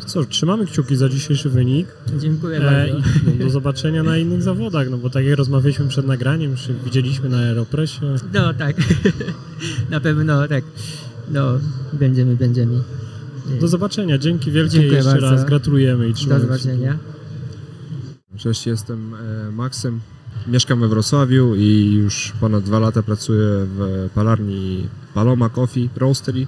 To 0.00 0.04
co, 0.08 0.24
trzymamy 0.24 0.66
kciuki 0.66 0.96
za 0.96 1.08
dzisiejszy 1.08 1.50
wynik. 1.50 1.88
dziękuję 2.18 2.58
E, 2.58 2.60
bardzo. 2.60 3.08
i 3.34 3.38
do 3.38 3.50
zobaczenia 3.50 4.02
na 4.02 4.16
innych 4.18 4.42
zawodach, 4.42 4.90
no 4.90 4.98
bo 4.98 5.10
tak 5.10 5.24
jak 5.24 5.38
rozmawialiśmy 5.38 5.88
przed 5.88 6.06
nagraniem, 6.06 6.54
widzieliśmy 6.84 7.28
na 7.28 7.38
Aeropressie. 7.38 8.00
No 8.34 8.54
tak, 8.54 8.76
na 9.90 10.00
pewno 10.00 10.48
tak. 10.48 10.64
No, 11.30 11.42
będziemy, 11.92 12.36
będziemy. 12.36 12.82
Do 13.60 13.68
zobaczenia, 13.68 14.18
dzięki 14.18 14.50
wielkie 14.50 14.70
Dziękuję 14.70 14.96
jeszcze 14.96 15.10
bardzo. 15.10 15.30
raz, 15.30 15.44
gratulujemy 15.44 16.08
i 16.08 16.10
Do 16.12 16.16
trzymamy 16.16 16.40
kciuki. 16.40 16.58
zobaczenia. 16.62 16.98
Cześć, 18.36 18.66
jestem 18.66 19.14
e, 19.14 19.52
Maksym. 19.52 20.00
Mieszkam 20.46 20.80
we 20.80 20.88
Wrocławiu 20.88 21.54
i 21.54 21.92
już 21.94 22.32
ponad 22.40 22.64
dwa 22.64 22.78
lata 22.78 23.02
pracuję 23.02 23.46
w 23.66 24.08
palarni 24.14 24.88
Paloma 25.14 25.48
Coffee 25.48 25.88
Roastery 25.96 26.46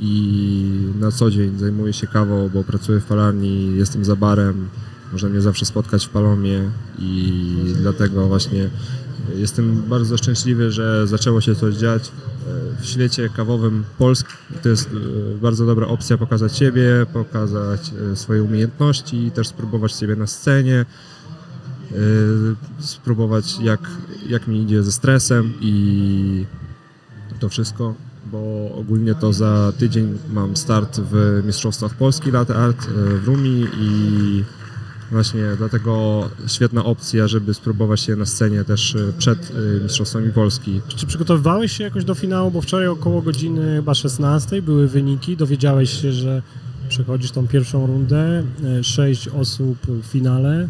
i 0.00 0.64
na 1.00 1.10
co 1.12 1.30
dzień 1.30 1.58
zajmuję 1.58 1.92
się 1.92 2.06
kawą, 2.06 2.50
bo 2.54 2.64
pracuję 2.64 3.00
w 3.00 3.04
palarni, 3.04 3.76
jestem 3.76 4.04
za 4.04 4.16
barem, 4.16 4.68
można 5.12 5.28
mnie 5.28 5.40
zawsze 5.40 5.64
spotkać 5.66 6.06
w 6.06 6.08
Palomie 6.08 6.70
i 6.98 7.42
dlatego 7.80 8.26
właśnie 8.26 8.70
jestem 9.36 9.82
bardzo 9.82 10.16
szczęśliwy, 10.16 10.72
że 10.72 11.06
zaczęło 11.06 11.40
się 11.40 11.54
coś 11.54 11.74
dziać 11.74 12.08
e, 12.08 12.82
w 12.82 12.86
świecie 12.86 13.28
kawowym 13.36 13.84
Polski. 13.98 14.32
To 14.62 14.68
jest 14.68 14.88
e, 14.88 15.38
bardzo 15.38 15.66
dobra 15.66 15.86
opcja 15.86 16.18
pokazać 16.18 16.56
siebie, 16.56 17.06
pokazać 17.12 17.92
e, 18.12 18.16
swoje 18.16 18.42
umiejętności 18.42 19.30
też 19.30 19.48
spróbować 19.48 19.92
siebie 19.92 20.16
na 20.16 20.26
scenie 20.26 20.86
spróbować 22.78 23.58
jak, 23.60 23.80
jak 24.28 24.46
mi 24.48 24.62
idzie 24.62 24.82
ze 24.82 24.92
stresem 24.92 25.52
i 25.60 26.46
to 27.40 27.48
wszystko, 27.48 27.94
bo 28.32 28.70
ogólnie 28.74 29.14
to 29.14 29.32
za 29.32 29.72
tydzień 29.78 30.18
mam 30.32 30.56
start 30.56 31.00
w 31.00 31.42
Mistrzostwach 31.46 31.94
Polski 31.94 32.30
Latte 32.30 32.56
Art 32.56 32.86
w 33.22 33.26
Rumi 33.26 33.66
i 33.80 34.44
właśnie 35.10 35.42
dlatego 35.58 36.22
świetna 36.46 36.84
opcja, 36.84 37.28
żeby 37.28 37.54
spróbować 37.54 38.00
się 38.00 38.16
na 38.16 38.26
scenie 38.26 38.64
też 38.64 38.94
y, 38.94 39.12
przed 39.18 39.50
y, 39.50 39.80
Mistrzostwami 39.82 40.32
Polski. 40.32 40.80
Czy 40.96 41.06
przygotowywałeś 41.06 41.72
się 41.72 41.84
jakoś 41.84 42.04
do 42.04 42.14
finału, 42.14 42.50
bo 42.50 42.60
wczoraj 42.60 42.88
około 42.88 43.22
godziny 43.22 43.76
chyba 43.76 43.94
16 43.94 44.62
były 44.62 44.88
wyniki, 44.88 45.36
dowiedziałeś 45.36 46.02
się, 46.02 46.12
że 46.12 46.42
przechodzisz 46.88 47.30
tą 47.30 47.48
pierwszą 47.48 47.86
rundę, 47.86 48.42
e, 48.64 48.84
sześć 48.84 49.28
osób 49.28 49.78
w 49.86 50.06
finale. 50.06 50.68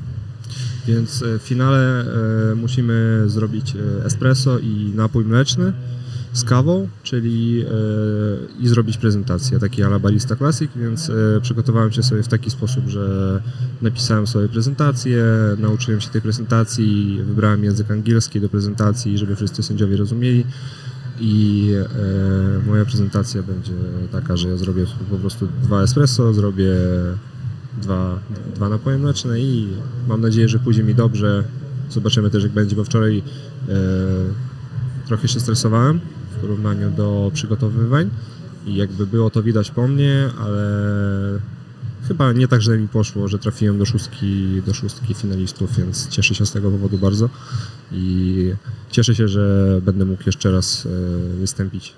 Więc 0.86 1.24
w 1.38 1.42
finale 1.42 2.04
musimy 2.56 3.24
zrobić 3.26 3.74
espresso 4.04 4.58
i 4.58 4.92
napój 4.94 5.24
mleczny 5.24 5.72
z 6.32 6.44
kawą, 6.44 6.88
czyli 7.02 7.64
e, 7.64 8.62
i 8.62 8.68
zrobić 8.68 8.96
prezentację, 8.96 9.58
taki 9.58 9.82
ala 9.82 9.98
Barista 9.98 10.36
Classic, 10.36 10.70
więc 10.76 11.10
e, 11.10 11.40
przygotowałem 11.42 11.92
się 11.92 12.02
sobie 12.02 12.22
w 12.22 12.28
taki 12.28 12.50
sposób, 12.50 12.88
że 12.88 13.40
napisałem 13.82 14.26
sobie 14.26 14.48
prezentację, 14.48 15.24
nauczyłem 15.58 16.00
się 16.00 16.08
tej 16.08 16.22
prezentacji, 16.22 17.20
wybrałem 17.24 17.64
język 17.64 17.90
angielski 17.90 18.40
do 18.40 18.48
prezentacji, 18.48 19.18
żeby 19.18 19.36
wszyscy 19.36 19.62
sędziowie 19.62 19.96
rozumieli. 19.96 20.44
I 21.20 21.72
e, 22.64 22.66
moja 22.66 22.84
prezentacja 22.84 23.42
będzie 23.42 23.72
taka, 24.12 24.36
że 24.36 24.48
ja 24.48 24.56
zrobię 24.56 24.86
po 25.10 25.16
prostu 25.16 25.48
dwa 25.62 25.82
espresso, 25.82 26.32
zrobię 26.32 26.74
dwa, 27.82 28.18
dwa 28.54 28.68
napoje 28.68 28.98
mleczne 28.98 29.40
i 29.40 29.68
mam 30.08 30.20
nadzieję, 30.20 30.48
że 30.48 30.58
pójdzie 30.58 30.84
mi 30.84 30.94
dobrze. 30.94 31.44
Zobaczymy 31.90 32.30
też 32.30 32.42
jak 32.42 32.52
będzie, 32.52 32.76
bo 32.76 32.84
wczoraj 32.84 33.22
e, 33.68 33.72
trochę 35.06 35.28
się 35.28 35.40
stresowałem 35.40 36.00
w 36.38 36.40
porównaniu 36.40 36.90
do 36.90 37.30
przygotowywań 37.34 38.10
i 38.66 38.74
jakby 38.74 39.06
było 39.06 39.30
to 39.30 39.42
widać 39.42 39.70
po 39.70 39.88
mnie, 39.88 40.30
ale 40.40 40.62
chyba 42.08 42.32
nie 42.32 42.48
tak 42.48 42.60
źle 42.60 42.78
mi 42.78 42.88
poszło, 42.88 43.28
że 43.28 43.38
trafiłem 43.38 43.78
do 43.78 43.86
szóstki, 43.86 44.62
do 44.66 44.74
szóstki 44.74 45.14
finalistów, 45.14 45.76
więc 45.76 46.08
cieszę 46.08 46.34
się 46.34 46.46
z 46.46 46.52
tego 46.52 46.70
powodu 46.70 46.98
bardzo 46.98 47.28
i 47.92 48.52
cieszę 48.90 49.14
się, 49.14 49.28
że 49.28 49.80
będę 49.82 50.04
mógł 50.04 50.22
jeszcze 50.26 50.50
raz 50.50 50.86
e, 50.86 50.88
wystąpić 51.40 51.94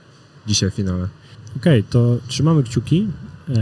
dzisiaj 0.46 0.70
w 0.70 0.74
finale. 0.74 1.08
Okej, 1.56 1.84
to 1.84 2.16
trzymamy 2.28 2.62
kciuki. 2.62 3.08
E, 3.48 3.54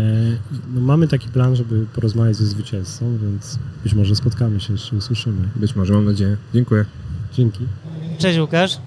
No, 0.74 0.80
mamy 0.80 1.08
taki 1.08 1.28
plan, 1.28 1.56
żeby 1.56 1.86
porozmawiać 1.94 2.36
ze 2.36 2.46
zwycięzcą, 2.46 3.18
więc 3.22 3.58
być 3.84 3.94
może 3.94 4.16
spotkamy 4.16 4.60
się 4.60 4.72
jeszcze, 4.72 4.96
usłyszymy. 4.96 5.48
Być 5.56 5.76
może, 5.76 5.92
mam 5.94 6.04
nadzieję. 6.04 6.36
Dziękuję. 6.54 6.84
Dzięki. 7.34 7.60
Cześć 8.18 8.38
Łukasz, 8.38 8.78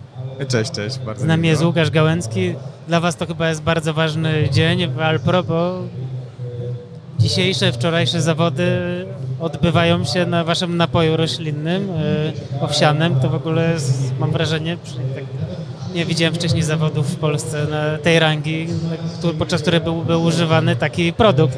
Cześć, 0.48 0.72
cześć. 0.72 1.00
Bardzo 1.00 1.24
z 1.24 1.28
nami 1.28 1.48
jest 1.48 1.64
Łukasz 1.64 1.90
Gałęcki. 1.90 2.56
Dla 2.88 3.00
Was 3.00 3.16
to 3.16 3.26
chyba 3.26 3.50
jest 3.50 3.62
bardzo 3.62 3.94
ważny 3.94 4.50
dzień 4.50 4.88
w 4.88 5.00
Alpro, 5.00 5.44
bo 5.44 5.80
dzisiejsze, 7.20 7.72
wczorajsze 7.72 8.22
zawody 8.22 8.66
odbywają 9.40 10.06
się 10.06 10.26
na 10.26 10.44
Waszym 10.44 10.78
napoju 10.78 11.18
roślinnym, 11.18 11.90
e, 11.90 12.64
owsianym. 12.64 13.20
To 13.20 13.30
w 13.30 13.36
ogóle 13.36 13.72
jest, 13.72 14.20
mam 14.20 14.32
wrażenie, 14.32 14.78
tak, 15.16 15.24
nie 15.96 16.06
widziałem 16.06 16.36
wcześniej 16.36 16.64
zawodów 16.64 17.08
w 17.08 17.16
Polsce 17.16 17.68
tej 18.04 18.20
rangi, 18.20 18.68
podczas 19.40 19.62
której 19.62 19.82
był, 19.82 20.02
był 20.02 20.24
używany 20.24 20.76
taki 20.76 21.14
produkt. 21.14 21.58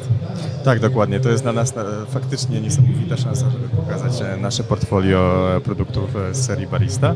Tak, 0.64 0.80
dokładnie. 0.80 1.20
To 1.20 1.28
jest 1.28 1.42
dla 1.42 1.52
nas 1.52 1.74
faktycznie 2.08 2.60
niesamowita 2.60 3.16
szansa, 3.16 3.50
żeby 3.50 3.68
pokazać 3.68 4.20
e, 4.20 4.36
nasze 4.36 4.64
portfolio 4.64 5.48
e, 5.56 5.60
produktów 5.60 6.16
e, 6.16 6.34
z 6.34 6.46
serii 6.46 6.66
Barista, 6.66 7.14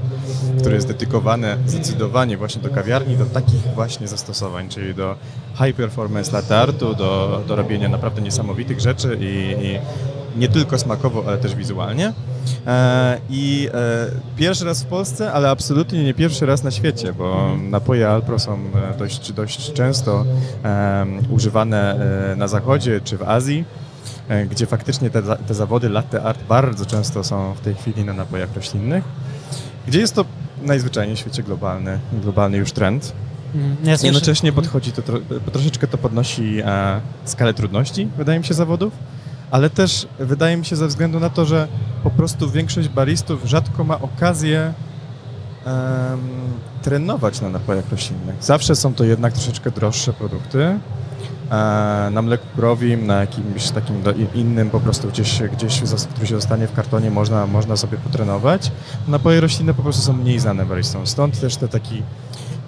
które 0.59 0.75
jest 0.75 0.89
dedykowane 0.89 1.57
zdecydowanie 1.67 2.37
właśnie 2.37 2.63
do 2.63 2.69
kawiarni, 2.69 3.17
do 3.17 3.25
takich 3.25 3.61
właśnie 3.75 4.09
zastosowań, 4.09 4.69
czyli 4.69 4.95
do 4.95 5.17
high 5.65 5.77
performance 5.77 6.33
latte 6.33 6.59
artu, 6.59 6.95
do, 6.95 7.43
do 7.49 7.57
robienia 7.57 7.89
naprawdę 7.89 8.23
niesamowitych 8.23 8.81
rzeczy 8.81 9.19
i, 9.21 9.65
i 9.67 9.79
nie 10.39 10.49
tylko 10.49 10.79
smakowo, 10.79 11.25
ale 11.27 11.39
też 11.39 11.55
wizualnie. 11.55 12.13
E, 12.67 13.19
I 13.31 13.69
e, 13.75 14.07
pierwszy 14.37 14.65
raz 14.65 14.83
w 14.83 14.87
Polsce, 14.87 15.33
ale 15.33 15.51
absolutnie 15.51 16.05
nie 16.05 16.15
pierwszy 16.15 16.47
raz 16.47 16.63
na 16.63 16.71
świecie, 16.71 17.13
bo 17.13 17.57
napoje 17.71 18.09
Alpro 18.09 18.39
są 18.39 18.55
e, 18.55 18.99
dość, 18.99 19.33
dość 19.33 19.73
często 19.73 20.25
używane 21.31 21.99
na 22.37 22.49
zachodzie 22.49 23.01
czy 23.05 23.17
w 23.17 23.23
Azji, 23.23 23.65
gdzie 24.51 24.67
faktycznie 24.67 25.11
te, 25.11 25.23
te 25.23 25.55
zawody 25.55 25.89
latte 25.89 26.23
art 26.23 26.43
bardzo 26.49 26.87
często 26.87 27.25
są 27.25 27.55
w 27.55 27.61
tej 27.61 27.75
chwili 27.75 28.05
na 28.05 28.13
napojach 28.13 28.55
roślinnych, 28.57 29.05
gdzie 29.87 30.01
jest 30.01 30.15
to 30.15 30.25
najzwyczajniej 30.63 31.17
w 31.17 31.19
świecie 31.19 31.43
globalny, 31.43 31.99
globalny 32.13 32.57
już 32.57 32.73
trend. 32.73 33.13
Mhm. 33.55 33.77
Ja 33.85 33.97
Jednocześnie 34.03 34.53
podchodzi 34.53 34.93
to, 34.93 35.03
tro, 35.03 35.19
troszeczkę 35.53 35.87
to 35.87 35.99
podnosi 35.99 36.61
e, 36.65 37.01
skalę 37.25 37.55
trudności, 37.55 38.09
wydaje 38.19 38.39
mi 38.39 38.45
się, 38.45 38.55
zawodów, 38.55 38.93
ale 39.51 39.71
też 39.71 40.09
wydaje 40.19 40.57
mi 40.57 40.65
się 40.65 40.77
ze 40.77 40.87
względu 40.87 41.21
na 41.21 41.31
to, 41.31 41.45
że 41.45 41.69
po 42.03 42.11
prostu 42.11 42.51
większość 42.51 42.89
baristów 42.89 43.45
rzadko 43.45 43.85
ma 43.85 44.01
okazję 44.01 44.73
em, 45.67 46.21
trenować 46.83 47.41
na 47.41 47.49
napojach 47.49 47.91
roślinnych. 47.91 48.37
Zawsze 48.41 48.77
są 48.77 48.95
to 48.95 49.05
jednak 49.05 49.33
troszeczkę 49.33 49.71
droższe 49.71 50.13
produkty. 50.13 50.79
E, 51.51 52.11
na 52.11 52.23
mleku 52.23 52.47
krowim, 52.57 53.07
na 53.07 53.21
jakimś 53.21 53.71
takim 53.71 54.03
innym 54.35 54.71
po 54.71 54.81
prostu 54.81 55.09
gdzieś, 55.09 55.43
gdzieś 55.43 55.81
który 56.15 56.27
się 56.27 56.35
zostanie 56.35 56.67
w 56.67 56.73
kartonie 56.73 57.11
można, 57.11 57.47
można 57.47 57.77
sobie 57.77 57.99
potrenować. 57.99 58.73
Napoje 59.09 59.41
roślinne 59.41 59.75
po 59.75 59.83
prostu 59.83 60.03
są 60.03 60.13
mniej 60.13 60.39
znane 60.39 60.67
baristom. 60.67 61.07
Stąd 61.07 61.41
też 61.41 61.57
te 61.57 61.69
taki 61.69 62.03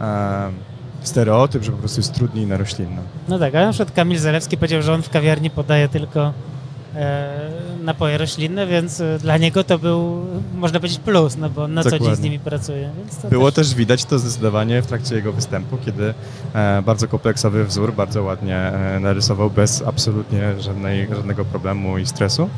em, 0.01 0.55
stereotyp, 1.03 1.63
że 1.63 1.73
po 1.73 1.79
prostu 1.79 2.01
jest 2.01 2.15
trudniej 2.15 2.47
na 2.47 2.57
roślinną. 2.57 3.03
No 3.29 3.39
tak, 3.39 3.55
ale 3.55 3.67
na 3.67 3.73
przykład 3.73 3.95
Kamil 3.95 4.19
Zalewski 4.19 4.57
powiedział, 4.57 4.83
że 4.83 4.95
on 4.95 5.03
w 5.03 5.11
kawiarni 5.11 5.51
podaje 5.51 5.89
tylko 5.89 6.21
e, 6.27 6.33
napoje 7.83 8.19
roślinne, 8.19 8.67
więc 8.67 9.01
e, 9.01 9.19
dla 9.19 9.37
niego 9.37 9.65
to 9.65 9.79
był, 9.79 10.25
można 10.55 10.81
powiedzieć, 10.81 10.99
plus, 10.99 11.37
no 11.37 11.51
bo 11.51 11.69
na 11.69 11.83
co 11.83 11.91
dzień 11.91 11.99
z 11.99 12.03
Dokładnie. 12.03 12.25
nimi 12.31 12.39
pracuje. 12.39 12.91
Było 13.31 13.53
też 13.53 13.75
widać 13.75 14.05
to 14.05 14.19
zdecydowanie 14.19 14.83
w 14.83 14.87
trakcie 14.87 15.15
jego 15.15 15.33
występu, 15.33 15.79
kiedy 15.85 16.15
e, 16.55 16.83
bardzo 16.83 17.09
kompleksowy 17.09 17.65
wzór, 17.65 17.93
bardzo 17.93 18.23
ładnie 18.23 18.57
e, 18.57 19.01
narysował 19.01 19.51
bez 19.51 19.83
absolutnie 19.87 20.61
żadnej, 20.61 21.09
żadnego 21.15 21.45
problemu 21.45 21.99
i 21.99 22.07
stresu. 22.07 22.49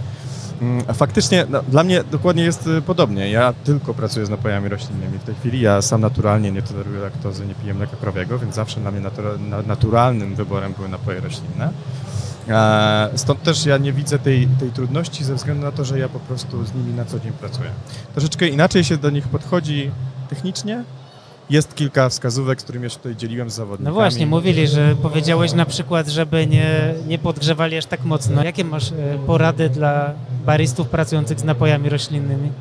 Mm, 0.63 0.85
Faktycznie, 0.95 1.47
no, 1.51 1.63
dla 1.69 1.85
mnie 1.85 2.05
dokładnie 2.11 2.43
jest 2.45 2.69
podobnie. 2.87 3.31
Ja 3.31 3.53
tylko 3.65 3.95
pracuję 3.95 4.27
z 4.27 4.31
napojami 4.31 4.69
roślinnymi. 4.69 5.19
W 5.19 5.25
tej 5.25 5.35
chwili 5.35 5.61
ja 5.61 5.83
sam 5.83 6.01
naturalnie 6.01 6.53
nie 6.53 6.63
toleruję 6.63 7.01
laktozy, 7.01 7.47
nie 7.47 7.55
piję 7.55 7.75
mleka 7.75 7.97
krowiego, 7.97 8.39
więc 8.39 8.55
zawsze 8.55 8.81
dla 8.81 8.91
mnie 8.91 9.01
natura- 9.01 9.39
na- 9.49 9.63
naturalnym 9.63 10.35
wyborem 10.35 10.73
były 10.73 10.89
napoje 10.89 11.21
roślinne. 11.21 11.71
Stąd 13.17 13.43
też 13.43 13.67
ja 13.67 13.79
nie 13.79 13.93
widzę 13.93 14.19
tej, 14.19 14.49
tej 14.61 14.71
trudności 14.71 15.25
ze 15.25 15.35
względu 15.35 15.63
na 15.65 15.73
to, 15.73 15.85
że 15.85 15.99
ja 15.99 16.09
po 16.09 16.21
prostu 16.21 16.65
z 16.65 16.75
nimi 16.75 16.95
na 16.95 17.05
co 17.05 17.21
dzień 17.21 17.33
pracuję. 17.33 17.71
Troszeczkę 18.13 18.49
inaczej 18.49 18.85
się 18.85 18.97
do 18.97 19.11
nich 19.11 19.29
podchodzi 19.29 19.91
technicznie. 20.29 20.85
Jest 21.51 21.75
kilka 21.75 22.09
wskazówek, 22.09 22.61
z 22.61 22.65
którymi 22.65 22.83
ja 22.85 22.89
się 22.91 22.97
tutaj 22.97 23.17
dzieliłem 23.17 23.51
z 23.51 23.55
zawodnikami. 23.55 23.95
No 23.97 24.01
właśnie, 24.01 24.27
mówili, 24.27 24.67
że 24.69 24.97
powiedziałeś 25.03 25.53
na 25.53 25.65
przykład, 25.67 26.09
żeby 26.09 26.47
nie, 26.47 26.95
nie 27.07 27.19
podgrzewali 27.19 27.77
aż 27.77 27.87
tak 27.87 28.05
mocno. 28.05 28.45
Jakie 28.45 28.65
masz 28.65 28.93
e, 28.93 28.95
porady 29.27 29.69
dla 29.69 30.13
baristów 30.47 30.89
pracujących 30.89 31.41
z 31.41 31.45
napojami 31.45 31.89
roślinnymi? 31.89 32.53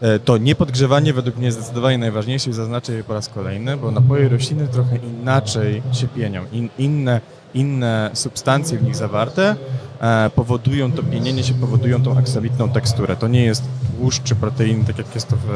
E, 0.00 0.18
To 0.18 0.38
niepodgrzewanie 0.38 1.12
według 1.12 1.36
mnie 1.36 1.46
jest 1.46 1.58
zdecydowanie 1.58 1.98
najważniejsze 1.98 2.50
i 2.50 2.52
zaznaczę 2.52 2.92
je 2.92 3.04
po 3.04 3.14
raz 3.14 3.28
kolejny, 3.28 3.76
bo 3.76 3.90
napoje 3.90 4.28
roślinne 4.28 4.68
trochę 4.68 4.96
inaczej 4.96 5.82
się 5.92 6.08
pienią. 6.08 6.44
In, 6.52 6.68
inne, 6.78 7.20
inne 7.56 8.10
substancje 8.14 8.78
w 8.78 8.82
nich 8.82 8.96
zawarte 8.96 9.56
e, 10.00 10.30
powodują 10.30 10.92
to 10.92 11.02
pienienie 11.02 11.44
się, 11.44 11.54
powodują 11.54 12.02
tą 12.02 12.18
aksamitną 12.18 12.68
teksturę. 12.68 13.16
To 13.16 13.28
nie 13.28 13.44
jest 13.44 13.62
tłuszcz 13.98 14.22
czy 14.22 14.34
proteiny, 14.34 14.84
tak 14.84 14.98
jak 14.98 15.14
jest 15.14 15.28
to 15.28 15.36
w, 15.36 15.46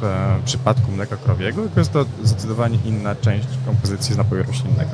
w 0.00 0.42
przypadku 0.44 0.92
mleka 0.92 1.16
krowiego, 1.16 1.62
tylko 1.62 1.80
jest 1.80 1.92
to 1.92 2.04
zdecydowanie 2.24 2.78
inna 2.84 3.14
część 3.14 3.48
kompozycji 3.66 4.14
z 4.14 4.16
napoju 4.16 4.42
roślinnego. 4.42 4.90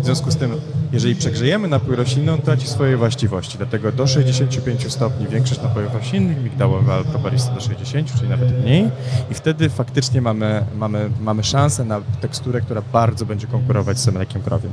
W 0.00 0.04
związku 0.04 0.30
z 0.30 0.36
tym, 0.36 0.60
jeżeli 0.92 1.14
przegrzejemy 1.14 1.68
napój 1.68 1.96
roślinny, 1.96 2.32
on 2.32 2.40
traci 2.40 2.66
swoje 2.66 2.96
właściwości. 2.96 3.58
Dlatego 3.58 3.92
do 3.92 4.06
65 4.06 4.92
stopni 4.92 5.26
większość 5.28 5.62
napojów 5.62 5.94
roślinnych, 5.94 6.44
migdałowe 6.44 6.94
albo 6.94 7.10
probarista 7.10 7.54
do 7.54 7.60
60, 7.60 8.14
czyli 8.18 8.28
nawet 8.28 8.62
mniej. 8.62 8.90
I 9.30 9.34
wtedy 9.34 9.70
faktycznie 9.70 10.20
mamy, 10.20 10.64
mamy, 10.76 11.10
mamy 11.20 11.44
szansę 11.44 11.84
na 11.84 12.00
teksturę, 12.20 12.60
która 12.60 12.82
bardzo 12.92 13.26
będzie 13.26 13.46
konkurować 13.46 13.98
z 13.98 14.08
mlekiem 14.08 14.42
krowiem. 14.42 14.72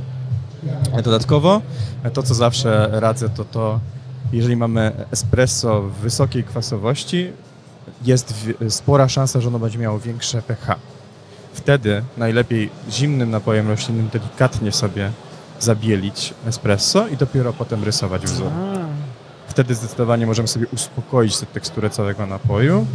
Dodatkowo, 1.04 1.62
to 2.12 2.22
co 2.22 2.34
zawsze 2.34 2.88
radzę, 2.92 3.28
to 3.28 3.44
to, 3.44 3.80
jeżeli 4.32 4.56
mamy 4.56 4.92
espresso 5.12 5.82
wysokiej 5.82 6.44
kwasowości, 6.44 7.32
jest 8.04 8.34
w- 8.34 8.72
spora 8.74 9.08
szansa, 9.08 9.40
że 9.40 9.48
ono 9.48 9.58
będzie 9.58 9.78
miało 9.78 9.98
większe 9.98 10.42
pH. 10.42 10.76
Wtedy 11.52 12.02
najlepiej 12.16 12.70
zimnym 12.90 13.30
napojem 13.30 13.68
roślinnym 13.68 14.08
delikatnie 14.12 14.72
sobie 14.72 15.10
zabielić 15.60 16.34
espresso 16.46 17.08
i 17.08 17.16
dopiero 17.16 17.52
potem 17.52 17.84
rysować 17.84 18.22
wzór. 18.22 18.50
Wtedy 19.48 19.74
zdecydowanie 19.74 20.26
możemy 20.26 20.48
sobie 20.48 20.66
uspokoić 20.72 21.38
tę 21.38 21.46
teksturę 21.46 21.90
całego 21.90 22.26
napoju. 22.26 22.86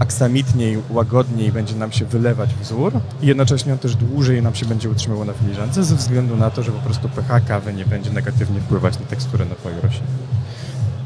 Aksamitniej, 0.00 0.78
łagodniej 0.90 1.52
będzie 1.52 1.74
nam 1.74 1.92
się 1.92 2.04
wylewać 2.04 2.54
wzór 2.54 2.92
i 3.22 3.26
jednocześnie 3.26 3.72
on 3.72 3.78
też 3.78 3.96
dłużej 3.96 4.42
nam 4.42 4.54
się 4.54 4.66
będzie 4.66 4.90
utrzymywał 4.90 5.24
na 5.24 5.32
filiżance 5.32 5.84
ze 5.84 5.96
względu 5.96 6.36
na 6.36 6.50
to, 6.50 6.62
że 6.62 6.72
po 6.72 6.78
prostu 6.78 7.08
pH 7.08 7.40
kawy 7.48 7.72
nie 7.72 7.84
będzie 7.84 8.10
negatywnie 8.10 8.60
wpływać 8.60 8.98
na 8.98 9.06
teksturę 9.06 9.44
napoju 9.44 9.76
roślinnego. 9.82 10.22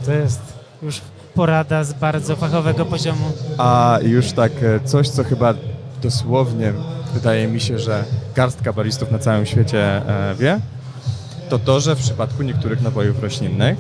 To 0.06 0.12
jest 0.12 0.40
już 0.82 1.00
porada 1.34 1.84
z 1.84 1.92
bardzo 1.92 2.36
fachowego 2.36 2.84
poziomu. 2.84 3.32
A 3.58 3.98
już 4.02 4.32
tak 4.32 4.52
e, 4.62 4.80
coś, 4.80 5.08
co 5.08 5.24
chyba 5.24 5.54
dosłownie 6.02 6.72
wydaje 7.14 7.48
mi 7.48 7.60
się, 7.60 7.78
że 7.78 8.04
garstka 8.34 8.72
baristów 8.72 9.10
na 9.10 9.18
całym 9.18 9.46
świecie 9.46 9.80
e, 9.80 10.34
wie, 10.34 10.60
to 11.48 11.58
to, 11.58 11.80
że 11.80 11.96
w 11.96 11.98
przypadku 11.98 12.42
niektórych 12.42 12.82
napojów 12.82 13.22
roślinnych 13.22 13.78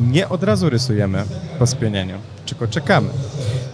nie 0.00 0.28
od 0.28 0.42
razu 0.42 0.70
rysujemy 0.70 1.24
po 1.58 1.66
spienieniu, 1.66 2.18
tylko 2.46 2.68
czekamy. 2.68 3.08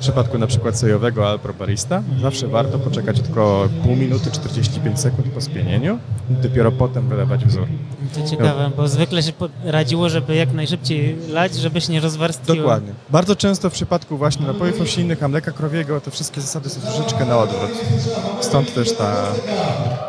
W 0.00 0.02
przypadku 0.02 0.38
na 0.38 0.46
przykład 0.46 0.78
sojowego 0.78 1.28
Alpro 1.28 1.54
Barista 1.54 2.02
zawsze 2.22 2.48
warto 2.48 2.78
poczekać 2.78 3.20
tylko 3.20 3.68
pół 3.82 3.96
minuty, 3.96 4.30
45 4.30 5.00
sekund 5.00 5.26
po 5.28 5.40
spienieniu 5.40 5.98
i 6.30 6.34
dopiero 6.34 6.72
potem 6.72 7.08
wylewać 7.08 7.44
wzór. 7.44 7.66
To 8.14 8.30
ciekawe, 8.30 8.70
bo 8.76 8.88
zwykle 8.88 9.22
się 9.22 9.32
radziło, 9.64 10.08
żeby 10.08 10.34
jak 10.34 10.52
najszybciej 10.52 11.16
lać, 11.28 11.54
żeby 11.54 11.80
się 11.80 11.92
nie 11.92 12.00
rozwarstwiło. 12.00 12.56
Dokładnie. 12.56 12.92
Bardzo 13.10 13.36
często 13.36 13.70
w 13.70 13.72
przypadku 13.72 14.16
właśnie 14.16 14.46
napojów 14.46 14.80
roślinnych, 14.80 15.22
a 15.22 15.28
mleka 15.28 15.52
krowiego, 15.52 16.00
te 16.00 16.10
wszystkie 16.10 16.40
zasady 16.40 16.70
są 16.70 16.80
troszeczkę 16.80 17.24
na 17.24 17.38
odwrót. 17.38 17.70
Stąd 18.40 18.74
też 18.74 18.96
ta, 18.96 19.14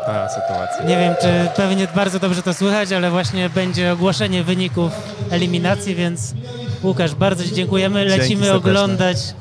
ta 0.06 0.28
sytuacja. 0.28 0.84
Nie 0.86 0.96
wiem, 0.96 1.14
czy 1.20 1.48
pewnie 1.56 1.88
bardzo 1.94 2.18
dobrze 2.18 2.42
to 2.42 2.54
słychać, 2.54 2.92
ale 2.92 3.10
właśnie 3.10 3.50
będzie 3.50 3.92
ogłoszenie 3.92 4.44
wyników 4.44 4.92
eliminacji, 5.30 5.94
więc 5.94 6.34
Łukasz, 6.82 7.14
bardzo 7.14 7.44
Ci 7.44 7.54
dziękujemy. 7.54 8.04
Lecimy 8.04 8.52
oglądać, 8.52 9.34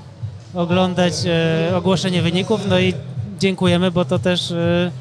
oglądać 0.54 1.14
e, 1.26 1.72
ogłoszenie 1.76 2.22
wyników, 2.22 2.62
no 2.70 2.80
i 2.80 2.94
dziękujemy, 3.40 3.92
bo 3.92 4.06
to 4.06 4.20
też 4.20 4.52
e, 4.52 4.92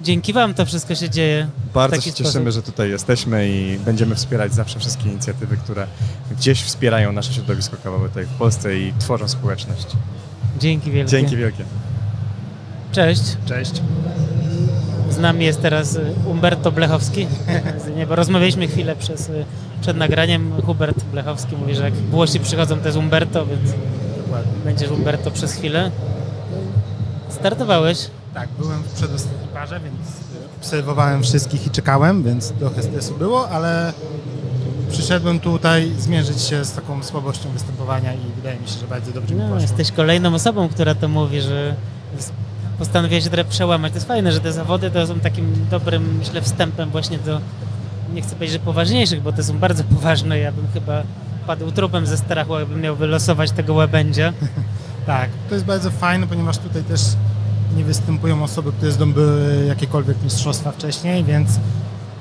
dzięki 0.00 0.32
Wam 0.32 0.54
to 0.54 0.66
wszystko 0.66 0.94
się 0.94 1.10
dzieje. 1.10 1.48
Bardzo 1.74 2.00
się 2.00 2.12
cieszymy, 2.12 2.52
sposób. 2.52 2.52
że 2.52 2.62
tutaj 2.62 2.90
jesteśmy 2.90 3.48
i 3.48 3.78
będziemy 3.78 4.14
wspierać 4.14 4.54
zawsze 4.54 4.78
wszystkie 4.78 5.08
inicjatywy, 5.08 5.56
które 5.56 5.86
gdzieś 6.30 6.62
wspierają 6.62 7.12
nasze 7.12 7.32
środowisko 7.32 7.76
kawowe 7.84 8.08
tutaj 8.08 8.24
w 8.24 8.38
Polsce 8.38 8.78
i 8.78 8.92
tworzą 8.98 9.28
społeczność. 9.28 9.86
Dzięki 10.60 10.90
wielkie. 10.90 11.10
Dzięki 11.10 11.36
wielkie. 11.36 11.64
Cześć. 12.92 13.22
Cześć. 13.46 13.82
Z 15.10 15.18
nami 15.18 15.44
jest 15.44 15.62
teraz 15.62 15.96
y, 15.96 16.14
Umberto 16.26 16.72
Blechowski. 16.72 17.26
Nieba 17.96 18.14
rozmawialiśmy 18.14 18.68
chwilę 18.68 18.96
przez, 18.96 19.28
y, 19.28 19.44
przed 19.80 19.96
nagraniem. 19.96 20.52
Hubert 20.66 21.04
Blechowski 21.04 21.56
mówi, 21.56 21.74
że 21.74 21.84
jak 21.84 21.94
Włosi 21.94 22.40
przychodzą, 22.40 22.78
to 22.78 22.86
jest 22.86 22.98
Umberto, 22.98 23.46
więc 23.46 23.70
będziesz 24.64 24.90
Umberto 24.90 25.30
przez 25.30 25.52
chwilę. 25.54 25.90
Startowałeś. 27.28 28.06
Tak, 28.34 28.48
byłem 28.58 28.82
w 28.82 28.92
przedostatniej 28.92 29.48
parze, 29.54 29.80
więc 29.80 29.94
y, 29.94 30.56
obserwowałem 30.58 31.22
wszystkich 31.22 31.66
i 31.66 31.70
czekałem, 31.70 32.22
więc 32.22 32.52
trochę 32.52 32.82
stresu 32.82 33.14
było, 33.14 33.48
ale 33.50 33.92
przyszedłem 34.90 35.40
tutaj 35.40 35.92
zmierzyć 35.98 36.40
się 36.42 36.64
z 36.64 36.72
taką 36.72 37.02
słabością 37.02 37.50
występowania 37.50 38.14
i 38.14 38.18
wydaje 38.36 38.60
mi 38.60 38.68
się, 38.68 38.78
że 38.80 38.86
bardzo 38.86 39.12
dobrze 39.12 39.34
mi 39.34 39.40
No, 39.40 39.46
poszło. 39.46 39.60
jesteś 39.62 39.92
kolejną 39.92 40.34
osobą, 40.34 40.68
która 40.68 40.94
to 40.94 41.08
mówi, 41.08 41.40
że 41.40 41.74
postanowiłeś 42.78 43.24
się 43.24 43.30
trochę 43.30 43.50
przełamać. 43.50 43.92
To 43.92 43.96
jest 43.96 44.08
fajne, 44.08 44.32
że 44.32 44.40
te 44.40 44.52
zawody 44.52 44.90
to 44.90 45.06
są 45.06 45.20
takim 45.20 45.66
dobrym, 45.70 46.16
myślę, 46.18 46.42
wstępem 46.42 46.90
właśnie 46.90 47.18
do, 47.18 47.40
nie 48.14 48.22
chcę 48.22 48.34
powiedzieć, 48.34 48.52
że 48.52 48.58
poważniejszych, 48.58 49.22
bo 49.22 49.32
te 49.32 49.42
są 49.44 49.58
bardzo 49.58 49.84
poważne. 49.94 50.38
Ja 50.38 50.52
bym 50.52 50.66
chyba 50.74 51.02
padł 51.48 51.72
trupem 51.72 52.06
ze 52.06 52.16
strachu, 52.16 52.58
jakbym 52.58 52.80
miał 52.80 52.96
wylosować 52.96 53.50
tego 53.50 53.74
łebędzia. 53.74 54.32
Tak, 55.06 55.30
to 55.48 55.54
jest 55.54 55.66
bardzo 55.66 55.90
fajne, 55.90 56.26
ponieważ 56.26 56.58
tutaj 56.58 56.82
też 56.82 57.00
nie 57.76 57.84
występują 57.84 58.42
osoby, 58.42 58.72
które 58.72 58.92
zdobyły 58.92 59.64
jakiekolwiek 59.68 60.16
mistrzostwa 60.24 60.72
wcześniej, 60.72 61.24
więc 61.24 61.50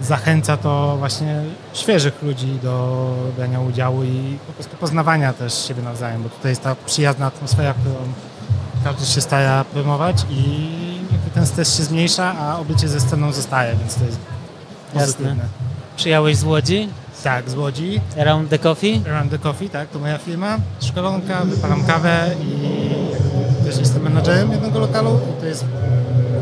zachęca 0.01 0.57
to 0.57 0.97
właśnie 0.97 1.41
świeżych 1.73 2.23
ludzi 2.23 2.59
do 2.63 3.13
brania 3.35 3.59
udziału 3.59 4.03
i 4.03 4.37
po 4.47 4.53
prostu 4.53 4.77
poznawania 4.77 5.33
też 5.33 5.67
siebie 5.67 5.81
nawzajem, 5.81 6.23
bo 6.23 6.29
tutaj 6.29 6.51
jest 6.51 6.63
ta 6.63 6.75
przyjazna 6.85 7.25
atmosfera, 7.25 7.73
którą 7.73 7.95
każdy 8.83 9.05
się 9.05 9.21
stara 9.21 9.63
promować 9.63 10.25
i 10.29 10.69
ten 11.33 11.47
stres 11.47 11.77
się 11.77 11.83
zmniejsza, 11.83 12.35
a 12.39 12.57
obycie 12.59 12.87
ze 12.87 12.99
sceną 12.99 13.31
zostaje, 13.31 13.75
więc 13.75 13.95
to 13.95 14.05
jest 14.05 14.19
pozytywne. 14.93 15.29
Jasne. 15.29 15.47
Przyjałeś 15.97 16.37
z 16.37 16.43
Łodzi? 16.43 16.89
Tak, 17.23 17.49
z 17.49 17.55
Łodzi. 17.55 18.01
Around 18.21 18.49
the 18.49 18.59
Coffee? 18.59 19.01
Around 19.07 19.31
the 19.31 19.37
Coffee, 19.39 19.69
tak, 19.69 19.89
to 19.89 19.99
moja 19.99 20.17
firma. 20.17 20.57
Szkolonka, 20.81 21.41
wypalam 21.45 21.83
kawę 21.83 22.29
i 22.41 23.65
też 23.65 23.77
jestem 23.77 24.03
menadżerem 24.03 24.51
jednego 24.51 24.79
lokalu 24.79 25.19
i 25.37 25.41
to 25.41 25.45
jest 25.45 25.65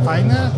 fajne, 0.05 0.51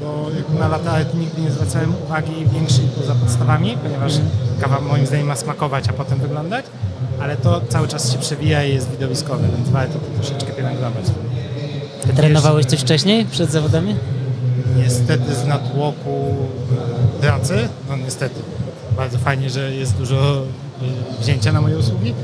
bo 0.00 0.26
jak 0.36 0.60
na 0.60 0.68
lata 0.68 0.98
nigdy 1.14 1.42
nie 1.42 1.50
zwracałem 1.50 1.94
uwagi 2.04 2.32
większej 2.52 2.84
poza 2.84 3.14
podstawami, 3.14 3.76
ponieważ 3.82 4.12
kawa 4.60 4.80
moim 4.80 5.06
zdaniem 5.06 5.26
ma 5.26 5.36
smakować, 5.36 5.88
a 5.88 5.92
potem 5.92 6.18
wyglądać, 6.18 6.64
ale 7.20 7.36
to 7.36 7.60
cały 7.68 7.88
czas 7.88 8.12
się 8.12 8.18
przewija 8.18 8.64
i 8.64 8.74
jest 8.74 8.90
widowiskowe, 8.90 9.48
więc 9.56 9.68
warto 9.68 9.98
to 9.98 10.20
troszeczkę 10.20 10.52
pielęgnować. 10.52 11.04
Trenowałeś 12.16 12.66
coś 12.66 12.80
wcześniej, 12.80 13.24
przed 13.24 13.50
zawodami? 13.50 13.96
Niestety 14.76 15.34
z 15.34 15.46
natłoku 15.46 16.34
pracy, 17.20 17.68
no 17.88 17.96
niestety, 17.96 18.40
bardzo 18.98 19.18
fajnie, 19.18 19.50
że 19.50 19.74
jest 19.74 19.96
dużo 19.96 20.42
y, 21.18 21.22
wzięcia 21.22 21.52
na 21.52 21.60
moje 21.60 21.78
usługi. 21.78 22.14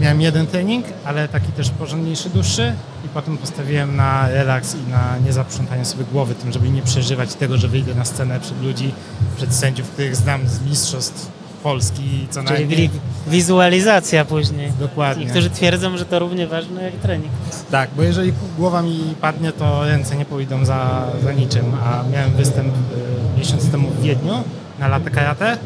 Miałem 0.00 0.20
jeden 0.20 0.46
trening, 0.46 0.86
ale 1.04 1.28
taki 1.28 1.52
też 1.52 1.70
porządniejszy, 1.70 2.30
dłuższy 2.30 2.72
i 3.04 3.08
potem 3.08 3.38
postawiłem 3.38 3.96
na 3.96 4.28
relaks 4.28 4.74
i 4.74 4.90
na 4.90 5.18
niezaprzątanie 5.26 5.84
sobie 5.84 6.04
głowy 6.12 6.34
tym, 6.34 6.52
żeby 6.52 6.68
nie 6.70 6.82
przeżywać 6.82 7.34
tego, 7.34 7.56
że 7.58 7.68
wyjdę 7.68 7.94
na 7.94 8.04
scenę 8.04 8.40
przed 8.40 8.62
ludzi, 8.62 8.94
przed 9.36 9.54
sędziów, 9.54 9.88
których 9.90 10.16
znam 10.16 10.48
z 10.48 10.60
mistrzostw 10.60 11.30
Polski 11.62 12.26
co 12.30 12.42
Czyli 12.42 12.54
najmniej. 12.54 12.88
wi- 12.88 13.00
wizualizacja 13.28 14.24
później. 14.24 14.72
Dokładnie. 14.80 15.24
I 15.24 15.26
którzy 15.28 15.50
twierdzą, 15.50 15.96
że 15.96 16.04
to 16.04 16.18
równie 16.18 16.46
ważne 16.46 16.82
jak 16.82 16.94
trening. 16.94 17.32
Tak, 17.70 17.90
bo 17.96 18.02
jeżeli 18.02 18.32
głowa 18.58 18.82
mi 18.82 19.14
padnie, 19.20 19.52
to 19.52 19.84
ręce 19.84 20.16
nie 20.16 20.24
pójdą 20.24 20.64
za, 20.64 21.04
za 21.24 21.32
niczym, 21.32 21.64
a 21.84 22.02
miałem 22.12 22.30
występ 22.30 22.68
y, 22.68 23.38
miesiąc 23.38 23.70
temu 23.70 23.88
w 23.90 24.02
Wiedniu 24.02 24.32
na 24.78 24.88
latę 24.88 25.10
karate 25.10 25.56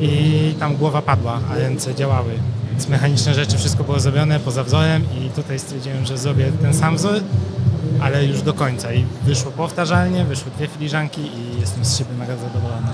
i 0.00 0.54
tam 0.60 0.76
głowa 0.76 1.02
padła, 1.02 1.40
a 1.50 1.54
ręce 1.54 1.94
działały. 1.94 2.30
Więc 2.70 2.88
mechaniczne 2.88 3.34
rzeczy, 3.34 3.58
wszystko 3.58 3.84
było 3.84 4.00
zrobione 4.00 4.40
poza 4.40 4.64
wzorem 4.64 5.02
i 5.20 5.30
tutaj 5.30 5.58
stwierdziłem, 5.58 6.06
że 6.06 6.18
zrobię 6.18 6.52
ten 6.62 6.74
sam 6.74 6.96
wzór, 6.96 7.20
ale 8.00 8.24
już 8.24 8.42
do 8.42 8.54
końca. 8.54 8.92
I 8.92 9.04
wyszło 9.24 9.50
powtarzalnie, 9.52 10.24
wyszły 10.24 10.50
dwie 10.56 10.66
filiżanki 10.68 11.20
i 11.20 11.60
jestem 11.60 11.84
z 11.84 11.98
siebie 11.98 12.10
mega 12.18 12.36
zadowolony. 12.36 12.86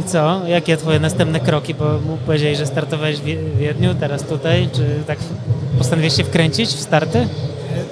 I 0.00 0.02
co? 0.02 0.46
Jakie 0.46 0.76
twoje 0.76 1.00
następne 1.00 1.40
kroki? 1.40 1.74
Bo 1.74 1.98
powiedziałeś, 2.26 2.58
że 2.58 2.66
startowałeś 2.66 3.16
w 3.20 3.24
Wie- 3.24 3.50
Wiedniu, 3.58 3.94
teraz 3.94 4.22
tutaj. 4.22 4.68
Czy 4.72 5.02
tak 5.06 5.18
postanowiłeś 5.78 6.16
się 6.16 6.24
wkręcić 6.24 6.68
w 6.70 6.80
starty? 6.80 7.18
E, 7.18 7.26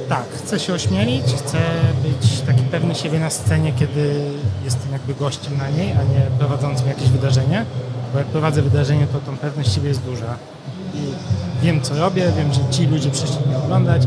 Tak, 0.09 0.25
chcę 0.45 0.61
się 0.61 0.75
ośmielić, 0.75 1.23
chcę 1.25 1.59
być 2.03 2.41
taki 2.41 2.63
pewny 2.63 2.95
siebie 2.95 3.19
na 3.21 3.31
scenie, 3.31 3.73
kiedy 3.79 4.21
jestem 4.65 4.93
jakby 4.93 5.15
gościem 5.15 5.57
na 5.59 5.69
niej, 5.71 5.93
a 5.93 6.03
nie 6.03 6.21
prowadzącym 6.39 6.89
jakieś 6.89 7.09
wydarzenie. 7.09 7.65
Bo 8.15 8.19
jak 8.19 8.29
prowadzę 8.29 8.63
wydarzenie, 8.63 9.07
to 9.07 9.19
tą 9.19 9.37
pewność 9.37 9.75
siebie 9.75 9.89
jest 9.89 10.03
duża. 10.03 10.37
I 10.95 10.99
wiem, 11.63 11.81
co 11.81 11.95
robię, 11.95 12.33
wiem, 12.37 12.53
że 12.53 12.61
ci 12.71 12.87
ludzie 12.87 13.11
przyszli 13.11 13.47
mnie 13.47 13.59
oglądać, 13.59 14.03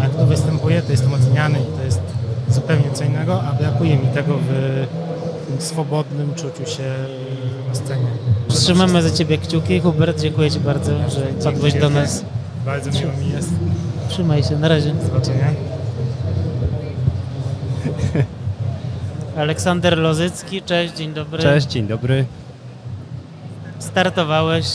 a 0.00 0.02
jak 0.02 0.14
tu 0.14 0.26
występuję, 0.26 0.82
to 0.82 0.90
jestem 0.90 1.14
oceniany 1.14 1.58
i 1.58 1.78
to 1.78 1.84
jest 1.84 2.00
zupełnie 2.48 2.90
co 2.94 3.04
innego, 3.04 3.42
a 3.42 3.52
brakuje 3.52 3.96
mi 3.96 4.06
tego 4.06 4.34
w 4.38 4.86
tym 5.48 5.60
swobodnym 5.60 6.34
czuciu 6.34 6.66
się 6.70 6.94
na 7.68 7.74
scenie. 7.74 8.06
Trzymamy 8.48 9.02
za 9.02 9.10
ciebie 9.10 9.38
kciuki. 9.38 9.80
Hubert, 9.80 10.20
dziękuję 10.20 10.50
ci 10.50 10.60
bardzo, 10.60 10.92
że 11.08 11.20
padłeś 11.44 11.74
do 11.74 11.90
nas. 11.90 12.24
Bardzo 12.66 12.90
miło 12.90 13.12
mi 13.12 13.30
jest. 13.30 13.50
Trzymaj 14.08 14.42
się, 14.42 14.58
na 14.58 14.68
razie. 14.68 14.94
Do 14.94 15.04
zobaczenia. 15.04 15.46
Aleksander 19.36 19.98
Lozycki, 19.98 20.62
cześć, 20.62 20.94
dzień 20.94 21.14
dobry. 21.14 21.42
Cześć, 21.42 21.66
dzień 21.66 21.86
dobry. 21.86 22.24
Startowałeś, 23.86 24.66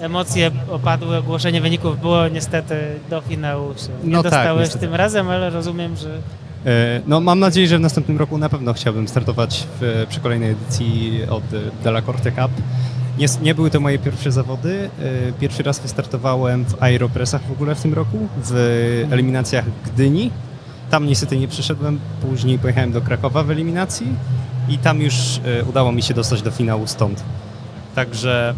emocje 0.00 0.50
opadły, 0.70 1.16
ogłoszenie 1.16 1.60
wyników 1.60 2.00
było 2.00 2.28
niestety 2.28 2.74
do 3.10 3.20
finału 3.20 3.74
się 3.74 3.88
nie 4.04 4.12
No 4.12 4.22
tak, 4.22 4.32
dostałeś 4.32 4.60
niestety. 4.66 4.86
tym 4.86 4.94
razem, 4.94 5.28
ale 5.30 5.50
rozumiem, 5.50 5.96
że 5.96 6.08
E, 6.66 7.00
No, 7.06 7.20
mam 7.20 7.38
nadzieję, 7.38 7.68
że 7.68 7.78
w 7.78 7.80
następnym 7.80 8.18
roku 8.18 8.38
na 8.38 8.48
pewno 8.48 8.72
chciałbym 8.72 9.08
startować 9.08 9.66
w, 9.80 10.06
przy 10.08 10.20
kolejnej 10.20 10.50
edycji 10.50 11.20
od 11.30 11.42
Della 11.84 12.02
Corte 12.02 12.32
Cup. 12.32 12.50
Nie, 13.18 13.26
nie 13.42 13.54
były 13.54 13.70
to 13.70 13.80
moje 13.80 13.98
pierwsze 13.98 14.32
zawody. 14.32 14.90
E, 15.28 15.32
Pierwszy 15.40 15.62
raz 15.62 15.80
wystartowałem 15.80 16.64
w 16.64 16.82
Aeropressach 16.82 17.42
w 17.42 17.52
ogóle 17.52 17.74
w 17.74 17.80
tym 17.82 17.94
roku, 17.94 18.18
w 18.44 18.52
eliminacjach 19.10 19.64
Gdyni. 19.86 20.30
Tam 20.90 21.06
niestety 21.06 21.36
nie 21.36 21.48
przyszedłem, 21.48 22.00
później 22.22 22.58
pojechałem 22.58 22.92
do 22.92 23.00
Krakowa 23.00 23.42
w 23.42 23.50
eliminacji 23.50 24.06
i 24.68 24.78
tam 24.78 25.00
już 25.02 25.14
e, 25.60 25.64
udało 25.64 25.92
mi 25.92 26.02
się 26.02 26.14
dostać 26.14 26.42
do 26.42 26.50
finału 26.50 26.86
stąd. 26.86 27.22
Także 27.98 28.54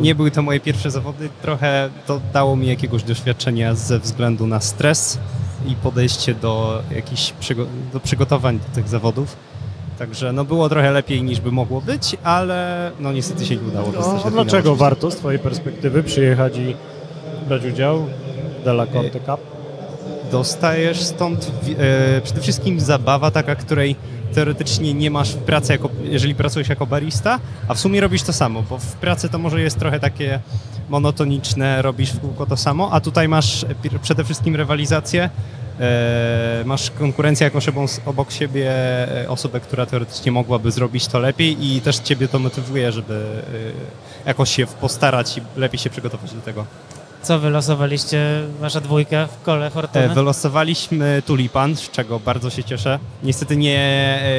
nie 0.00 0.14
były 0.14 0.30
to 0.30 0.42
moje 0.42 0.60
pierwsze 0.60 0.90
zawody, 0.90 1.28
trochę 1.42 1.88
to 2.06 2.20
dało 2.32 2.56
mi 2.56 2.66
jakiegoś 2.66 3.02
doświadczenia 3.02 3.74
ze 3.74 3.98
względu 3.98 4.46
na 4.46 4.60
stres 4.60 5.18
i 5.66 5.74
podejście 5.74 6.34
do 6.34 6.82
jakichś 6.94 7.32
przygo- 7.40 7.66
do 7.92 8.00
przygotowań 8.00 8.58
do 8.58 8.74
tych 8.74 8.88
zawodów. 8.88 9.36
Także 9.98 10.32
no 10.32 10.44
było 10.44 10.68
trochę 10.68 10.90
lepiej 10.92 11.22
niż 11.22 11.40
by 11.40 11.52
mogło 11.52 11.80
być, 11.80 12.16
ale 12.24 12.90
no 13.00 13.12
niestety 13.12 13.46
się 13.46 13.56
nie 13.56 13.62
udało 13.68 13.86
dostać 13.92 14.06
No, 14.06 14.14
a 14.14 14.18
finału. 14.18 14.34
dlaczego 14.34 14.76
warto 14.76 15.10
z 15.10 15.16
Twojej 15.16 15.38
perspektywy 15.40 16.02
przyjechać 16.02 16.56
i 16.56 16.76
brać 17.48 17.64
udział 17.64 18.06
w 18.60 18.64
Della 18.64 18.86
Corte 18.86 19.20
Cup? 19.20 19.40
Dostajesz 20.32 21.02
stąd 21.02 21.50
e, 21.78 22.20
przede 22.20 22.40
wszystkim 22.40 22.80
zabawa 22.80 23.30
taka, 23.30 23.54
której 23.54 23.96
teoretycznie 24.34 24.94
nie 24.94 25.10
masz 25.10 25.32
w 25.32 25.38
pracy, 25.38 25.72
jako, 25.72 25.88
jeżeli 26.02 26.34
pracujesz 26.34 26.68
jako 26.68 26.86
barista, 26.86 27.40
a 27.68 27.74
w 27.74 27.80
sumie 27.80 28.00
robisz 28.00 28.22
to 28.22 28.32
samo, 28.32 28.62
bo 28.62 28.78
w 28.78 28.92
pracy 28.92 29.28
to 29.28 29.38
może 29.38 29.60
jest 29.60 29.78
trochę 29.78 30.00
takie 30.00 30.40
monotoniczne, 30.88 31.82
robisz 31.82 32.12
w 32.12 32.20
kółko 32.20 32.46
to 32.46 32.56
samo, 32.56 32.92
a 32.92 33.00
tutaj 33.00 33.28
masz 33.28 33.64
przede 34.02 34.24
wszystkim 34.24 34.56
rywalizację, 34.56 35.30
e, 35.80 36.62
masz 36.66 36.90
konkurencję 36.90 37.44
jakąś 37.44 37.68
obok, 37.68 37.90
obok 38.06 38.32
siebie, 38.32 38.72
e, 39.22 39.28
osobę, 39.28 39.60
która 39.60 39.86
teoretycznie 39.86 40.32
mogłaby 40.32 40.70
zrobić 40.70 41.06
to 41.06 41.18
lepiej 41.18 41.66
i 41.66 41.80
też 41.80 41.96
ciebie 41.96 42.28
to 42.28 42.38
motywuje, 42.38 42.92
żeby 42.92 43.42
e, 44.24 44.28
jakoś 44.28 44.50
się 44.50 44.66
postarać 44.66 45.38
i 45.38 45.40
lepiej 45.56 45.78
się 45.78 45.90
przygotować 45.90 46.32
do 46.34 46.40
tego. 46.40 46.64
Co 47.22 47.38
wylosowaliście, 47.38 48.42
wasza 48.60 48.80
dwójka 48.80 49.26
w 49.26 49.42
kole 49.42 49.70
Fortuny? 49.70 50.04
E, 50.04 50.14
Wylosowaliśmy 50.14 51.22
Tulipan, 51.26 51.76
z 51.76 51.90
czego 51.90 52.20
bardzo 52.20 52.50
się 52.50 52.64
cieszę. 52.64 52.98
Niestety 53.22 53.56
nie 53.56 53.78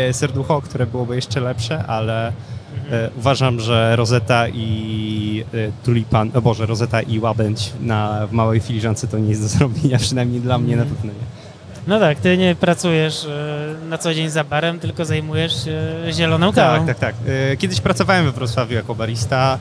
e, 0.09 0.13
Serducho, 0.13 0.61
które 0.61 0.85
byłoby 0.85 1.15
jeszcze 1.15 1.39
lepsze, 1.39 1.83
ale 1.87 2.27
e, 2.27 3.09
uważam, 3.17 3.59
że 3.59 3.95
Rosetta 3.95 4.47
i 4.47 5.45
Tulipan, 5.85 6.31
o 6.33 6.41
Boże, 6.41 6.65
Rosetta 6.65 7.01
i 7.01 7.19
Łabędź 7.19 7.73
na, 7.81 8.27
w 8.27 8.31
małej 8.31 8.59
filiżance 8.59 9.07
to 9.07 9.19
nie 9.19 9.29
jest 9.29 9.41
do 9.41 9.47
zrobienia, 9.57 9.97
przynajmniej 9.97 10.41
dla 10.41 10.57
mnie 10.57 10.75
na 10.75 10.83
pewno 10.83 11.11
nie. 11.11 11.39
No 11.87 11.99
tak, 11.99 12.19
ty 12.19 12.37
nie 12.37 12.55
pracujesz 12.55 13.27
na 13.89 13.97
co 13.97 14.13
dzień 14.13 14.29
za 14.29 14.43
barem, 14.43 14.79
tylko 14.79 15.05
zajmujesz 15.05 15.65
się 15.65 15.93
zieloną 16.11 16.53
kawą. 16.53 16.87
Tak, 16.87 16.97
tak, 16.97 17.15
tak. 17.15 17.25
Kiedyś 17.57 17.81
pracowałem 17.81 18.25
we 18.25 18.31
Wrocławiu 18.31 18.73
jako 18.73 18.95
barista, 18.95 19.57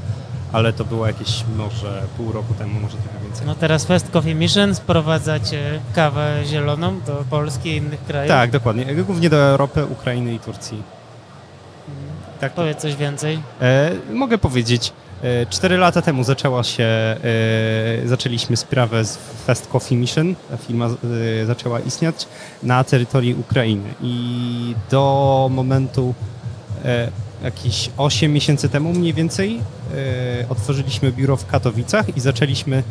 ale 0.52 0.72
to 0.72 0.84
było 0.84 1.06
jakieś 1.06 1.44
może 1.56 2.02
pół 2.16 2.32
roku 2.32 2.54
temu, 2.54 2.80
może 2.80 2.96
trochę 2.96 3.18
więcej. 3.24 3.46
No 3.46 3.54
teraz 3.54 3.84
Fest 3.84 4.10
Coffee 4.10 4.34
Mission 4.34 4.74
sprowadzacie 4.74 5.80
kawę 5.94 6.40
zieloną 6.44 7.00
do 7.00 7.24
Polski 7.30 7.68
i 7.70 7.76
innych 7.76 8.04
krajów. 8.04 8.28
Tak, 8.28 8.50
dokładnie. 8.50 8.84
Głównie 8.94 9.30
do 9.30 9.36
Europy, 9.36 9.86
Ukrainy 9.86 10.34
i 10.34 10.38
Turcji. 10.38 10.82
Tak. 12.40 12.52
Powiedz 12.52 12.78
coś 12.78 12.96
więcej. 12.96 13.38
E, 13.60 13.90
mogę 14.12 14.38
powiedzieć, 14.38 14.92
e, 15.22 15.46
cztery 15.46 15.76
lata 15.76 16.02
temu 16.02 16.24
zaczęła 16.24 16.64
się, 16.64 16.84
e, 16.84 17.16
zaczęliśmy 18.04 18.56
sprawę 18.56 19.04
z 19.04 19.16
Fest 19.16 19.68
Coffee 19.68 19.96
Mission, 19.96 20.34
ta 20.50 20.56
firma 20.56 20.86
e, 20.86 21.46
zaczęła 21.46 21.80
istnieć 21.80 22.26
na 22.62 22.84
terytorium 22.84 23.40
Ukrainy 23.40 23.94
i 24.02 24.74
do 24.90 25.48
momentu 25.52 26.14
e, 26.84 27.08
jakieś 27.42 27.90
8 27.96 28.32
miesięcy 28.32 28.68
temu 28.68 28.92
mniej 28.92 29.14
więcej 29.14 29.60
e, 29.94 30.48
otworzyliśmy 30.48 31.12
biuro 31.12 31.36
w 31.36 31.46
Katowicach 31.46 32.16
i 32.16 32.20
zaczęliśmy 32.20 32.76
e, 32.76 32.82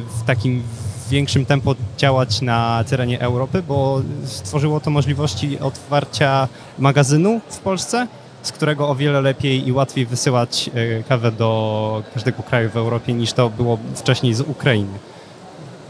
w 0.00 0.22
takim 0.26 0.62
większym 1.10 1.46
tempo 1.46 1.74
działać 1.96 2.42
na 2.42 2.84
terenie 2.88 3.20
Europy, 3.20 3.62
bo 3.68 4.02
stworzyło 4.24 4.80
to 4.80 4.90
możliwości 4.90 5.58
otwarcia 5.58 6.48
magazynu 6.78 7.40
w 7.48 7.58
Polsce, 7.58 8.06
z 8.42 8.52
którego 8.52 8.88
o 8.88 8.94
wiele 8.94 9.20
lepiej 9.20 9.68
i 9.68 9.72
łatwiej 9.72 10.06
wysyłać 10.06 10.70
e, 10.74 11.02
kawę 11.02 11.32
do 11.32 12.02
każdego 12.14 12.42
kraju 12.42 12.70
w 12.70 12.76
Europie 12.76 13.12
niż 13.12 13.32
to 13.32 13.50
było 13.50 13.78
wcześniej 13.94 14.34
z 14.34 14.40
Ukrainy. 14.40 14.98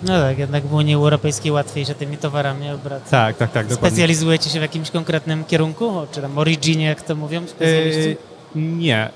No 0.02 0.20
tak, 0.20 0.38
jednak 0.38 0.66
w 0.66 0.74
Unii 0.74 0.94
Europejskiej 0.94 1.52
łatwiej 1.52 1.86
się 1.86 1.94
tymi 1.94 2.16
towarami 2.16 2.70
obracać. 2.70 3.10
Tak, 3.10 3.36
tak, 3.36 3.52
tak. 3.52 3.66
dokładnie. 3.66 3.88
Specjalizujecie 3.88 4.50
się 4.50 4.58
w 4.58 4.62
jakimś 4.62 4.90
konkretnym 4.90 5.44
kierunku? 5.44 5.92
Czy 6.12 6.22
tam 6.22 6.38
originie, 6.38 6.84
jak 6.84 7.02
to 7.02 7.16
mówią 7.16 7.46
specjaliści? 7.46 8.10
E, 8.10 8.16
nie, 8.54 8.96
e, 8.96 9.10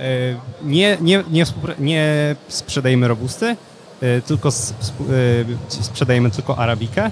nie, 0.64 0.98
nie, 1.00 1.24
nie, 1.78 2.36
sprzedajemy 2.48 3.08
robusty, 3.08 3.56
e, 4.00 4.20
tylko 4.20 4.48
sp- 4.48 5.04
sprzedajemy 5.68 6.30
tylko 6.30 6.58
arabikę. 6.58 7.10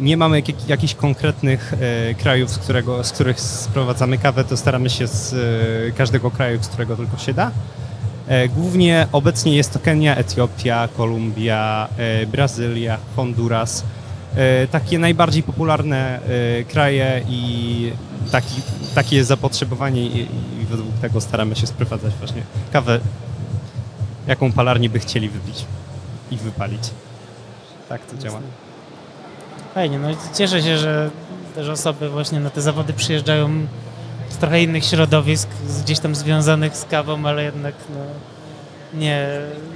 Nie 0.00 0.16
mamy 0.16 0.36
jak, 0.36 0.68
jakichś 0.68 0.94
konkretnych 0.94 1.72
krajów, 2.18 2.50
z, 2.50 2.58
którego, 2.58 3.04
z 3.04 3.12
których 3.12 3.40
sprowadzamy 3.40 4.18
kawę, 4.18 4.44
to 4.44 4.56
staramy 4.56 4.90
się 4.90 5.06
z 5.06 5.34
każdego 5.96 6.30
kraju, 6.30 6.62
z 6.62 6.68
którego 6.68 6.96
tylko 6.96 7.18
się 7.18 7.34
da. 7.34 7.50
E, 8.28 8.48
Głównie 8.48 9.06
obecnie 9.12 9.56
jest 9.56 9.72
to 9.72 9.78
Kenia, 9.78 10.16
Etiopia, 10.16 10.88
Kolumbia, 10.96 11.88
e, 11.98 12.26
Brazylia, 12.26 12.98
Honduras. 13.16 13.84
E, 14.36 14.66
Takie 14.66 14.98
najbardziej 14.98 15.42
popularne 15.42 16.20
kraje 16.68 17.22
i 17.28 17.92
taki, 18.32 18.54
takie 18.94 19.16
jest 19.16 19.28
zapotrzebowanie 19.28 20.06
i, 20.06 20.20
i 20.62 20.66
według 20.70 20.94
tego 21.00 21.20
staramy 21.20 21.56
się 21.56 21.66
sprowadzać 21.66 22.14
właśnie 22.14 22.42
kawę, 22.72 23.00
jaką 24.26 24.52
palarni 24.52 24.88
by 24.88 24.98
chcieli 24.98 25.28
wypić 25.28 25.64
i 26.30 26.36
wypalić. 26.36 26.82
Tak 27.88 28.06
to 28.06 28.16
działa. 28.18 28.40
Fajnie, 29.74 29.98
no 29.98 30.08
cieszę 30.34 30.62
się, 30.62 30.78
że 30.78 31.10
też 31.54 31.68
osoby 31.68 32.08
właśnie 32.10 32.40
na 32.40 32.50
te 32.50 32.62
zawody 32.62 32.92
przyjeżdżają 32.92 33.66
z 34.34 34.36
trochę 34.36 34.62
innych 34.62 34.84
środowisk, 34.84 35.48
gdzieś 35.84 35.98
tam 35.98 36.14
związanych 36.14 36.76
z 36.76 36.84
kawą, 36.84 37.26
ale 37.26 37.44
jednak 37.44 37.74
no, 37.90 38.00
nie 39.00 39.28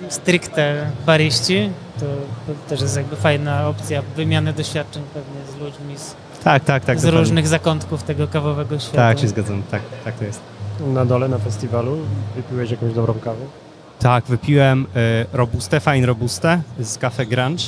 stricte 0.09 0.91
bariści. 1.07 1.71
To, 2.01 2.07
to 2.47 2.69
też 2.69 2.81
jest 2.81 2.97
jakby 2.97 3.17
fajna 3.17 3.69
opcja 3.69 4.03
wymiany 4.17 4.53
doświadczeń 4.53 5.03
pewnie 5.15 5.41
z 5.53 5.61
ludźmi 5.61 5.99
z, 5.99 6.15
Tak, 6.45 6.65
tak, 6.65 6.85
tak. 6.85 7.01
z 7.01 7.05
różnych 7.05 7.49
zakątków 7.49 8.03
tego 8.03 8.29
kawowego 8.29 8.79
świata. 8.79 8.97
Tak, 8.97 9.19
się 9.19 9.29
zgadzam, 9.29 9.63
tak, 9.71 9.83
tak 10.05 10.15
to 10.15 10.25
jest. 10.25 10.41
Na 10.87 11.05
dole, 11.05 11.29
na 11.29 11.39
festiwalu 11.39 11.99
wypiłeś 12.37 12.71
jakąś 12.71 12.93
dobrą 12.95 13.15
kawę? 13.15 13.41
Tak, 13.99 14.25
wypiłem 14.25 14.87
e, 14.97 15.27
robustę, 15.33 15.81
fine 15.81 16.07
robustę 16.07 16.61
z 16.81 16.99
Cafe 16.99 17.27
Grunge. 17.27 17.65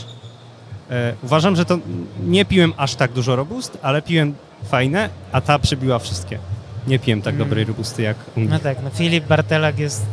E, 0.90 1.14
uważam, 1.22 1.56
że 1.56 1.64
to 1.64 1.78
nie 2.26 2.44
piłem 2.44 2.72
aż 2.76 2.94
tak 2.94 3.12
dużo 3.12 3.36
robust, 3.36 3.78
ale 3.82 4.02
piłem 4.02 4.34
fajne, 4.68 5.08
a 5.32 5.40
ta 5.40 5.58
przebiła 5.58 5.98
wszystkie. 5.98 6.38
Nie 6.86 6.98
piłem 6.98 7.22
tak 7.22 7.36
dobrej 7.36 7.64
robusty 7.64 8.02
jak 8.02 8.16
u 8.36 8.40
nich. 8.40 8.50
No 8.50 8.58
tak, 8.58 8.78
no 8.84 8.90
Filip 8.90 9.26
Bartelak 9.26 9.78
jest 9.78 10.06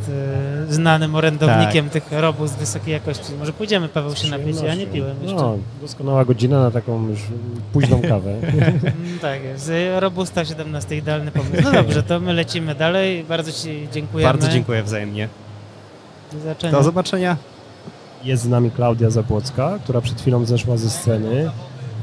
e, 0.70 0.74
znanym 0.74 1.16
orędownikiem 1.16 1.90
Tak. 1.90 1.94
tych 1.94 2.20
robust 2.20 2.58
wysokiej 2.58 2.94
jakości. 2.94 3.34
Może 3.40 3.54
pójdziemy, 3.54 3.90
Paweł, 3.90 4.16
się 4.16 4.28
napić? 4.28 4.62
Ja 4.62 4.76
nie 4.76 4.88
piłem 4.88 5.18
jeszcze. 5.22 5.36
No, 5.38 5.58
doskonała 5.82 6.26
godzina 6.26 6.62
na 6.64 6.72
taką 6.72 7.10
już 7.10 7.20
późną 7.74 8.02
kawę. 8.02 8.34
Mm, 8.48 9.20
tak 9.22 9.44
jest. 9.44 9.72
Robusta 10.00 10.46
17, 10.46 10.98
idealny 10.98 11.32
pomysł. 11.32 11.54
No 11.64 11.72
dobrze, 11.72 12.04
to 12.04 12.20
my 12.20 12.34
lecimy 12.34 12.76
dalej. 12.76 13.24
Bardzo 13.24 13.52
Ci 13.52 13.88
dziękujemy. 13.94 14.30
Bardzo 14.34 14.50
dziękuję 14.50 14.84
wzajemnie. 14.84 15.30
Do 16.34 16.40
zobaczenia. 16.40 16.72
Do 16.74 16.84
zobaczenia. 16.84 17.38
Jest 18.24 18.44
z 18.44 18.48
nami 18.48 18.72
Klaudia 18.72 19.10
Zabłocka, 19.10 19.80
która 19.84 20.02
przed 20.02 20.22
chwilą 20.22 20.46
zeszła 20.46 20.78
ze 20.78 20.90
sceny. 20.90 21.52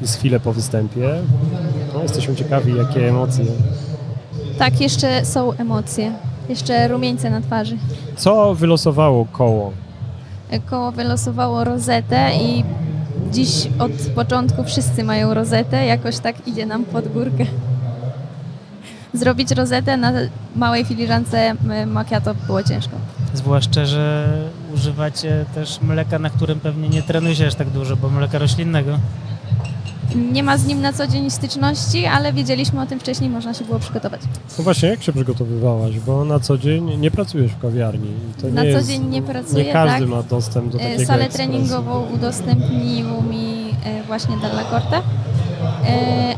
Jest 0.00 0.18
chwilę 0.18 0.40
po 0.40 0.52
występie. 0.52 1.14
No, 1.94 2.02
jesteśmy 2.02 2.36
ciekawi, 2.36 2.76
jakie 2.76 3.08
emocje. 3.08 3.44
Tak, 4.58 4.80
jeszcze 4.80 5.24
są 5.24 5.52
emocje. 5.52 6.12
Jeszcze 6.48 6.88
rumieńce 6.88 7.30
na 7.30 7.40
twarzy. 7.40 7.76
Co 8.16 8.54
wylosowało 8.54 9.26
koło? 9.32 9.72
Koło 10.66 10.92
wylosowało 10.92 11.64
rozetę 11.64 12.30
i 12.42 12.64
dziś 13.32 13.68
od 13.78 13.92
początku 14.14 14.64
wszyscy 14.64 15.04
mają 15.04 15.34
rozetę. 15.34 15.86
Jakoś 15.86 16.18
tak 16.18 16.48
idzie 16.48 16.66
nam 16.66 16.84
pod 16.84 17.08
górkę. 17.08 17.44
Zrobić 19.14 19.50
rozetę 19.50 19.96
na 19.96 20.12
małej 20.56 20.84
filiżance 20.84 21.54
macchiato 21.86 22.34
było 22.46 22.62
ciężko. 22.62 22.96
Zwłaszcza, 23.34 23.84
że 23.84 24.28
używacie 24.74 25.44
też 25.54 25.80
mleka, 25.80 26.18
na 26.18 26.30
którym 26.30 26.60
pewnie 26.60 26.88
nie 26.88 27.02
trenujecie 27.02 27.46
aż 27.46 27.54
tak 27.54 27.70
dużo, 27.70 27.96
bo 27.96 28.08
mleka 28.08 28.38
roślinnego. 28.38 28.98
Nie 30.32 30.42
ma 30.42 30.58
z 30.58 30.66
nim 30.66 30.80
na 30.82 30.92
co 30.92 31.06
dzień 31.06 31.30
styczności, 31.30 32.06
ale 32.06 32.32
wiedzieliśmy 32.32 32.80
o 32.82 32.86
tym 32.86 33.00
wcześniej, 33.00 33.30
można 33.30 33.54
się 33.54 33.64
było 33.64 33.78
przygotować. 33.78 34.20
No 34.58 34.64
właśnie, 34.64 34.88
jak 34.88 35.02
się 35.02 35.12
przygotowywałaś? 35.12 35.98
Bo 36.00 36.24
na 36.24 36.40
co 36.40 36.58
dzień 36.58 37.00
nie 37.00 37.10
pracujesz 37.10 37.52
w 37.52 37.58
kawiarni. 37.58 38.08
i 38.08 38.42
To 38.42 38.48
Na 38.48 38.62
nie 38.64 38.70
co 38.72 38.76
jest, 38.78 38.88
dzień 38.90 39.04
nie 39.08 39.22
pracuję, 39.22 39.64
Nie 39.64 39.72
każdy 39.72 40.00
tak. 40.00 40.08
ma 40.08 40.22
dostęp 40.22 40.72
do 40.72 40.78
E, 40.78 40.82
takiego 40.82 41.04
Salę 41.06 41.24
ekspresu. 41.24 41.50
treningową 41.50 42.06
udostępnił 42.14 43.22
mi 43.30 43.70
e, 43.84 44.02
właśnie 44.06 44.36
Dalla 44.36 44.64
Corte. 44.70 45.02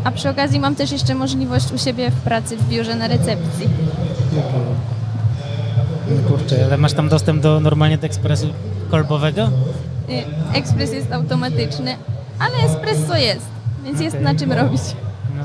A 0.05 0.11
przy 0.11 0.31
okazji 0.31 0.61
mam 0.61 0.75
też 0.77 0.93
jeszcze 0.93 1.15
możliwość 1.15 1.73
u 1.73 1.79
siebie 1.79 2.11
w 2.11 2.15
pracy 2.21 2.57
w 2.57 2.69
biurze 2.69 2.95
na 2.95 3.09
recepcji. 3.09 3.69
Kurczę, 6.29 6.65
ale 6.65 6.77
masz 6.79 6.93
tam 6.93 7.09
dostęp 7.09 7.43
do 7.43 7.61
normalnie 7.61 7.99
do 7.99 8.07
ekspresu 8.07 8.47
kolbowego? 8.91 9.43
E, 10.53 10.55
Ekspres 10.59 10.93
jest 10.93 11.13
automatyczny, 11.13 11.97
ale 12.39 12.55
espresso 12.73 13.17
jest, 13.17 13.47
więc 13.87 14.01
jest 14.01 14.21
na 14.21 14.35
czym 14.35 14.53
robić. 14.53 14.81
No. 15.37 15.45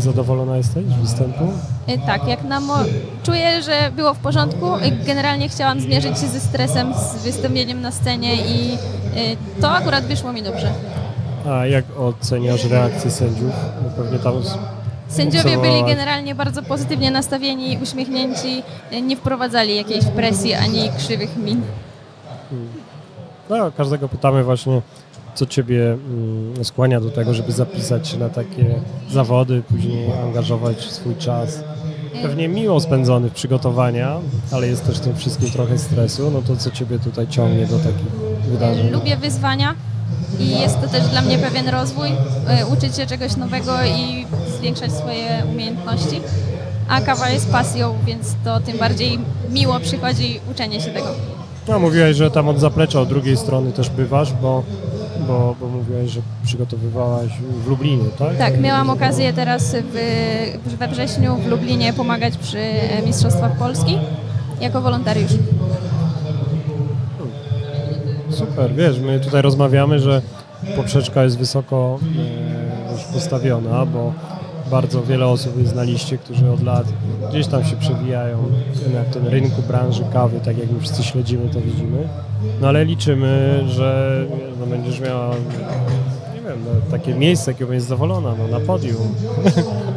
Zadowolona 0.00 0.56
jesteś 0.56 0.84
z 0.86 0.94
występu? 1.02 1.44
E, 1.86 1.98
Tak, 1.98 2.28
jak 2.28 2.44
na 2.44 2.60
mo- 2.60 2.84
czuję, 3.22 3.62
że 3.62 3.90
było 3.96 4.14
w 4.14 4.18
porządku. 4.18 4.66
Generalnie 5.06 5.48
chciałam 5.48 5.80
zmierzyć 5.80 6.18
się 6.18 6.26
ze 6.26 6.40
stresem, 6.40 6.94
z 6.94 7.22
wystąpieniem 7.24 7.80
na 7.80 7.90
scenie 7.92 8.34
i 8.36 8.74
e, 8.74 8.78
to 9.60 9.70
akurat 9.70 10.04
wyszło 10.04 10.32
mi 10.32 10.42
dobrze. 10.42 10.72
A 11.50 11.66
jak 11.66 11.84
oceniasz 11.98 12.64
reakcję 12.64 13.10
sędziów? 13.10 13.52
No 13.84 13.90
pewnie 14.02 14.18
tam 14.18 14.34
Sędziowie 15.08 15.58
byli 15.58 15.84
generalnie 15.84 16.34
bardzo 16.34 16.62
pozytywnie 16.62 17.10
nastawieni, 17.10 17.78
uśmiechnięci, 17.82 18.62
e, 18.90 19.02
nie 19.02 19.16
wprowadzali 19.16 19.76
jakiejś 19.76 20.04
presji 20.04 20.54
ani 20.54 20.90
krzywych 20.98 21.36
min. 21.36 21.62
No, 23.50 23.72
każdego 23.76 24.08
pytamy 24.08 24.44
właśnie, 24.44 24.82
co 25.36 25.46
Ciebie 25.46 25.92
mm, 25.92 26.64
skłania 26.64 27.00
do 27.00 27.10
tego, 27.10 27.34
żeby 27.34 27.52
zapisać 27.52 28.08
się 28.08 28.18
na 28.18 28.28
takie 28.28 28.80
zawody, 29.10 29.62
później 29.68 30.12
angażować 30.12 30.80
swój 30.80 31.16
czas. 31.16 31.60
Pewnie 32.22 32.48
miło 32.48 32.80
spędzony 32.80 33.30
w 33.30 33.32
przygotowania, 33.32 34.16
ale 34.52 34.66
jest 34.66 34.86
też 34.86 34.98
w 34.98 35.00
tym 35.00 35.16
wszystkim 35.16 35.50
trochę 35.50 35.78
stresu. 35.78 36.30
No 36.30 36.42
to 36.42 36.56
co 36.56 36.70
Ciebie 36.70 36.98
tutaj 36.98 37.28
ciągnie 37.28 37.66
do 37.66 37.78
takich 37.78 38.12
wydarzeń? 38.50 38.90
Lubię 38.90 39.16
wyzwania 39.16 39.74
i 40.40 40.50
jest 40.60 40.80
to 40.80 40.88
też 40.88 41.08
dla 41.08 41.22
mnie 41.22 41.38
pewien 41.38 41.68
rozwój, 41.68 42.08
e, 42.48 42.66
uczyć 42.66 42.96
się 42.96 43.06
czegoś 43.06 43.36
nowego 43.36 43.72
i 43.84 44.26
zwiększać 44.58 44.92
swoje 44.92 45.42
umiejętności. 45.52 46.20
A 46.88 47.00
kawa 47.00 47.30
jest 47.30 47.50
pasją, 47.52 47.94
więc 48.06 48.34
to 48.44 48.60
tym 48.60 48.78
bardziej 48.78 49.18
miło 49.50 49.80
przychodzi 49.80 50.40
uczenie 50.50 50.80
się 50.80 50.90
tego. 50.90 51.08
No, 51.68 51.78
mówiłaś, 51.78 52.16
że 52.16 52.30
tam 52.30 52.48
od 52.48 52.60
zaplecza, 52.60 53.00
od 53.00 53.08
drugiej 53.08 53.36
strony 53.36 53.72
też 53.72 53.90
bywasz, 53.90 54.32
bo, 54.32 54.62
bo, 55.26 55.56
bo 55.60 55.68
mówiłaś, 55.68 56.10
że 56.10 56.20
przygotowywałaś 56.44 57.28
w 57.64 57.68
Lublinie, 57.68 58.04
tak? 58.18 58.36
Tak, 58.36 58.60
miałam 58.60 58.90
okazję 58.90 59.32
teraz 59.32 59.74
w, 59.74 60.76
we 60.78 60.88
wrześniu 60.88 61.36
w 61.36 61.46
Lublinie 61.46 61.92
pomagać 61.92 62.36
przy 62.36 62.58
e, 62.58 63.02
Mistrzostwach 63.02 63.58
Polski 63.58 63.98
jako 64.60 64.80
wolontariusz. 64.80 65.32
Super, 68.30 68.74
wiesz, 68.74 68.98
my 68.98 69.20
tutaj 69.20 69.42
rozmawiamy, 69.42 69.98
że 69.98 70.22
poprzeczka 70.76 71.24
jest 71.24 71.38
wysoko 71.38 71.98
e, 73.10 73.12
postawiona, 73.12 73.86
bo 73.86 74.12
bardzo 74.70 75.02
wiele 75.02 75.26
osób 75.26 75.58
jest 75.58 75.74
na 75.74 75.82
liście, 75.82 76.18
którzy 76.18 76.50
od 76.50 76.62
lat 76.62 76.86
gdzieś 77.30 77.46
tam 77.46 77.64
się 77.64 77.76
przewijają 77.76 78.38
na 78.94 79.04
tym 79.04 79.26
rynku 79.26 79.62
branży 79.62 80.04
kawy, 80.12 80.40
tak 80.44 80.58
jak 80.58 80.70
my 80.70 80.80
wszyscy 80.80 81.02
śledzimy, 81.02 81.48
to 81.48 81.60
widzimy. 81.60 82.08
No 82.60 82.68
ale 82.68 82.84
liczymy, 82.84 83.64
że 83.68 84.20
no, 84.60 84.66
będziesz 84.66 85.00
miała, 85.00 85.30
nie 86.34 86.40
wiem, 86.40 86.58
no, 86.64 86.90
takie 86.90 87.14
miejsce, 87.14 87.50
jakiego 87.50 87.68
będziesz 87.70 87.88
zadowolona, 87.88 88.34
no, 88.38 88.58
na 88.58 88.66
podium. 88.66 88.96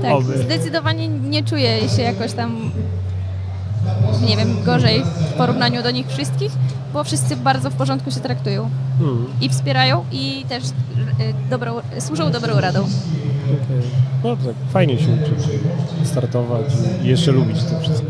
Tak, 0.01 0.11
Oby. 0.13 0.37
zdecydowanie 0.37 1.07
nie 1.07 1.43
czuję 1.43 1.89
się 1.89 2.01
jakoś 2.01 2.33
tam, 2.33 2.71
nie 4.27 4.37
wiem, 4.37 4.63
gorzej 4.65 5.03
w 5.31 5.33
porównaniu 5.33 5.83
do 5.83 5.91
nich 5.91 6.07
wszystkich, 6.07 6.51
bo 6.93 7.03
wszyscy 7.03 7.35
bardzo 7.35 7.69
w 7.69 7.73
porządku 7.73 8.11
się 8.11 8.19
traktują 8.19 8.69
Hmm. 8.99 9.25
i 9.41 9.49
wspierają 9.49 10.03
i 10.11 10.45
też 10.49 10.63
e, 10.63 10.69
dobrą, 11.49 11.73
służą 11.99 12.31
dobrą 12.31 12.59
radą. 12.59 12.87
Okej. 13.49 13.81
No 14.23 14.35
tak, 14.35 14.55
fajnie 14.73 14.99
się 14.99 15.05
uczyć, 15.05 15.49
startować 16.03 16.65
i 17.03 17.07
jeszcze 17.07 17.31
lubić 17.31 17.63
to 17.63 17.79
wszystko. 17.79 18.07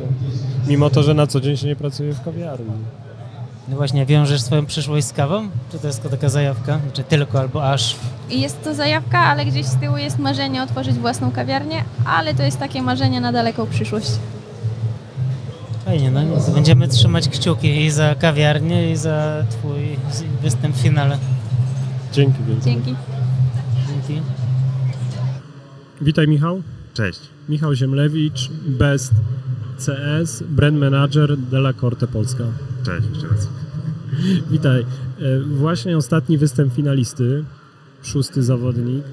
Mimo 0.67 0.89
to, 0.89 1.03
że 1.03 1.13
na 1.13 1.27
co 1.27 1.41
dzień 1.41 1.57
się 1.57 1.67
nie 1.67 1.75
pracuje 1.75 2.13
w 2.13 2.21
kawiarni. 2.23 2.71
No 3.67 3.75
właśnie, 3.75 4.05
wiążesz 4.05 4.41
swoją 4.41 4.65
przyszłość 4.65 5.07
z 5.07 5.13
kawą? 5.13 5.49
Czy 5.71 5.79
to 5.79 5.87
jest 5.87 6.01
tylko 6.01 6.17
taka 6.17 6.29
zajawka? 6.29 6.79
Czy 6.93 7.03
tylko 7.03 7.39
albo 7.39 7.71
aż? 7.71 7.95
I 8.29 8.41
jest 8.41 8.63
to 8.63 8.75
zajawka, 8.75 9.19
ale 9.19 9.45
gdzieś 9.45 9.65
z 9.65 9.75
tyłu 9.75 9.97
jest 9.97 10.19
marzenie 10.19 10.63
otworzyć 10.63 10.95
własną 10.95 11.31
kawiarnię, 11.31 11.83
ale 12.05 12.33
to 12.33 12.43
jest 12.43 12.59
takie 12.59 12.81
marzenie 12.81 13.21
na 13.21 13.31
daleką 13.31 13.67
przyszłość. 13.67 14.11
Fajnie, 15.85 16.11
no 16.11 16.23
nic. 16.23 16.49
Będziemy 16.49 16.87
trzymać 16.87 17.29
kciuki 17.29 17.85
i 17.85 17.91
za 17.91 18.15
kawiarnię, 18.15 18.91
i 18.91 18.95
za 18.95 19.43
twój 19.49 19.95
występ 20.41 20.75
w 20.75 20.79
finale. 20.79 21.17
Dzięki 22.13 22.43
wielkie. 22.43 22.63
Dzięki. 22.63 22.95
Dzięki. 24.07 24.21
Witaj 26.01 26.27
Michał. 26.27 26.61
Cześć. 26.93 27.19
Michał 27.49 27.75
Ziemlewicz, 27.75 28.49
Best 28.67 29.13
CS, 29.85 30.43
Brand 30.49 30.77
Manager 30.77 31.37
Della 31.37 31.73
Corte 31.73 32.07
Polska. 32.07 32.43
Cześć, 32.85 33.07
jeszcze 33.13 33.27
raz. 33.27 33.49
Witaj. 34.51 34.81
E, 34.81 34.85
Właśnie 35.39 35.97
ostatni 35.97 36.37
występ 36.37 36.73
finalisty, 36.73 37.43
szósty 38.03 38.43
zawodnik. 38.43 39.03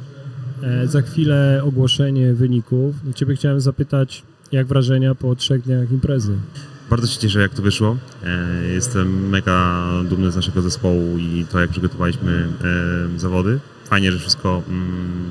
E, 0.62 0.86
Za 0.86 1.02
chwilę 1.02 1.60
ogłoszenie 1.64 2.34
wyników. 2.34 2.94
Ciebie 3.14 3.36
chciałem 3.36 3.60
zapytać, 3.60 4.22
jak 4.52 4.66
wrażenia 4.66 5.14
po 5.14 5.34
trzech 5.36 5.62
dniach 5.62 5.90
imprezy? 5.92 6.32
Bardzo 6.90 7.06
się 7.06 7.18
cieszę, 7.18 7.40
jak 7.40 7.54
to 7.54 7.62
wyszło. 7.62 7.96
E, 8.24 8.62
Jestem 8.74 9.28
mega 9.28 9.86
dumny 10.10 10.32
z 10.32 10.36
naszego 10.36 10.62
zespołu 10.62 11.18
i 11.18 11.44
to, 11.52 11.60
jak 11.60 11.70
przygotowaliśmy 11.70 12.48
zawody. 13.16 13.58
Fajnie, 13.84 14.12
że 14.12 14.18
wszystko 14.18 14.62
mm, 14.68 15.30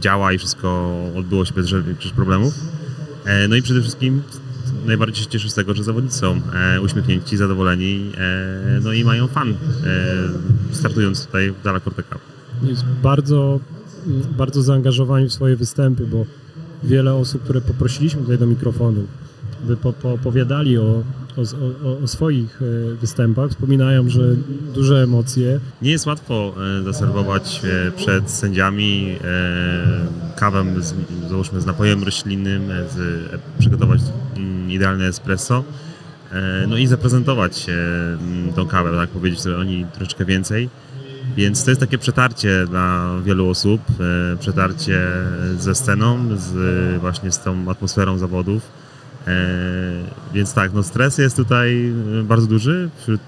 działa 0.00 0.32
i 0.32 0.38
wszystko 0.38 0.96
odbyło 1.16 1.44
się 1.44 1.54
bez 1.54 1.66
żadnych 1.66 1.98
problemów. 2.14 2.54
E, 3.24 3.48
No 3.48 3.56
i 3.56 3.62
przede 3.62 3.80
wszystkim 3.80 4.22
najbardziej 4.86 5.24
się 5.24 5.30
cieszę 5.30 5.50
z 5.50 5.54
tego, 5.54 5.74
że 5.74 5.84
zawodnicy 5.84 6.18
są 6.18 6.40
e, 6.54 6.80
uśmiechnięci, 6.80 7.36
zadowoleni, 7.36 8.12
e, 8.18 8.80
no 8.82 8.92
i 8.92 9.04
mają 9.04 9.26
fan, 9.26 9.54
startując 10.72 11.26
tutaj 11.26 11.50
w 11.50 11.62
Dala 11.62 11.80
Corte 11.80 12.02
Cup. 12.02 12.18
jest 12.62 12.84
bardzo, 13.02 13.60
bardzo 14.38 14.62
zaangażowani 14.62 15.28
w 15.28 15.32
swoje 15.32 15.56
występy, 15.56 16.06
bo 16.06 16.26
wiele 16.84 17.14
osób, 17.14 17.42
które 17.42 17.60
poprosiliśmy 17.60 18.20
tutaj 18.20 18.38
do 18.38 18.46
mikrofonu, 18.46 19.06
by 19.66 19.76
po, 19.76 19.88
o, 19.88 20.18
o, 21.36 21.88
o, 21.88 21.98
o 21.98 22.06
swoich 22.06 22.62
e, 22.62 22.94
występach, 22.94 23.50
wspominają, 23.50 24.08
że 24.08 24.36
duże 24.74 25.02
emocje. 25.02 25.60
Nie 25.82 25.90
jest 25.90 26.06
łatwo 26.06 26.54
e, 26.80 26.82
zaserwować 26.82 27.62
e, 27.64 27.90
przed 27.90 28.30
sędziami 28.30 29.16
kawę 30.36 30.64
z, 30.78 30.94
załóżmy 31.28 31.60
z 31.60 31.66
napojem 31.66 32.04
roślinnym, 32.04 32.62
z, 32.90 33.28
przygotować 33.58 34.00
mm, 34.36 34.70
idealne 34.70 35.06
espresso, 35.06 35.64
no 36.68 36.76
i 36.76 36.86
zaprezentować 36.86 37.66
mm, 37.68 38.52
tą 38.52 38.66
kawę, 38.66 38.96
tak 38.96 39.10
powiedzieć 39.10 39.40
sobie 39.40 39.56
o 39.56 39.64
niej 39.64 39.86
troszeczkę 39.92 40.24
więcej. 40.24 40.68
Więc 41.36 41.64
to 41.64 41.70
jest 41.70 41.80
takie 41.80 41.98
przetarcie 41.98 42.66
dla 42.66 43.16
wielu 43.24 43.48
osób, 43.48 43.80
przetarcie 44.40 45.00
ze 45.58 45.74
sceną, 45.74 46.36
z, 46.36 47.00
właśnie 47.00 47.32
z 47.32 47.40
tą 47.40 47.70
atmosferą 47.70 48.18
zawodów. 48.18 48.62
E, 49.26 49.30
Więc 50.34 50.54
tak, 50.54 50.72
no 50.72 50.82
stres 50.82 51.18
jest 51.18 51.36
tutaj 51.36 51.92
e, 52.20 52.22
bardzo 52.22 52.46
duży 52.46 52.90
wśród 52.98 53.20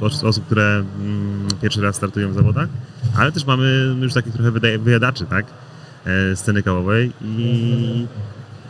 e, 0.00 0.04
os- 0.04 0.24
osób, 0.24 0.46
które 0.46 0.84
mm, 1.00 1.48
pierwszy 1.62 1.80
raz 1.82 1.96
startują 1.96 2.30
w 2.30 2.34
zawodach, 2.34 2.68
ale 3.16 3.32
też 3.32 3.46
mamy 3.46 3.94
już 4.02 4.12
takich 4.14 4.32
trochę 4.32 4.50
wyjadaczy, 4.78 5.24
tak, 5.24 5.46
sceny 6.34 6.62
kawowej 6.62 7.12
i 7.24 8.06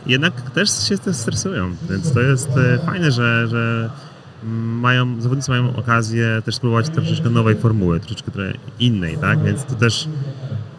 jednak 0.05 0.51
też 0.51 0.69
się 0.89 0.97
te- 0.97 1.13
stresują, 1.13 1.75
więc 1.89 2.13
to 2.13 2.19
jest 2.21 2.49
fajne, 2.85 3.11
że, 3.11 3.47
że 3.47 3.89
mają, 4.81 5.21
zawodnicy 5.21 5.51
mają 5.51 5.75
okazję 5.75 6.41
też 6.45 6.55
spróbować 6.55 6.89
troszeczkę 6.89 7.29
nowej 7.29 7.55
formuły, 7.55 7.99
troszeczkę 7.99 8.31
innej, 8.79 9.17
tak? 9.17 9.43
Więc 9.43 9.65
to 9.65 9.75
też 9.75 10.07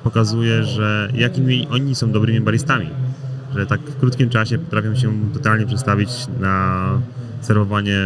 pokazuje, 0.05 0.65
że 0.65 1.09
jakimi 1.15 1.69
oni 1.71 1.95
są 1.95 2.13
dobrymi 2.13 2.41
baristami. 2.41 2.91
Że 3.57 3.67
tak 3.67 3.81
w 3.81 4.01
krótkim 4.01 4.31
czasie 4.31 4.59
potrafią 4.59 4.95
się 4.95 5.13
totalnie 5.35 5.67
przestawić 5.67 6.11
na 6.41 6.87
serwowanie 7.41 7.99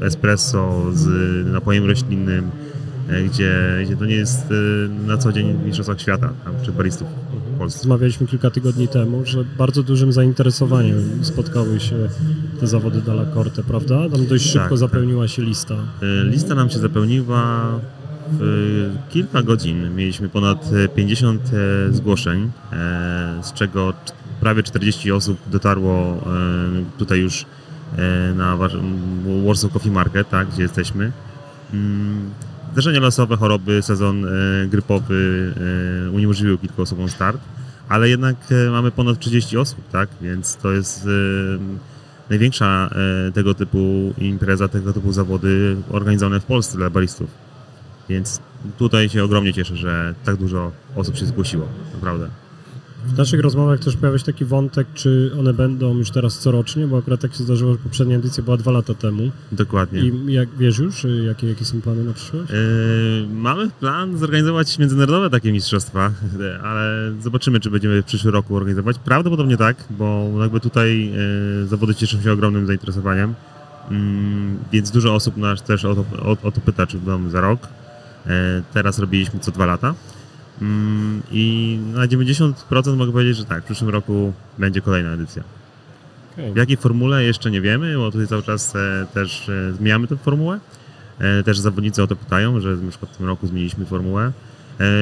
espresso 0.00 0.84
z 0.92 1.06
napojem 1.46 1.86
roślinnym, 1.86 2.50
e, 3.08 3.22
gdzie, 3.22 3.54
gdzie 3.84 3.96
to 3.96 4.04
nie 4.06 4.14
jest 4.14 4.44
e, 4.50 5.06
na 5.06 5.16
co 5.18 5.32
dzień 5.32 5.52
w 5.54 5.64
Mistrzostwach 5.66 6.00
Świata 6.00 6.32
tam, 6.44 6.54
czy 6.64 6.72
baristów 6.72 7.08
w 7.54 7.58
Polsce. 7.58 7.78
Rozmawialiśmy 7.78 8.26
kilka 8.26 8.50
tygodni 8.50 8.88
temu, 8.88 9.24
że 9.24 9.44
bardzo 9.58 9.82
dużym 9.82 10.12
zainteresowaniem 10.12 11.24
spotkały 11.24 11.80
się 11.80 11.96
te 12.60 12.66
zawody 12.66 13.00
Dalla 13.02 13.26
Corte, 13.34 13.62
prawda? 13.62 14.08
Tam 14.12 14.26
dość 14.26 14.44
szybko 14.44 14.68
Tak, 14.68 14.78
zapełniła 14.78 15.28
się 15.28 15.42
lista. 15.42 15.74
E, 16.02 16.24
Lista 16.24 16.54
nam 16.54 16.70
się 16.70 16.78
zapełniła 16.78 17.66
w 18.40 18.90
kilka 19.10 19.42
godzin. 19.42 19.94
Mieliśmy 19.94 20.28
ponad 20.28 20.70
e, 20.84 20.88
50 20.88 21.40
e, 21.88 21.92
zgłoszeń, 21.92 22.50
z 23.42 23.52
czego 23.52 23.90
cz- 23.90 24.12
prawie 24.44 24.62
40 24.62 25.12
osób 25.12 25.38
dotarło 25.46 25.92
e, 25.92 26.18
tutaj 26.98 27.20
już 27.20 27.46
e, 27.96 28.34
na 28.34 28.56
Warsaw 29.46 29.72
Coffee 29.72 29.90
Market, 29.90 30.28
tak, 30.30 30.48
gdzie 30.48 30.62
jesteśmy. 30.62 31.12
Mm, 31.72 32.30
Zdarzenia 32.72 33.00
losowe, 33.00 33.36
choroby, 33.36 33.82
sezon 33.82 34.24
e, 34.24 34.28
grypowy 34.66 35.52
e, 36.06 36.10
uniemożliwił 36.10 36.58
kilku 36.58 36.82
osobom 36.82 37.08
start, 37.08 37.40
ale 37.88 38.08
jednak 38.08 38.36
mamy 38.70 38.90
ponad 38.90 39.18
30 39.18 39.58
osób, 39.58 39.88
tak, 39.92 40.08
więc 40.22 40.56
to 40.56 40.72
jest 40.72 41.08
największa 42.30 42.90
tego 43.34 43.54
typu 43.54 44.14
impreza, 44.18 44.68
tego 44.68 44.92
typu 44.92 45.12
zawody 45.12 45.76
organizowane 45.90 46.40
w 46.40 46.44
Polsce 46.44 46.78
dla 46.78 46.90
baristów. 46.90 47.30
Więc 48.08 48.40
tutaj 48.78 49.08
się 49.08 49.24
ogromnie 49.24 49.54
cieszę, 49.54 49.76
że 49.76 50.14
tak 50.24 50.36
dużo 50.36 50.72
osób 50.96 51.16
się 51.16 51.26
zgłosiło, 51.26 51.68
naprawdę. 51.94 52.43
W 53.06 53.18
naszych 53.18 53.40
rozmowach 53.40 53.80
też 53.80 53.96
pojawia 53.96 54.18
się 54.18 54.24
taki 54.24 54.44
wątek, 54.44 54.86
czy 54.94 55.30
one 55.38 55.54
będą 55.54 55.96
już 55.96 56.10
teraz 56.10 56.38
corocznie, 56.38 56.86
bo 56.86 56.98
akurat 56.98 57.20
tak 57.20 57.34
się 57.34 57.44
zdarzyło, 57.44 57.72
że 57.72 57.78
poprzednia 57.78 58.16
edycja 58.16 58.44
była 58.44 58.56
dwa 58.56 58.70
lata 58.70 58.94
temu. 58.94 59.30
Dokładnie. 59.52 60.00
I 60.00 60.32
jak 60.32 60.48
wiesz 60.58 60.78
już, 60.78 61.04
y, 61.04 61.24
jakie, 61.26 61.48
jakie 61.48 61.64
są 61.64 61.80
plany 61.80 62.04
na 62.04 62.12
przyszłość? 62.12 62.50
E, 62.50 62.54
mamy 63.34 63.70
plan 63.80 64.18
zorganizować 64.18 64.78
międzynarodowe 64.78 65.30
takie 65.30 65.52
mistrzostwa, 65.52 66.12
ale 66.68 67.12
zobaczymy, 67.20 67.60
czy 67.60 67.70
będziemy 67.70 68.02
w 68.02 68.04
przyszłym 68.04 68.34
roku 68.34 68.56
organizować. 68.56 68.98
Prawdopodobnie 68.98 69.56
tak, 69.56 69.84
bo 69.90 70.30
jakby 70.40 70.60
tutaj 70.60 71.12
e, 71.62 71.66
zawody 71.66 71.94
cieszą 71.94 72.22
się 72.22 72.32
ogromnym 72.32 72.66
zainteresowaniem, 72.66 73.34
Mm, 73.90 74.58
więc 74.72 74.90
dużo 74.90 75.14
osób 75.14 75.36
nas 75.36 75.62
też 75.62 75.84
o 75.84 75.94
to, 75.94 76.04
o, 76.22 76.30
o 76.30 76.52
to 76.52 76.60
pyta, 76.60 76.86
czy 76.86 76.98
będą 76.98 77.30
za 77.30 77.40
rok. 77.40 77.68
E, 78.26 78.62
teraz 78.72 78.98
robiliśmy 78.98 79.40
co 79.40 79.50
dwa 79.50 79.66
lata. 79.66 79.94
Mm, 80.62 81.22
I 81.32 81.78
na 81.94 82.06
90% 82.06 82.96
mogę 82.96 83.12
powiedzieć, 83.12 83.36
że 83.36 83.44
tak, 83.44 83.62
w 83.62 83.64
przyszłym 83.64 83.90
roku 83.90 84.32
będzie 84.58 84.80
kolejna 84.80 85.10
edycja. 85.10 85.42
Okej. 86.32 86.52
W 86.52 86.56
jakiej 86.56 86.76
formule 86.76 87.24
jeszcze 87.24 87.50
nie 87.50 87.60
wiemy, 87.60 87.96
bo 87.96 88.10
tutaj 88.10 88.26
cały 88.26 88.42
czas 88.42 88.76
e, 88.76 89.06
też 89.14 89.48
e, 89.48 89.72
zmieniamy 89.72 90.06
tę 90.06 90.16
formułę. 90.16 90.60
E, 91.18 91.42
też 91.42 91.58
zawodnicy 91.58 92.02
o 92.02 92.06
to 92.06 92.16
pytają, 92.16 92.60
że 92.60 92.76
na 92.76 92.90
przykład 92.90 93.12
w 93.12 93.16
tym 93.16 93.26
roku 93.26 93.46
zmieniliśmy 93.46 93.86
formułę. 93.86 94.32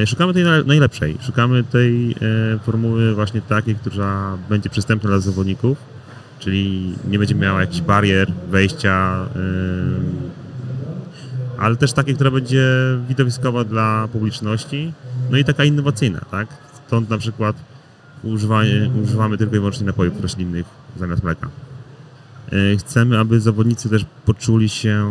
Szukamy 0.06 0.34
tej 0.34 0.44
naj- 0.44 0.66
najlepszej. 0.66 1.16
Szukamy 1.20 1.64
tej 1.64 2.16
formuły 2.62 3.14
właśnie 3.14 3.40
takiej, 3.40 3.74
która 3.74 4.38
będzie 4.48 4.70
przystępna 4.70 5.10
dla 5.10 5.18
zawodników, 5.18 5.78
czyli 6.38 6.94
nie 7.10 7.18
będzie 7.18 7.34
miała 7.34 7.60
jakichś 7.60 7.80
barier 7.80 8.32
wejścia, 8.50 9.26
ale 11.58 11.76
też 11.76 11.92
takiej, 11.92 12.14
która 12.14 12.30
będzie 12.30 12.66
widowiskowa 13.08 13.64
dla 13.64 14.08
publiczności, 14.12 14.92
no 15.32 15.38
i 15.38 15.44
taka 15.44 15.64
innowacyjna, 15.64 16.20
tak? 16.30 16.48
Stąd 16.86 17.10
na 17.10 17.18
przykład 17.18 17.56
używanie, 18.22 18.90
używamy 19.04 19.38
tylko 19.38 19.56
i 19.56 19.58
wyłącznie 19.58 19.86
napojów 19.86 20.20
roślinnych 20.20 20.66
zamiast 20.98 21.22
mleka. 21.22 21.48
E, 22.52 22.76
Chcemy, 22.76 23.18
aby 23.18 23.40
zawodnicy 23.40 23.88
też 23.88 24.06
poczuli 24.24 24.68
się 24.68 25.10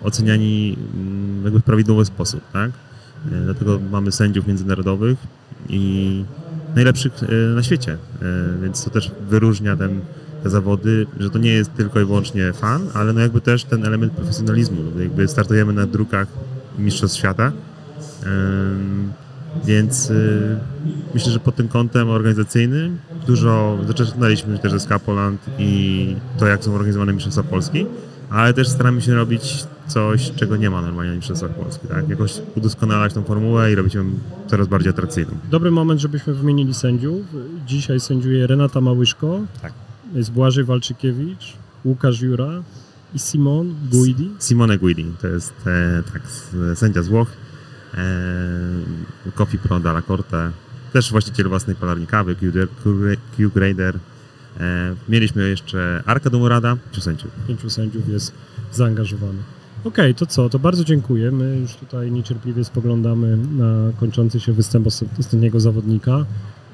e, 0.00 0.04
oceniani 0.04 0.76
mm, 0.94 1.44
jakby 1.44 1.60
w 1.60 1.62
prawidłowy 1.62 2.04
sposób, 2.04 2.40
tak? 2.52 2.70
E, 2.70 3.44
Dlatego 3.44 3.80
mamy 3.90 4.12
sędziów 4.12 4.46
międzynarodowych 4.46 5.18
i 5.68 6.24
najlepszych 6.74 7.12
na 7.54 7.62
świecie, 7.62 7.96
więc 8.62 8.84
to 8.84 8.90
też 8.90 9.10
wyróżnia 9.28 9.76
ten, 9.76 10.00
te 10.42 10.50
zawody, 10.50 11.06
że 11.20 11.30
to 11.30 11.38
nie 11.38 11.50
jest 11.52 11.74
tylko 11.74 12.00
i 12.00 12.04
wyłącznie 12.04 12.52
fan, 12.52 12.82
ale 12.94 13.12
no 13.12 13.20
jakby 13.20 13.40
też 13.40 13.64
ten 13.64 13.86
element 13.86 14.12
profesjonalizmu, 14.12 15.00
jakby 15.00 15.28
startujemy 15.28 15.72
na 15.72 15.86
drukach 15.86 16.28
Mistrzostw 16.78 17.18
Świata, 17.18 17.52
Więc 19.64 20.10
y, 20.10 20.58
myślę, 21.14 21.32
że 21.32 21.38
pod 21.40 21.56
tym 21.56 21.68
kątem 21.68 22.08
organizacyjnym 22.08 22.98
dużo 23.26 23.78
zaczynaliśmy 23.86 24.58
też 24.58 24.72
ze 24.72 24.80
Skapoland 24.80 25.40
i 25.58 26.16
to, 26.38 26.46
jak 26.46 26.64
są 26.64 26.74
organizowane 26.74 27.12
Mistrzostwa 27.12 27.42
Polski, 27.42 27.86
ale 28.30 28.54
też 28.54 28.68
staramy 28.68 29.02
się 29.02 29.14
robić 29.14 29.64
coś, 29.86 30.32
czego 30.36 30.56
nie 30.56 30.70
ma 30.70 30.82
normalnie 30.82 31.10
na 31.10 31.16
Mistrzostwach 31.16 31.50
Polski, 31.50 31.86
tak? 31.88 32.08
Jakoś 32.08 32.32
udoskonalać 32.56 33.14
tą 33.14 33.22
formułę 33.22 33.72
i 33.72 33.74
robić 33.74 33.94
ją 33.94 34.04
coraz 34.46 34.66
bardziej 34.68 34.90
atrakcyjną. 34.90 35.30
Dobry 35.50 35.70
moment, 35.70 36.00
żebyśmy 36.00 36.34
wymienili 36.34 36.74
sędziów. 36.74 37.26
Dzisiaj 37.66 38.00
sędziuje 38.00 38.46
Renata 38.46 38.80
Małyszko, 38.80 39.40
Tak. 39.62 39.72
jest 40.14 40.32
Błażej 40.32 40.64
Walczykiewicz, 40.64 41.52
Łukasz 41.84 42.20
Jura 42.20 42.62
i 43.14 43.18
Simon 43.18 43.74
Guidi. 43.90 44.30
Simone 44.40 44.78
Guidi, 44.78 45.04
to 45.20 45.26
jest 45.28 45.54
e, 45.66 46.02
tak, 46.12 46.22
sędzia 46.78 47.02
z 47.02 47.08
Włoch, 47.08 47.28
Coffee 49.34 49.58
Pro 49.58 49.80
Dalla 49.80 50.02
Corte, 50.02 50.50
też 50.92 51.10
właściciel 51.10 51.48
własnej 51.48 51.76
palarni 51.76 52.06
kawy, 52.06 52.36
Q-Grader. 53.36 53.98
E, 54.60 54.94
mieliśmy 55.08 55.48
jeszcze 55.48 56.02
Arka 56.06 56.30
Dumurada, 56.30 56.76
czy 56.92 57.00
sędziów. 57.00 57.30
Pięciu 57.48 57.70
sędziów 57.70 58.08
jest 58.08 58.32
zaangażowanych. 58.72 59.62
Okej, 59.84 60.14
to 60.14 60.26
co? 60.26 60.48
To 60.48 60.58
bardzo 60.58 60.84
dziękuję. 60.84 61.30
My 61.30 61.58
już 61.58 61.74
tutaj 61.74 62.12
niecierpliwie 62.12 62.64
spoglądamy 62.64 63.36
na 63.36 63.92
kończący 64.00 64.40
się 64.40 64.52
występ 64.52 64.86
ost- 64.86 65.04
ostatniego 65.20 65.60
zawodnika 65.60 66.26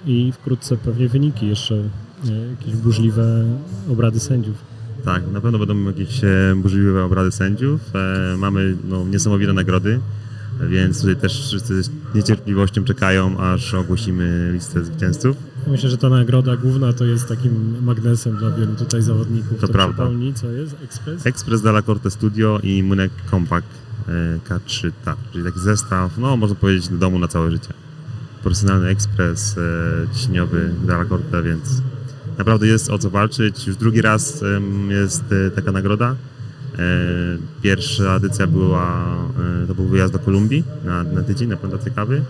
i 0.06 0.32
wkrótce 0.32 0.76
pewnie 0.76 1.08
wyniki 1.08 1.48
jeszcze, 1.48 1.74
e, 1.74 2.50
jakieś 2.50 2.76
burzliwe 2.76 3.44
obrady 3.90 4.20
sędziów. 4.20 4.56
Tak, 5.04 5.22
na 5.32 5.40
pewno 5.40 5.58
będą 5.58 5.84
jakieś 5.84 6.24
e, 6.24 6.54
burzliwe 6.56 7.04
obrady 7.04 7.32
sędziów. 7.32 7.80
E, 7.94 8.36
mamy 8.36 8.76
no, 8.88 9.04
niesamowite 9.04 9.52
nagrody, 9.52 10.00
więc 10.68 11.00
tutaj 11.00 11.16
też 11.16 11.46
wszyscy 11.46 11.82
z 11.82 11.90
niecierpliwością 12.14 12.84
czekają, 12.84 13.38
aż 13.38 13.74
ogłosimy 13.74 14.50
listę 14.52 14.84
zwycięzców. 14.84 15.36
Myślę, 15.66 15.90
że 15.90 15.98
ta 15.98 16.08
nagroda 16.08 16.56
główna 16.56 16.92
to 16.92 17.04
jest 17.04 17.28
takim 17.28 17.84
magnesem 17.84 18.36
dla 18.36 18.50
wielu 18.50 18.74
tutaj 18.74 19.02
zawodników. 19.02 19.60
To 19.60 19.68
prawda. 19.68 20.02
przypomnij, 20.04 20.34
co 20.34 20.50
jest? 20.50 20.76
Ekspres? 20.84 21.26
Express 21.26 21.62
Dalla 21.62 21.82
Corte 21.82 22.10
Studio 22.10 22.60
i 22.62 22.82
Munek 22.82 23.12
Compact 23.30 23.66
e, 24.08 24.38
K3 24.48 24.92
TAP, 25.04 25.18
czyli 25.32 25.44
taki 25.44 25.60
zestaw, 25.60 26.18
no 26.18 26.36
można 26.36 26.56
powiedzieć, 26.56 26.88
do 26.88 26.96
domu 26.96 27.18
na 27.18 27.28
całe 27.28 27.50
życie. 27.50 27.72
Profesjonalny 28.42 28.88
ekspres 28.88 29.58
e, 29.58 30.14
ciśniowy 30.14 30.70
Dalla 30.86 31.04
Corte, 31.04 31.42
więc 31.42 31.82
naprawdę 32.38 32.66
jest 32.66 32.90
o 32.90 32.98
co 32.98 33.10
walczyć. 33.10 33.66
Już 33.66 33.76
drugi 33.76 34.02
raz 34.02 34.44
jest 34.88 35.24
e, 35.32 35.50
taka 35.50 35.72
nagroda. 35.72 36.16
E, 36.78 36.82
Pierwsza 37.62 38.14
edycja 38.16 38.46
była, 38.46 39.04
e, 39.62 39.66
to 39.66 39.74
był 39.74 39.84
wyjazd 39.88 40.12
do 40.12 40.18
Kolumbii 40.18 40.64
na, 40.84 41.02
na 41.02 41.22
tydzień, 41.22 41.48
na 41.48 41.56
plantację 41.56 41.92
kawy, 41.92 42.22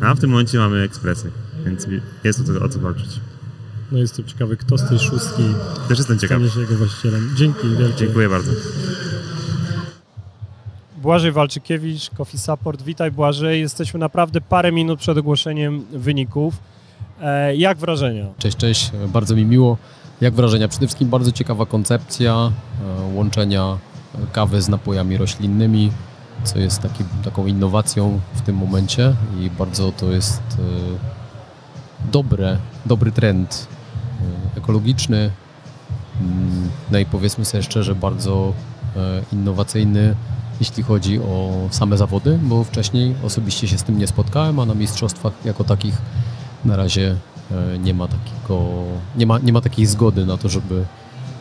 a 0.00 0.14
w 0.14 0.20
tym 0.20 0.30
momencie 0.30 0.58
mamy 0.58 0.80
ekspresy, 0.82 1.30
więc 1.66 1.86
jest 2.24 2.40
o 2.40 2.44
co, 2.44 2.64
o 2.64 2.68
co 2.68 2.78
walczyć. 2.78 3.20
No 3.92 3.98
jestem 3.98 4.24
ciekawy, 4.24 4.56
kto 4.56 4.78
z 4.78 4.88
tej 4.88 4.98
szóstki 4.98 5.42
Też 5.88 5.98
jestem 5.98 6.18
ciekawy. 6.18 6.48
stanie 6.48 6.66
się 6.66 6.72
jego 6.72 6.84
właścicielem. 6.84 7.30
Dzięki 7.36 7.68
wielkie. 7.78 7.96
Dziękuję 7.98 8.28
bardzo. 8.28 8.50
Błażej 11.02 11.32
Walczykiewicz, 11.32 12.10
Coffee 12.10 12.38
Support. 12.38 12.82
Witaj 12.82 13.10
Błażej. 13.10 13.60
Jesteśmy 13.60 14.00
naprawdę 14.00 14.40
parę 14.40 14.72
minut 14.72 15.00
przed 15.00 15.18
ogłoszeniem 15.18 15.84
wyników. 15.92 16.54
E, 17.20 17.56
jak 17.56 17.78
wrażenia? 17.78 18.26
Cześć, 18.38 18.56
cześć, 18.56 18.92
bardzo 19.12 19.36
mi 19.36 19.44
miło. 19.44 19.78
Jak 20.20 20.34
wrażenia? 20.34 20.68
Przede 20.68 20.86
wszystkim 20.86 21.08
bardzo 21.08 21.32
ciekawa 21.32 21.66
koncepcja 21.66 22.52
łączenia 23.14 23.78
kawy 24.32 24.62
z 24.62 24.68
napojami 24.68 25.16
roślinnymi. 25.16 25.90
co 26.44 26.58
jest 26.58 26.82
taki, 26.82 27.04
taką 27.24 27.46
innowacją 27.46 28.20
w 28.34 28.40
tym 28.40 28.56
momencie 28.56 29.14
i 29.40 29.50
bardzo 29.50 29.92
to 29.92 30.10
jest 30.12 30.42
e, 30.58 32.12
dobre, 32.12 32.58
dobry 32.86 33.12
trend 33.12 33.66
e, 34.54 34.58
ekologiczny. 34.58 35.30
Mm, 36.20 36.68
No 36.90 36.98
i 36.98 37.06
powiedzmy 37.06 37.44
sobie 37.44 37.62
szczerze, 37.62 37.94
bardzo 37.94 38.52
e, 38.96 39.22
innowacyjny, 39.32 40.14
jeśli 40.60 40.82
chodzi 40.82 41.20
o 41.20 41.52
same 41.70 41.96
zawody, 41.96 42.38
bo 42.42 42.64
wcześniej 42.64 43.14
osobiście 43.24 43.68
się 43.68 43.78
z 43.78 43.82
tym 43.82 43.98
nie 43.98 44.06
spotkałem, 44.06 44.58
a 44.58 44.66
na 44.66 44.74
mistrzostwach 44.74 45.32
jako 45.44 45.64
takich 45.64 45.94
na 46.64 46.76
razie 46.76 47.16
nie 47.78 47.94
ma 47.94 48.08
takiego, 48.08 48.64
nie 49.16 49.26
ma, 49.26 49.38
nie 49.38 49.52
ma 49.52 49.60
takiej 49.60 49.86
zgody 49.86 50.26
na 50.26 50.36
to, 50.36 50.48
żeby 50.48 50.84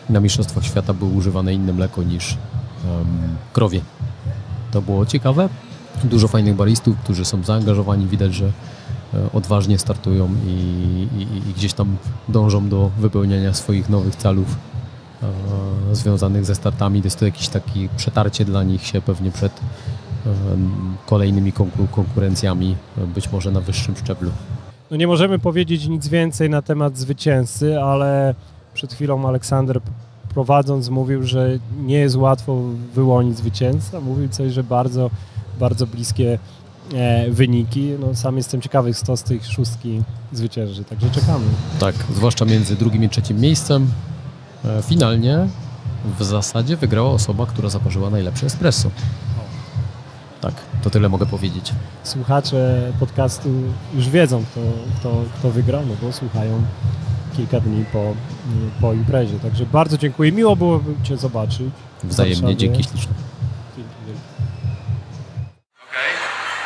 na 0.10 0.20
mistrzostwach 0.20 0.66
świata 0.66 0.94
było 0.94 1.12
używane 1.12 1.54
inne 1.54 1.74
mleko 1.74 2.04
niż 2.04 2.38
krowie. 3.54 3.82
To 4.72 4.82
było 4.82 5.06
ciekawe. 5.06 5.50
Dużo 6.04 6.28
fajnych 6.28 6.56
baristów, 6.56 6.98
którzy 6.98 7.26
są 7.26 7.44
zaangażowani, 7.44 8.08
widać, 8.08 8.34
że 8.34 8.46
e, 8.46 8.52
odważnie 9.34 9.80
startują 9.80 10.30
i, 10.48 10.50
i, 11.18 11.22
i 11.22 11.54
gdzieś 11.54 11.74
tam 11.74 11.98
dążą 12.30 12.70
do 12.70 12.92
wypełniania 12.98 13.54
swoich 13.54 13.90
nowych 13.90 14.16
celów 14.16 14.56
e, 15.24 15.96
związanych 15.96 16.46
ze 16.46 16.56
startami. 16.56 17.02
To 17.02 17.06
jest 17.08 17.20
to 17.20 17.26
jakieś 17.26 17.48
takie 17.48 17.90
przetarcie 17.98 18.46
dla 18.46 18.64
nich 18.64 18.86
się 18.86 19.02
pewnie 19.02 19.32
przed 19.32 19.60
em, 20.26 20.72
kolejnymi 21.06 21.54
konkur- 21.54 21.90
konkurencjami, 21.92 22.76
e, 22.98 23.08
być 23.08 23.32
może 23.32 23.52
na 23.52 23.62
wyższym 23.62 23.96
szczeblu. 23.96 24.32
No 24.92 24.98
nie 24.98 25.08
możemy 25.08 25.40
powiedzieć 25.40 25.88
nic 25.88 26.08
więcej 26.08 26.50
na 26.50 26.62
temat 26.62 26.98
zwycięzcy, 26.98 27.82
ale 27.82 28.36
przed 28.74 28.94
chwilą 28.94 29.28
Aleksander 29.28 29.82
prowadząc 30.34 30.90
mówił, 30.90 31.24
że 31.24 31.60
nie 31.86 31.96
jest 31.96 32.16
łatwo 32.16 32.62
wyłonić 32.96 33.38
zwycięzcę. 33.38 34.02
Mówił 34.02 34.30
coś, 34.30 34.54
że 34.54 34.64
bardzo, 34.64 35.10
bardzo 35.60 35.88
bliskie 35.88 36.40
e, 36.94 37.32
wyniki. 37.32 37.92
No, 38.00 38.16
sam 38.16 38.38
jestem 38.38 38.62
ciekawy, 38.62 38.94
kto 38.94 39.18
z 39.18 39.24
tych 39.24 39.46
szóstki 39.46 40.04
zwycięży, 40.34 40.84
także 40.84 41.10
czekamy. 41.10 41.46
Tak, 41.80 41.96
zwłaszcza 42.16 42.46
między 42.46 42.76
drugim 42.76 43.04
i 43.04 43.10
trzecim 43.10 43.40
miejscem. 43.40 43.88
E, 44.66 44.82
Finalnie 44.82 45.48
w 46.20 46.24
zasadzie 46.24 46.78
wygrała 46.78 47.10
osoba, 47.10 47.46
która 47.46 47.70
zaparzyła 47.70 48.10
najlepsze 48.10 48.46
espresso. 48.46 48.90
Tak, 50.42 50.54
to 50.82 50.90
tyle 50.90 51.10
mogę 51.10 51.26
powiedzieć. 51.26 51.74
Słuchacze 52.04 52.92
podcastu 53.00 53.50
już 53.96 54.10
wiedzą, 54.10 54.44
kto, 54.52 54.62
kto, 55.00 55.24
kto 55.40 55.52
wygrał, 55.52 55.82
no 55.86 55.94
bo 56.02 56.14
słuchają 56.14 56.62
kilka 57.36 57.60
dni 57.60 57.86
po, 57.94 58.16
po 58.82 58.94
imprezie. 58.94 59.40
Także 59.40 59.66
bardzo 59.66 59.98
dziękuję. 59.98 60.32
Miło 60.32 60.56
było 60.56 60.80
Cię 61.04 61.18
zobaczyć. 61.18 61.74
Wzajemnie, 62.04 62.56
dzięki 62.56 62.84
śliczne. 62.84 63.14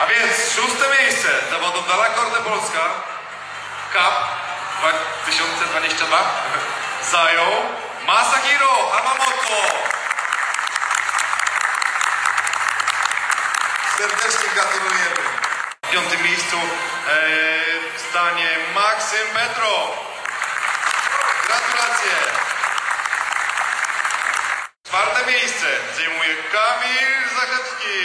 A 0.02 0.06
więc 0.08 0.34
szóste 0.56 0.86
miejsce 1.02 1.28
zawodów 1.52 1.88
Dala 1.88 2.06
Polska 2.50 2.84
Cup 3.94 4.16
2022 4.80 6.18
zajął 7.14 7.52
Masahiro 8.08 8.74
Hamamoto. 8.92 9.62
Serdecznie 13.98 14.50
gratulujemy. 14.54 15.22
W 15.86 15.92
piątym 15.92 16.24
miejscu 16.24 16.58
e, 16.58 18.00
stanie 18.10 18.50
Maksym 18.76 19.28
Petro. 19.34 20.07
Gratulacje. 21.48 22.16
Czwarte 24.88 25.26
miejsce 25.32 25.68
zajmuje 25.96 26.36
Kamil 26.52 27.12
Zachecki. 27.36 28.00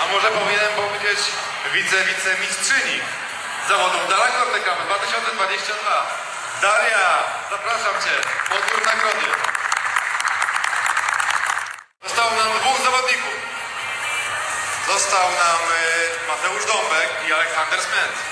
A 0.00 0.12
może 0.12 0.28
powinienem 0.28 0.72
powiedzieć 0.76 1.18
wice, 1.72 2.04
wicemistrzyni 2.04 3.00
zawodów 3.68 4.08
Dala 4.08 4.26
Korte 4.26 4.60
Cup 4.60 4.78
2022. 4.86 6.06
Daria, 6.62 7.22
zapraszam 7.50 7.94
Cię. 8.04 8.14
Podwór 8.48 8.86
nagrody. 8.86 9.26
Zostało 12.02 12.30
nam 12.30 12.58
dwóch 12.58 12.80
zawodników. 12.84 13.36
Został 14.86 15.30
nam 15.30 15.60
y, 15.72 16.28
Mateusz 16.28 16.66
Dąbek 16.66 17.08
i 17.28 17.32
Aleksander 17.32 17.80
Smith. 17.80 18.31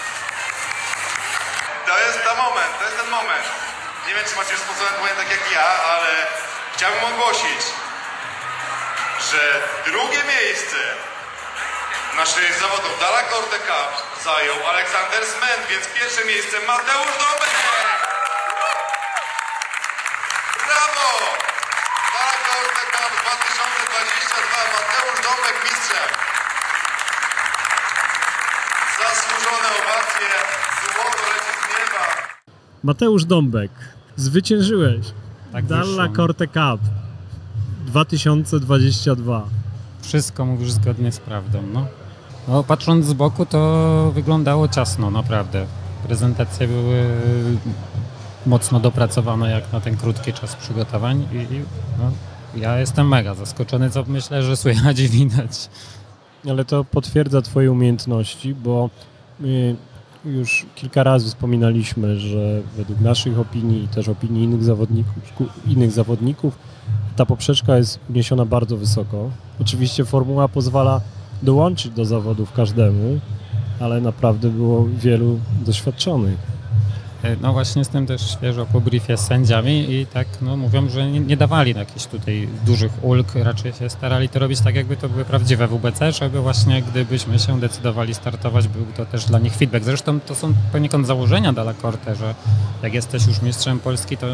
To 1.90 1.98
jest 1.98 2.24
ten 2.24 2.36
moment, 2.36 2.78
to 2.78 2.84
jest 2.84 2.96
ten 2.96 3.10
moment. 3.10 3.44
Nie 4.06 4.14
wiem, 4.14 4.24
czy 4.28 4.36
macie 4.36 4.52
już 4.52 4.60
sponsorem 4.60 4.94
tak 5.16 5.30
jak 5.30 5.52
ja, 5.52 5.68
ale 5.92 6.10
chciałbym 6.74 7.04
ogłosić, 7.04 7.62
że 9.30 9.62
drugie 9.84 10.24
miejsce 10.24 10.76
naszych 12.16 12.54
zawodów 12.60 13.00
Dala 13.00 13.22
Korte 13.22 13.58
Cup 13.58 14.22
zajął 14.24 14.68
Aleksander 14.68 15.26
Sment, 15.26 15.66
więc 15.68 15.86
pierwsze 15.86 16.24
miejsce 16.24 16.60
Mateusz 16.60 17.14
Dąbek. 17.22 17.54
Brawo! 20.66 21.10
Dala 22.14 22.36
Korte 22.48 22.82
Cup 22.96 23.12
2022 23.22 24.58
Mateusz 24.76 25.20
Dąbek 25.26 25.56
mistrzem. 25.64 26.29
Mateusz 32.82 33.24
Dąbek, 33.24 33.70
zwyciężyłeś. 34.16 35.06
Tak 35.52 35.66
Dalla 35.66 36.08
wyszło. 36.08 36.16
Corte 36.16 36.46
Cup 36.46 36.80
2022. 37.86 39.44
Wszystko 40.02 40.46
mówisz 40.46 40.70
zgodnie 40.70 41.12
z 41.12 41.18
prawdą, 41.18 41.62
no. 41.72 41.86
no. 42.48 42.64
Patrząc 42.64 43.06
z 43.06 43.12
boku, 43.12 43.46
to 43.46 44.12
wyglądało 44.14 44.68
ciasno, 44.68 45.10
naprawdę. 45.10 45.66
Prezentacje 46.06 46.68
były 46.68 47.06
mocno 48.46 48.80
dopracowane 48.80 49.50
jak 49.50 49.72
na 49.72 49.80
ten 49.80 49.96
krótki 49.96 50.32
czas 50.32 50.56
przygotowań 50.56 51.28
i, 51.32 51.36
i 51.54 51.60
no, 51.98 52.10
ja 52.56 52.78
jestem 52.78 53.08
mega 53.08 53.34
zaskoczony, 53.34 53.90
co 53.90 54.04
myślę, 54.06 54.42
że 54.42 54.56
słychać 54.56 54.98
i 54.98 55.08
widać. 55.08 55.68
Ale 56.50 56.64
to 56.64 56.84
potwierdza 56.84 57.42
Twoje 57.42 57.72
umiejętności, 57.72 58.54
bo 58.54 58.90
my 59.40 59.76
już 60.24 60.66
kilka 60.74 61.02
razy 61.02 61.28
wspominaliśmy, 61.28 62.20
że 62.20 62.62
według 62.76 63.00
naszych 63.00 63.38
opinii 63.38 63.84
i 63.84 63.88
też 63.88 64.08
opinii 64.08 64.44
innych 64.44 64.64
zawodników, 64.64 65.14
innych 65.66 65.90
zawodników 65.90 66.58
ta 67.16 67.26
poprzeczka 67.26 67.76
jest 67.76 68.00
uniesiona 68.10 68.44
bardzo 68.44 68.76
wysoko. 68.76 69.30
Oczywiście 69.60 70.04
formuła 70.04 70.48
pozwala 70.48 71.00
dołączyć 71.42 71.92
do 71.92 72.04
zawodów 72.04 72.52
każdemu, 72.52 73.20
ale 73.80 74.00
naprawdę 74.00 74.48
było 74.48 74.88
wielu 74.98 75.38
doświadczonych. 75.66 76.59
E, 77.22 77.36
No 77.40 77.52
właśnie 77.52 77.80
jestem 77.80 78.06
też 78.06 78.30
świeżo 78.30 78.66
po 78.66 78.80
briefie 78.80 79.16
z 79.16 79.20
sędziami 79.20 79.94
i 79.94 80.06
tak 80.06 80.26
no, 80.42 80.56
mówią, 80.56 80.88
że 80.88 81.10
nie, 81.10 81.20
nie 81.20 81.36
dawali 81.36 81.74
jakichś 81.76 82.06
tutaj 82.06 82.48
dużych 82.66 83.04
ulg, 83.04 83.34
raczej 83.34 83.72
się 83.72 83.90
starali 83.90 84.28
to 84.28 84.38
robić 84.38 84.60
tak, 84.60 84.74
jakby 84.74 84.96
to 84.96 85.08
były 85.08 85.24
prawdziwe 85.24 85.68
WBC, 85.68 86.12
żeby 86.12 86.40
właśnie 86.40 86.82
gdybyśmy 86.82 87.38
się 87.38 87.60
decydowali 87.60 88.14
startować, 88.14 88.68
był 88.68 88.86
to 88.96 89.06
też 89.06 89.24
dla 89.24 89.38
nich 89.38 89.56
feedback. 89.56 89.84
Zresztą 89.84 90.20
to 90.20 90.34
są 90.34 90.54
poniekąd 90.72 91.06
założenia 91.06 91.52
Dalla 91.52 91.74
Corte, 91.74 92.14
że 92.14 92.34
jak 92.82 92.94
jesteś 92.94 93.26
już 93.26 93.42
mistrzem 93.42 93.78
Polski, 93.78 94.16
to 94.16 94.26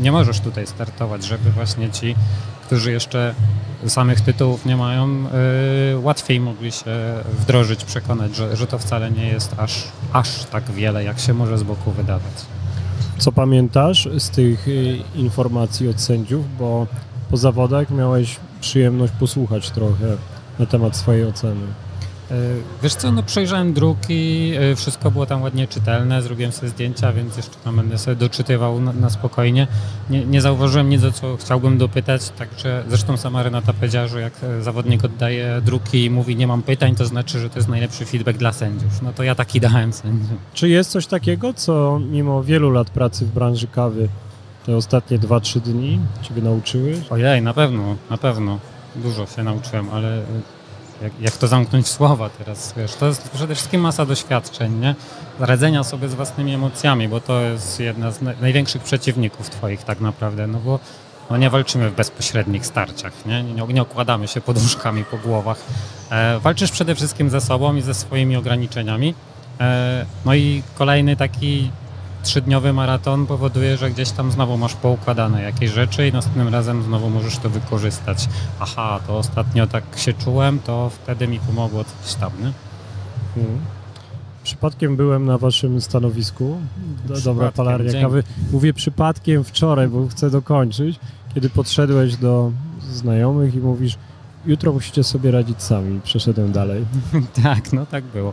nie 0.00 0.12
możesz 0.12 0.40
tutaj 0.40 0.66
startować, 0.66 1.24
żeby 1.24 1.50
właśnie 1.50 1.90
ci, 1.90 2.14
którzy 2.72 2.92
jeszcze 2.92 3.34
samych 3.86 4.20
tytułów 4.20 4.66
nie 4.66 4.76
mają, 4.76 5.24
y, 5.94 5.98
łatwiej 5.98 6.40
mogli 6.40 6.72
się 6.72 6.90
wdrożyć, 7.38 7.84
przekonać, 7.84 8.36
że, 8.36 8.56
że 8.56 8.66
to 8.66 8.78
wcale 8.78 9.10
nie 9.10 9.26
jest 9.26 9.54
aż, 9.56 9.84
aż 10.12 10.44
tak 10.44 10.64
wiele, 10.64 11.04
jak 11.04 11.18
się 11.18 11.34
może 11.34 11.58
z 11.58 11.62
boku 11.62 11.90
wydawać. 11.90 12.32
Co 13.18 13.32
pamiętasz 13.32 14.08
z 14.18 14.30
tych 14.30 14.68
y, 14.68 14.98
informacji 15.14 15.88
od 15.88 16.00
sędziów, 16.00 16.56
bo 16.58 16.86
po 17.30 17.36
zawodach 17.36 17.90
miałeś 17.90 18.36
przyjemność 18.60 19.12
posłuchać 19.20 19.70
trochę 19.70 20.16
na 20.58 20.66
temat 20.66 20.96
swojej 20.96 21.24
oceny. 21.24 21.66
E, 22.32 22.82
Wiesz 22.82 22.94
co, 22.94 23.12
no 23.12 23.22
przejrzałem 23.22 23.72
druki, 23.72 24.52
e, 24.54 24.76
wszystko 24.76 25.10
było 25.10 25.26
tam 25.26 25.42
ładnie 25.42 25.68
czytelne, 25.68 26.22
zrobiłem 26.22 26.52
sobie 26.52 26.68
zdjęcia, 26.68 27.12
więc 27.12 27.36
jeszcze 27.36 27.56
tam 27.64 27.76
będę 27.76 27.98
sobie 27.98 28.16
doczytywał 28.16 28.80
na, 28.80 28.92
na 28.92 29.10
spokojnie. 29.10 29.66
Nie, 30.10 30.24
nie 30.24 30.40
zauważyłem 30.40 30.88
nic, 30.88 31.04
o 31.04 31.12
co 31.12 31.36
chciałbym 31.36 31.78
dopytać, 31.78 32.30
także 32.30 32.84
zresztą 32.88 33.16
sama 33.16 33.42
Renata 33.42 33.72
powiedziała, 33.72 34.06
że 34.06 34.20
jak 34.20 34.32
e, 34.42 34.62
zawodnik 34.62 35.04
oddaje 35.04 35.60
druki 35.64 36.04
i 36.04 36.10
mówi 36.10 36.36
nie 36.36 36.46
mam 36.46 36.62
pytań, 36.62 36.94
to 36.94 37.06
znaczy, 37.06 37.38
że 37.38 37.50
to 37.50 37.58
jest 37.58 37.68
najlepszy 37.68 38.04
feedback 38.04 38.38
dla 38.38 38.52
sędziów. 38.52 39.02
No 39.02 39.12
to 39.12 39.22
ja 39.22 39.34
taki 39.34 39.60
dałem 39.70 39.92
sędziom. 39.92 40.38
Czy 40.54 40.68
jest 40.68 40.90
coś 40.90 41.06
takiego, 41.06 41.54
co 41.54 42.00
mimo 42.10 42.42
wielu 42.42 42.70
lat 42.70 42.90
pracy 42.90 43.26
w 43.26 43.28
branży 43.28 43.66
kawy 43.66 44.08
te 44.66 44.76
ostatnie 44.76 45.18
2-3 45.18 45.60
dni 45.60 46.00
Ciebie 46.22 46.42
nauczyły? 46.42 47.02
Ojej, 47.10 47.42
na 47.42 47.54
pewno, 47.54 47.96
na 48.10 48.18
pewno. 48.18 48.58
Dużo 48.96 49.26
się 49.26 49.42
nauczyłem, 49.42 49.90
ale 49.92 50.22
jak, 51.02 51.12
jak 51.20 51.36
to 51.36 51.48
zamknąć 51.48 51.86
w 51.86 51.88
słowa 51.88 52.30
teraz, 52.30 52.74
wiesz, 52.76 52.94
to 52.94 53.06
jest 53.06 53.30
przede 53.30 53.54
wszystkim 53.54 53.80
masa 53.80 54.06
doświadczeń, 54.06 54.80
nie? 54.80 54.94
Radzenia 55.38 55.84
sobie 55.84 56.08
z 56.08 56.14
własnymi 56.14 56.54
emocjami, 56.54 57.08
bo 57.08 57.20
to 57.20 57.40
jest 57.40 57.80
jedna 57.80 58.10
z 58.10 58.22
na- 58.22 58.32
największych 58.40 58.82
przeciwników 58.82 59.50
twoich 59.50 59.82
tak 59.82 60.00
naprawdę, 60.00 60.46
no 60.46 60.58
bo 60.58 60.78
no 61.30 61.36
nie 61.36 61.50
walczymy 61.50 61.90
w 61.90 61.94
bezpośrednich 61.94 62.66
starciach, 62.66 63.26
nie, 63.26 63.42
nie, 63.42 63.62
nie 63.62 63.82
okładamy 63.82 64.28
się 64.28 64.40
poduszkami 64.40 65.04
po 65.04 65.18
głowach. 65.18 65.58
E, 66.10 66.38
walczysz 66.38 66.70
przede 66.70 66.94
wszystkim 66.94 67.30
ze 67.30 67.40
sobą 67.40 67.76
i 67.76 67.82
ze 67.82 67.94
swoimi 67.94 68.36
ograniczeniami. 68.36 69.14
E, 69.60 70.06
no 70.24 70.34
i 70.34 70.62
kolejny 70.78 71.16
taki 71.16 71.70
trzydniowy 72.22 72.72
maraton 72.72 73.26
powoduje, 73.26 73.76
że 73.76 73.90
gdzieś 73.90 74.10
tam 74.10 74.32
znowu 74.32 74.58
masz 74.58 74.74
poukładane 74.74 75.42
jakieś 75.42 75.70
rzeczy 75.70 76.08
i 76.08 76.12
następnym 76.12 76.48
razem 76.48 76.82
znowu 76.82 77.10
możesz 77.10 77.38
to 77.38 77.50
wykorzystać. 77.50 78.28
Aha, 78.60 79.00
to 79.06 79.18
ostatnio 79.18 79.66
tak 79.66 79.84
się 79.96 80.12
czułem, 80.12 80.58
to 80.58 80.90
wtedy 80.90 81.28
mi 81.28 81.40
pomogło 81.40 81.84
coś 81.84 82.14
tam, 82.14 82.32
nie? 82.40 82.52
Mhm. 83.42 83.60
Przypadkiem 84.42 84.96
byłem 84.96 85.24
na 85.24 85.38
waszym 85.38 85.80
stanowisku. 85.80 86.56
Do, 87.04 87.20
dobra 87.20 87.52
palarnia 87.52 88.02
kawy. 88.02 88.22
Mówię 88.52 88.74
przypadkiem 88.74 89.44
wczoraj, 89.44 89.88
bo 89.88 90.08
chcę 90.08 90.30
dokończyć, 90.30 91.00
kiedy 91.34 91.50
podszedłeś 91.50 92.16
do 92.16 92.52
znajomych 92.90 93.54
i 93.54 93.58
mówisz, 93.58 93.98
jutro 94.46 94.72
musicie 94.72 95.04
sobie 95.04 95.30
radzić 95.30 95.62
sami. 95.62 96.00
Przeszedłem 96.00 96.52
dalej. 96.52 96.84
tak, 97.42 97.72
no 97.72 97.86
tak 97.86 98.04
było. 98.04 98.32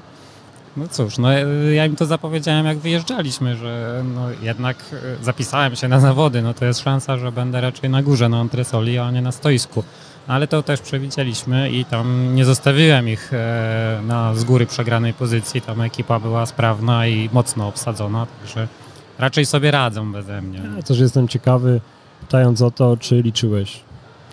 No 0.77 0.87
cóż, 0.87 1.17
no 1.17 1.31
ja 1.73 1.85
im 1.85 1.95
to 1.95 2.05
zapowiedziałem 2.05 2.65
jak 2.65 2.77
wyjeżdżaliśmy, 2.77 3.55
że 3.55 4.03
no 4.15 4.27
jednak 4.41 4.77
e, 4.93 5.23
zapisałem 5.23 5.75
się 5.75 5.87
na 5.87 5.99
zawody, 5.99 6.41
no 6.41 6.53
to 6.53 6.65
jest 6.65 6.79
szansa, 6.79 7.17
że 7.17 7.31
będę 7.31 7.61
raczej 7.61 7.89
na 7.89 8.03
górze, 8.03 8.29
na 8.29 8.39
antresoli, 8.39 8.97
a 8.97 9.11
nie 9.11 9.21
na 9.21 9.31
stoisku. 9.31 9.83
Ale 10.27 10.47
to 10.47 10.63
też 10.63 10.81
przewidzieliśmy 10.81 11.71
i 11.71 11.85
tam 11.85 12.35
nie 12.35 12.45
zostawiłem 12.45 13.09
ich 13.09 13.33
e, 13.33 14.01
na 14.07 14.35
z 14.35 14.43
góry 14.43 14.65
przegranej 14.65 15.13
pozycji, 15.13 15.61
tam 15.61 15.81
ekipa 15.81 16.19
była 16.19 16.45
sprawna 16.45 17.07
i 17.07 17.29
mocno 17.33 17.67
obsadzona, 17.67 18.27
także 18.41 18.67
raczej 19.17 19.45
sobie 19.45 19.71
radzą 19.71 20.11
beze 20.11 20.41
mnie. 20.41 20.61
Ja 20.77 20.83
też 20.83 20.99
jestem 20.99 21.27
ciekawy, 21.27 21.81
pytając 22.21 22.61
o 22.61 22.71
to, 22.71 22.97
czy 22.97 23.21
liczyłeś 23.21 23.88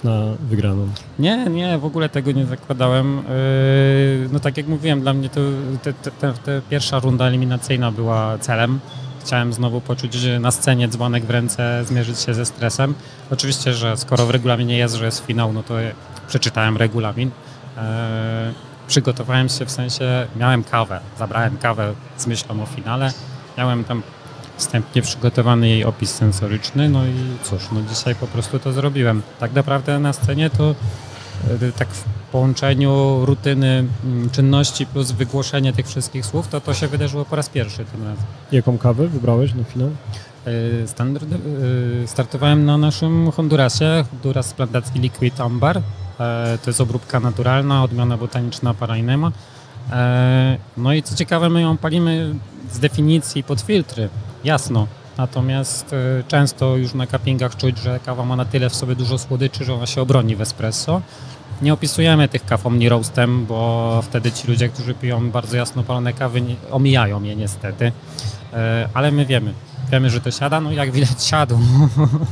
na 0.06 0.20
wygraną. 0.40 0.88
Nie, 1.18 1.44
nie, 1.44 1.78
w 1.78 1.84
ogóle 1.84 2.08
tego 2.08 2.32
nie 2.32 2.46
zakładałem. 2.46 3.16
Yy, 3.16 4.28
No 4.32 4.40
tak 4.40 4.56
jak 4.56 4.66
mówiłem, 4.66 5.00
dla 5.00 5.12
mnie 5.12 5.28
to 5.28 5.40
te, 5.82 5.92
te, 5.92 6.32
te, 6.32 6.62
pierwsza 6.70 6.98
runda 6.98 7.24
eliminacyjna 7.26 7.92
była 7.92 8.38
celem. 8.38 8.80
Chciałem 9.20 9.52
znowu 9.52 9.80
poczuć 9.80 10.16
na 10.40 10.50
scenie 10.50 10.88
dzwonek 10.88 11.24
w 11.24 11.30
ręce, 11.30 11.84
zmierzyć 11.84 12.20
się 12.20 12.34
ze 12.34 12.46
stresem. 12.46 12.94
Oczywiście, 13.30 13.74
że 13.74 13.96
skoro 13.96 14.26
w 14.26 14.30
regulaminie 14.30 14.78
jest, 14.78 14.94
że 14.94 15.04
jest 15.04 15.26
finał, 15.26 15.52
no 15.52 15.62
to 15.62 15.74
przeczytałem 16.28 16.76
regulamin. 16.76 17.30
Yy, 17.76 17.82
Przygotowałem 18.88 19.48
się 19.48 19.66
w 19.66 19.70
sensie, 19.70 20.26
miałem 20.36 20.64
kawę, 20.64 21.00
zabrałem 21.18 21.56
kawę 21.56 21.94
z 22.16 22.26
myślą 22.26 22.62
o 22.62 22.66
finale. 22.66 23.12
Miałem 23.58 23.84
tam 23.84 24.02
wstępnie 24.56 25.02
przygotowany 25.02 25.68
jej 25.68 25.84
opis 25.84 26.10
sensoryczny, 26.14 26.88
no 26.88 27.06
i 27.06 27.12
cóż, 27.42 27.68
no 27.72 27.80
dzisiaj 27.88 28.14
po 28.14 28.26
prostu 28.26 28.58
to 28.58 28.72
zrobiłem. 28.72 29.22
Tak 29.40 29.52
naprawdę 29.52 29.98
na 29.98 30.12
scenie 30.12 30.50
to 30.50 30.74
e, 31.50 31.72
tak 31.72 31.88
w 31.88 32.04
połączeniu 32.32 33.20
rutyny 33.24 33.84
mm, 34.04 34.30
czynności 34.30 34.86
plus 34.86 35.12
wygłoszenie 35.12 35.72
tych 35.72 35.86
wszystkich 35.86 36.26
słów, 36.26 36.48
to 36.48 36.60
to 36.60 36.74
się 36.74 36.88
wydarzyło 36.88 37.24
po 37.24 37.36
raz 37.36 37.48
pierwszy 37.48 37.84
tym 37.84 38.02
razem. 38.02 38.24
Jaką 38.52 38.78
kawę 38.78 39.08
wybrałeś 39.08 39.54
na 39.54 39.64
finał? 39.64 39.90
E, 40.46 40.86
Standard, 40.86 41.26
e, 41.32 42.06
startowałem 42.06 42.64
na 42.64 42.78
naszym 42.78 43.30
Hondurasie, 43.30 44.04
Honduras 44.10 44.46
z 44.46 44.52
plantacji 44.52 45.00
Liquid 45.00 45.40
Ambar. 45.40 45.82
To 46.62 46.70
jest 46.70 46.80
obróbka 46.80 47.20
naturalna, 47.20 47.82
odmiana 47.82 48.16
botaniczna 48.16 48.74
Parainema. 48.74 49.32
No 50.76 50.92
i 50.92 51.02
co 51.02 51.14
ciekawe, 51.14 51.48
my 51.48 51.60
ją 51.60 51.76
palimy 51.76 52.34
z 52.72 52.78
definicji 52.78 53.44
pod 53.44 53.60
filtry, 53.60 54.08
jasno. 54.46 54.86
Natomiast 55.18 55.92
e, 55.92 56.24
często 56.28 56.76
już 56.76 56.94
na 56.94 57.06
cuppingach 57.06 57.56
czuć, 57.56 57.78
że 57.78 58.00
kawa 58.00 58.24
ma 58.24 58.36
na 58.36 58.44
tyle 58.44 58.70
w 58.70 58.74
sobie 58.74 58.96
dużo 58.96 59.18
słodyczy, 59.18 59.64
że 59.64 59.74
ona 59.74 59.86
się 59.86 60.00
obroni 60.00 60.36
w 60.36 60.40
espresso. 60.40 61.02
Nie 61.62 61.72
opisujemy 61.72 62.28
tych 62.28 62.44
kaw 62.44 62.66
omni 62.66 62.88
roastem, 62.88 63.46
bo 63.46 64.00
wtedy 64.02 64.32
ci 64.32 64.48
ludzie, 64.48 64.68
którzy 64.68 64.94
piją 64.94 65.30
bardzo 65.30 65.56
jasno 65.56 65.82
palone 65.82 66.12
kawy, 66.12 66.42
omijają 66.70 67.22
je 67.22 67.36
niestety. 67.36 67.92
E, 68.52 68.88
Ale 68.94 69.12
my 69.12 69.26
wiemy, 69.26 69.52
wiemy, 69.92 70.10
że 70.10 70.20
to 70.20 70.30
siada, 70.30 70.60
no 70.60 70.72
jak 70.72 70.90
widać 70.90 71.24
siadło. 71.24 71.58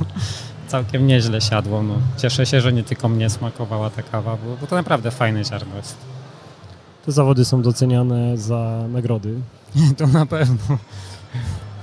Całkiem 0.69 1.07
nieźle 1.07 1.41
siadło. 1.41 1.83
No. 1.83 1.95
Cieszę 2.17 2.47
się, 2.47 2.61
że 2.61 2.73
nie 2.73 2.83
tylko 2.83 3.09
mnie 3.09 3.31
smakowała 3.31 3.91
ta 3.91 4.03
kawa, 4.03 4.37
bo, 4.37 4.57
bo 4.61 4.67
to 4.67 4.77
naprawdę 4.77 5.11
fajne 5.11 5.45
ziarno 5.45 5.77
jest. 5.77 5.97
Te 7.07 7.13
zawody 7.13 7.45
są 7.45 7.63
doceniane 7.63 8.39
za 8.39 8.85
nagrody. 8.89 9.35
To 9.99 10.07
na 10.07 10.27
pewno. 10.27 10.79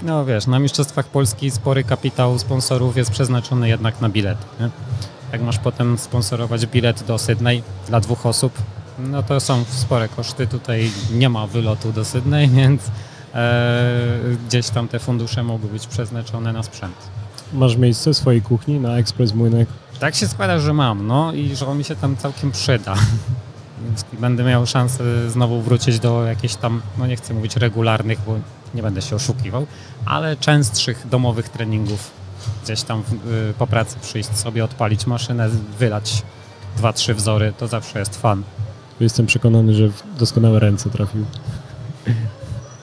No 0.03 0.25
wiesz, 0.25 0.47
na 0.47 0.59
Mistrzostwach 0.59 1.07
Polski 1.07 1.51
spory 1.51 1.83
kapitał 1.83 2.39
sponsorów 2.39 2.97
jest 2.97 3.11
przeznaczony 3.11 3.69
jednak 3.69 4.01
na 4.01 4.09
bilety. 4.09 4.45
Nie? 4.59 4.69
Jak 5.31 5.41
masz 5.41 5.59
potem 5.59 5.97
sponsorować 5.97 6.65
bilet 6.65 7.03
do 7.03 7.17
Sydney 7.17 7.63
dla 7.87 7.99
dwóch 7.99 8.25
osób, 8.25 8.53
no 8.99 9.23
to 9.23 9.39
są 9.39 9.63
spore 9.69 10.09
koszty. 10.09 10.47
Tutaj 10.47 10.91
nie 11.13 11.29
ma 11.29 11.47
wylotu 11.47 11.91
do 11.91 12.05
Sydney, 12.05 12.49
więc 12.59 12.81
e, 13.33 14.09
gdzieś 14.47 14.69
tam 14.69 14.87
te 14.87 14.99
fundusze 14.99 15.43
mogły 15.43 15.69
być 15.69 15.87
przeznaczone 15.87 16.53
na 16.53 16.63
sprzęt. 16.63 16.95
Masz 17.53 17.75
miejsce 17.75 18.13
w 18.13 18.17
swojej 18.17 18.41
kuchni 18.41 18.79
na 18.79 18.97
Ekspres 18.97 19.33
Młynek? 19.33 19.69
Tak 19.99 20.15
się 20.15 20.27
składa, 20.27 20.59
że 20.59 20.73
mam, 20.73 21.07
no 21.07 21.33
i 21.33 21.55
że 21.55 21.67
on 21.67 21.77
mi 21.77 21.83
się 21.83 21.95
tam 21.95 22.17
całkiem 22.17 22.51
przyda. 22.51 22.95
Więc 23.85 24.05
będę 24.19 24.43
miał 24.43 24.65
szansę 24.65 25.29
znowu 25.29 25.61
wrócić 25.61 25.99
do 25.99 26.25
jakichś 26.25 26.55
tam, 26.55 26.81
no 26.97 27.07
nie 27.07 27.15
chcę 27.15 27.33
mówić 27.33 27.55
regularnych, 27.55 28.19
bo 28.25 28.35
nie 28.75 28.81
będę 28.83 29.01
się 29.01 29.15
oszukiwał, 29.15 29.67
ale 30.05 30.35
częstszych 30.37 31.07
domowych 31.09 31.49
treningów. 31.49 32.11
Gdzieś 32.63 32.81
tam 32.81 32.99
y, 33.49 33.53
po 33.57 33.67
pracy 33.67 33.95
przyjść 34.01 34.37
sobie, 34.37 34.63
odpalić 34.63 35.07
maszynę, 35.07 35.49
wylać 35.79 36.21
dwa, 36.77 36.93
trzy 36.93 37.13
wzory, 37.13 37.53
to 37.57 37.67
zawsze 37.67 37.99
jest 37.99 38.21
fan. 38.21 38.43
Jestem 38.99 39.25
przekonany, 39.25 39.73
że 39.73 39.89
w 39.89 40.03
doskonałe 40.17 40.59
ręce 40.59 40.89
trafił. 40.89 41.25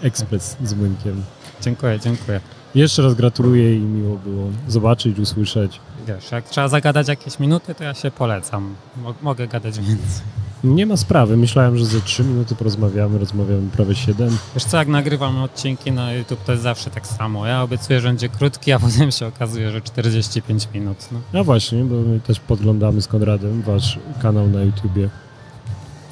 Ekspres 0.03 0.57
z 0.65 0.75
Młynkiem. 0.75 1.23
Dziękuję, 1.61 2.01
dziękuję. 2.01 2.41
Jeszcze 2.75 3.03
raz 3.03 3.15
gratuluję 3.15 3.77
i 3.77 3.81
miło 3.81 4.17
było 4.17 4.49
zobaczyć, 4.69 5.19
usłyszeć. 5.19 5.81
Wiesz, 6.07 6.31
jak 6.31 6.49
trzeba 6.49 6.69
zagadać 6.69 7.09
jakieś 7.09 7.39
minuty, 7.39 7.75
to 7.75 7.85
ja 7.85 7.95
się 7.95 8.11
polecam. 8.11 8.75
Mo- 8.97 9.15
mogę 9.23 9.49
gadać 9.49 9.79
więcej. 9.79 10.23
Nie 10.65 10.87
ma 10.87 10.97
sprawy. 10.97 11.37
Myślałem, 11.37 11.79
że 11.79 11.85
za 11.85 12.01
3 12.01 12.25
minuty 12.25 12.55
porozmawiamy, 12.55 13.19
rozmawiamy 13.19 13.71
prawie 13.71 13.95
7. 13.95 14.39
Wiesz 14.55 14.65
co, 14.65 14.77
jak 14.77 14.89
nagrywam 14.89 15.43
odcinki 15.43 15.93
na 15.93 16.13
YouTube, 16.13 16.45
to 16.45 16.53
jest 16.53 16.65
zawsze 16.65 16.91
tak 16.91 17.07
samo. 17.07 17.47
Ja 17.47 17.63
obiecuję, 17.63 18.01
że 18.01 18.09
będzie 18.09 18.29
krótki, 18.29 18.73
a 18.73 18.79
potem 18.89 19.13
się 19.13 19.27
okazuje, 19.27 19.71
że 19.71 19.81
45 19.81 20.69
minut. 20.75 21.09
No. 21.13 21.21
No 21.33 21.45
właśnie, 21.45 21.85
bo 21.85 21.95
my 21.95 22.21
też 22.21 22.41
podglądamy 22.41 23.03
z 23.03 23.09
Konradem 23.09 23.63
wasz 23.63 23.99
kanał 24.23 24.49
na 24.49 24.63
YouTubie. 24.63 25.09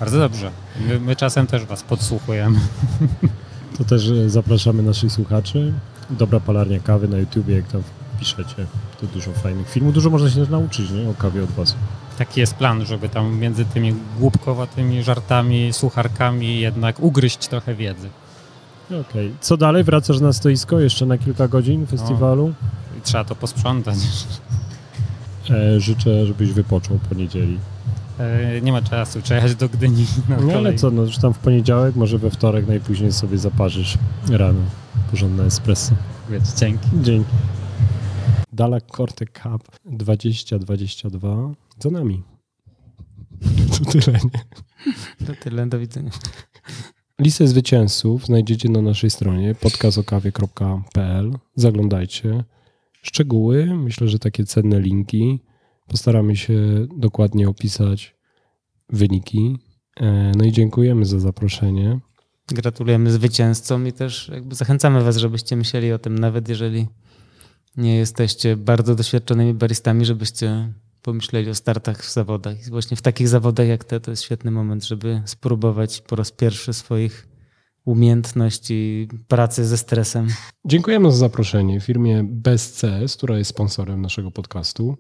Bardzo 0.01 0.19
dobrze. 0.19 0.51
My, 0.89 1.01
my 1.01 1.17
czasem 1.17 1.47
też 1.47 1.65
was 1.65 1.83
podsłuchujemy. 1.83 2.59
To 3.79 3.85
też 3.85 4.09
e, 4.09 4.31
zapraszamy 4.31 4.83
naszych 4.83 5.13
słuchaczy. 5.13 5.73
Dobra 6.11 6.41
palarnia 6.41 6.81
kawy 6.81 7.09
na 7.09 7.19
YouTubie, 7.19 7.55
jak 7.55 7.67
tam 7.67 7.83
piszecie. 8.21 8.67
To 9.01 9.07
dużo 9.07 9.33
fajnych 9.33 9.71
filmów. 9.71 9.95
Dużo 9.95 10.11
można 10.11 10.31
się 10.31 10.41
też 10.41 10.49
nauczyć 10.49 10.91
nie? 10.91 11.11
o 11.11 11.15
kawie 11.15 11.45
od 11.45 11.51
was. 11.51 11.75
Taki 12.19 12.41
jest 12.41 12.55
plan, 12.55 12.85
żeby 12.87 13.09
tam 13.09 13.39
między 13.39 13.65
tymi 13.65 13.95
głupkowatymi 14.19 15.03
żartami, 15.03 15.73
sucharkami 15.73 16.61
jednak 16.61 17.01
ugryźć 17.01 17.49
trochę 17.49 17.75
wiedzy. 17.75 18.09
Okej. 19.09 19.35
Co 19.41 19.57
dalej? 19.57 19.85
Wracasz 19.85 20.21
na 20.21 20.33
stoisko 20.33 20.81
jeszcze 20.81 21.07
na 21.07 21.19
kilka 21.19 21.49
godzin 21.49 21.87
festiwalu? 21.87 22.53
I 22.99 23.01
trzeba 23.01 23.25
to 23.25 23.35
posprzątać. 23.37 23.97
E, 25.51 25.81
życzę, 25.81 26.27
żebyś 26.27 26.53
wypoczął 26.53 26.99
po 27.09 27.15
niedzieli. 27.15 27.59
E, 28.19 28.61
Nie 28.61 28.73
ma 28.73 28.83
czasu, 28.83 29.23
trzeba 29.23 29.37
jechać 29.37 29.55
do 29.55 29.69
Gdyni 29.69 30.07
No 30.29 30.53
ale 30.53 30.75
co, 30.75 30.91
no 30.91 31.03
już 31.03 31.19
tam 31.19 31.35
w 31.35 31.39
poniedziałek, 31.39 31.97
może 31.97 32.19
we 32.19 32.31
wtorek 32.31 32.69
najpóźniej 32.69 33.13
sobie 33.13 33.39
zaparzysz 33.39 33.99
rano 34.31 34.61
porządne 35.11 35.45
espresso. 35.45 35.95
Więc 36.31 36.55
dzięki. 36.55 36.89
Dzięki. 37.03 37.31
Dala 38.57 38.81
Corte 38.81 39.27
Cup 39.27 39.63
2022 39.85 41.55
za 41.79 41.91
nami. 41.91 42.23
To 43.79 43.85
tyle, 43.85 44.19
nie? 44.25 44.41
To 45.27 45.33
tyle, 45.43 45.67
do 45.67 45.79
widzenia. 45.79 46.11
Listę 47.21 47.49
zwycięzców 47.49 48.27
znajdziecie 48.27 48.69
na 48.69 48.83
naszej 48.83 49.11
stronie 49.11 49.55
podcastokawie.pl. 49.55 51.33
Zaglądajcie. 51.55 52.45
Szczegóły, 53.03 53.67
myślę, 53.67 54.09
że 54.09 54.19
takie 54.19 54.45
cenne 54.45 54.81
linki. 54.81 55.41
Postaramy 55.89 56.37
się 56.37 56.87
dokładnie 56.97 57.49
opisać 57.49 58.17
wyniki. 58.89 59.59
E, 60.01 60.33
No 60.37 60.45
i 60.45 60.53
dziękujemy 60.53 61.05
za 61.05 61.21
zaproszenie. 61.21 62.01
Gratulujemy 62.49 63.11
zwycięzcom 63.11 63.87
i 63.87 63.93
też 63.93 64.29
jakby 64.29 64.55
zachęcamy 64.55 65.05
Was, 65.05 65.17
żebyście 65.17 65.57
myśleli 65.57 65.93
o 65.93 65.99
tym, 65.99 66.19
nawet 66.19 66.49
jeżeli 66.49 66.87
nie 67.77 67.97
jesteście 67.97 68.57
bardzo 68.57 68.95
doświadczonymi 68.95 69.55
baristami, 69.55 70.05
żebyście 70.05 70.73
pomyśleli 71.03 71.51
o 71.51 71.55
startach 71.55 72.03
w 72.03 72.13
zawodach. 72.13 72.67
I 72.67 72.71
właśnie 72.71 72.97
w 72.97 73.03
takich 73.03 73.29
zawodach 73.29 73.67
jak 73.67 73.85
te 73.85 74.01
to 74.01 74.11
jest 74.11 74.23
świetny 74.23 74.51
moment, 74.51 74.85
żeby 74.85 75.23
spróbować 75.25 76.01
po 76.01 76.17
raz 76.17 76.33
pierwszy 76.33 76.73
swoich 76.73 77.29
umiejętności 77.85 79.09
pracy 79.29 79.65
ze 79.65 79.79
stresem. 79.79 80.27
Dziękujemy 80.65 81.11
za 81.11 81.17
zaproszenie 81.17 81.81
firmie 81.81 82.25
BestCS, 82.25 83.17
która 83.17 83.39
jest 83.39 83.51
sponsorem 83.51 84.03
naszego 84.03 84.31
podcastu. 84.31 84.97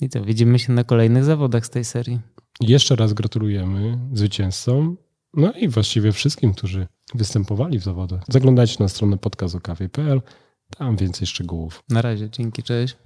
I 0.00 0.08
co, 0.08 0.24
widzimy 0.24 0.58
się 0.58 0.72
na 0.72 0.84
kolejnych 0.84 1.24
zawodach 1.24 1.66
z 1.66 1.70
tej 1.70 1.84
serii. 1.84 2.20
Jeszcze 2.60 2.96
raz 2.96 3.12
gratulujemy 3.12 3.98
zwycięzcom, 4.12 4.96
no 5.34 5.52
i 5.52 5.68
właściwie 5.68 6.12
wszystkim, 6.12 6.54
którzy 6.54 6.86
występowali 7.14 7.78
w 7.78 7.82
zawodach. 7.82 8.22
Zaglądajcie 8.28 8.76
na 8.80 8.88
stronę 8.88 9.18
podcastokawie.pl, 9.18 10.22
tam 10.78 10.96
więcej 10.96 11.26
szczegółów. 11.26 11.82
Na 11.88 12.02
razie, 12.02 12.30
dzięki, 12.30 12.62
cześć. 12.62 12.96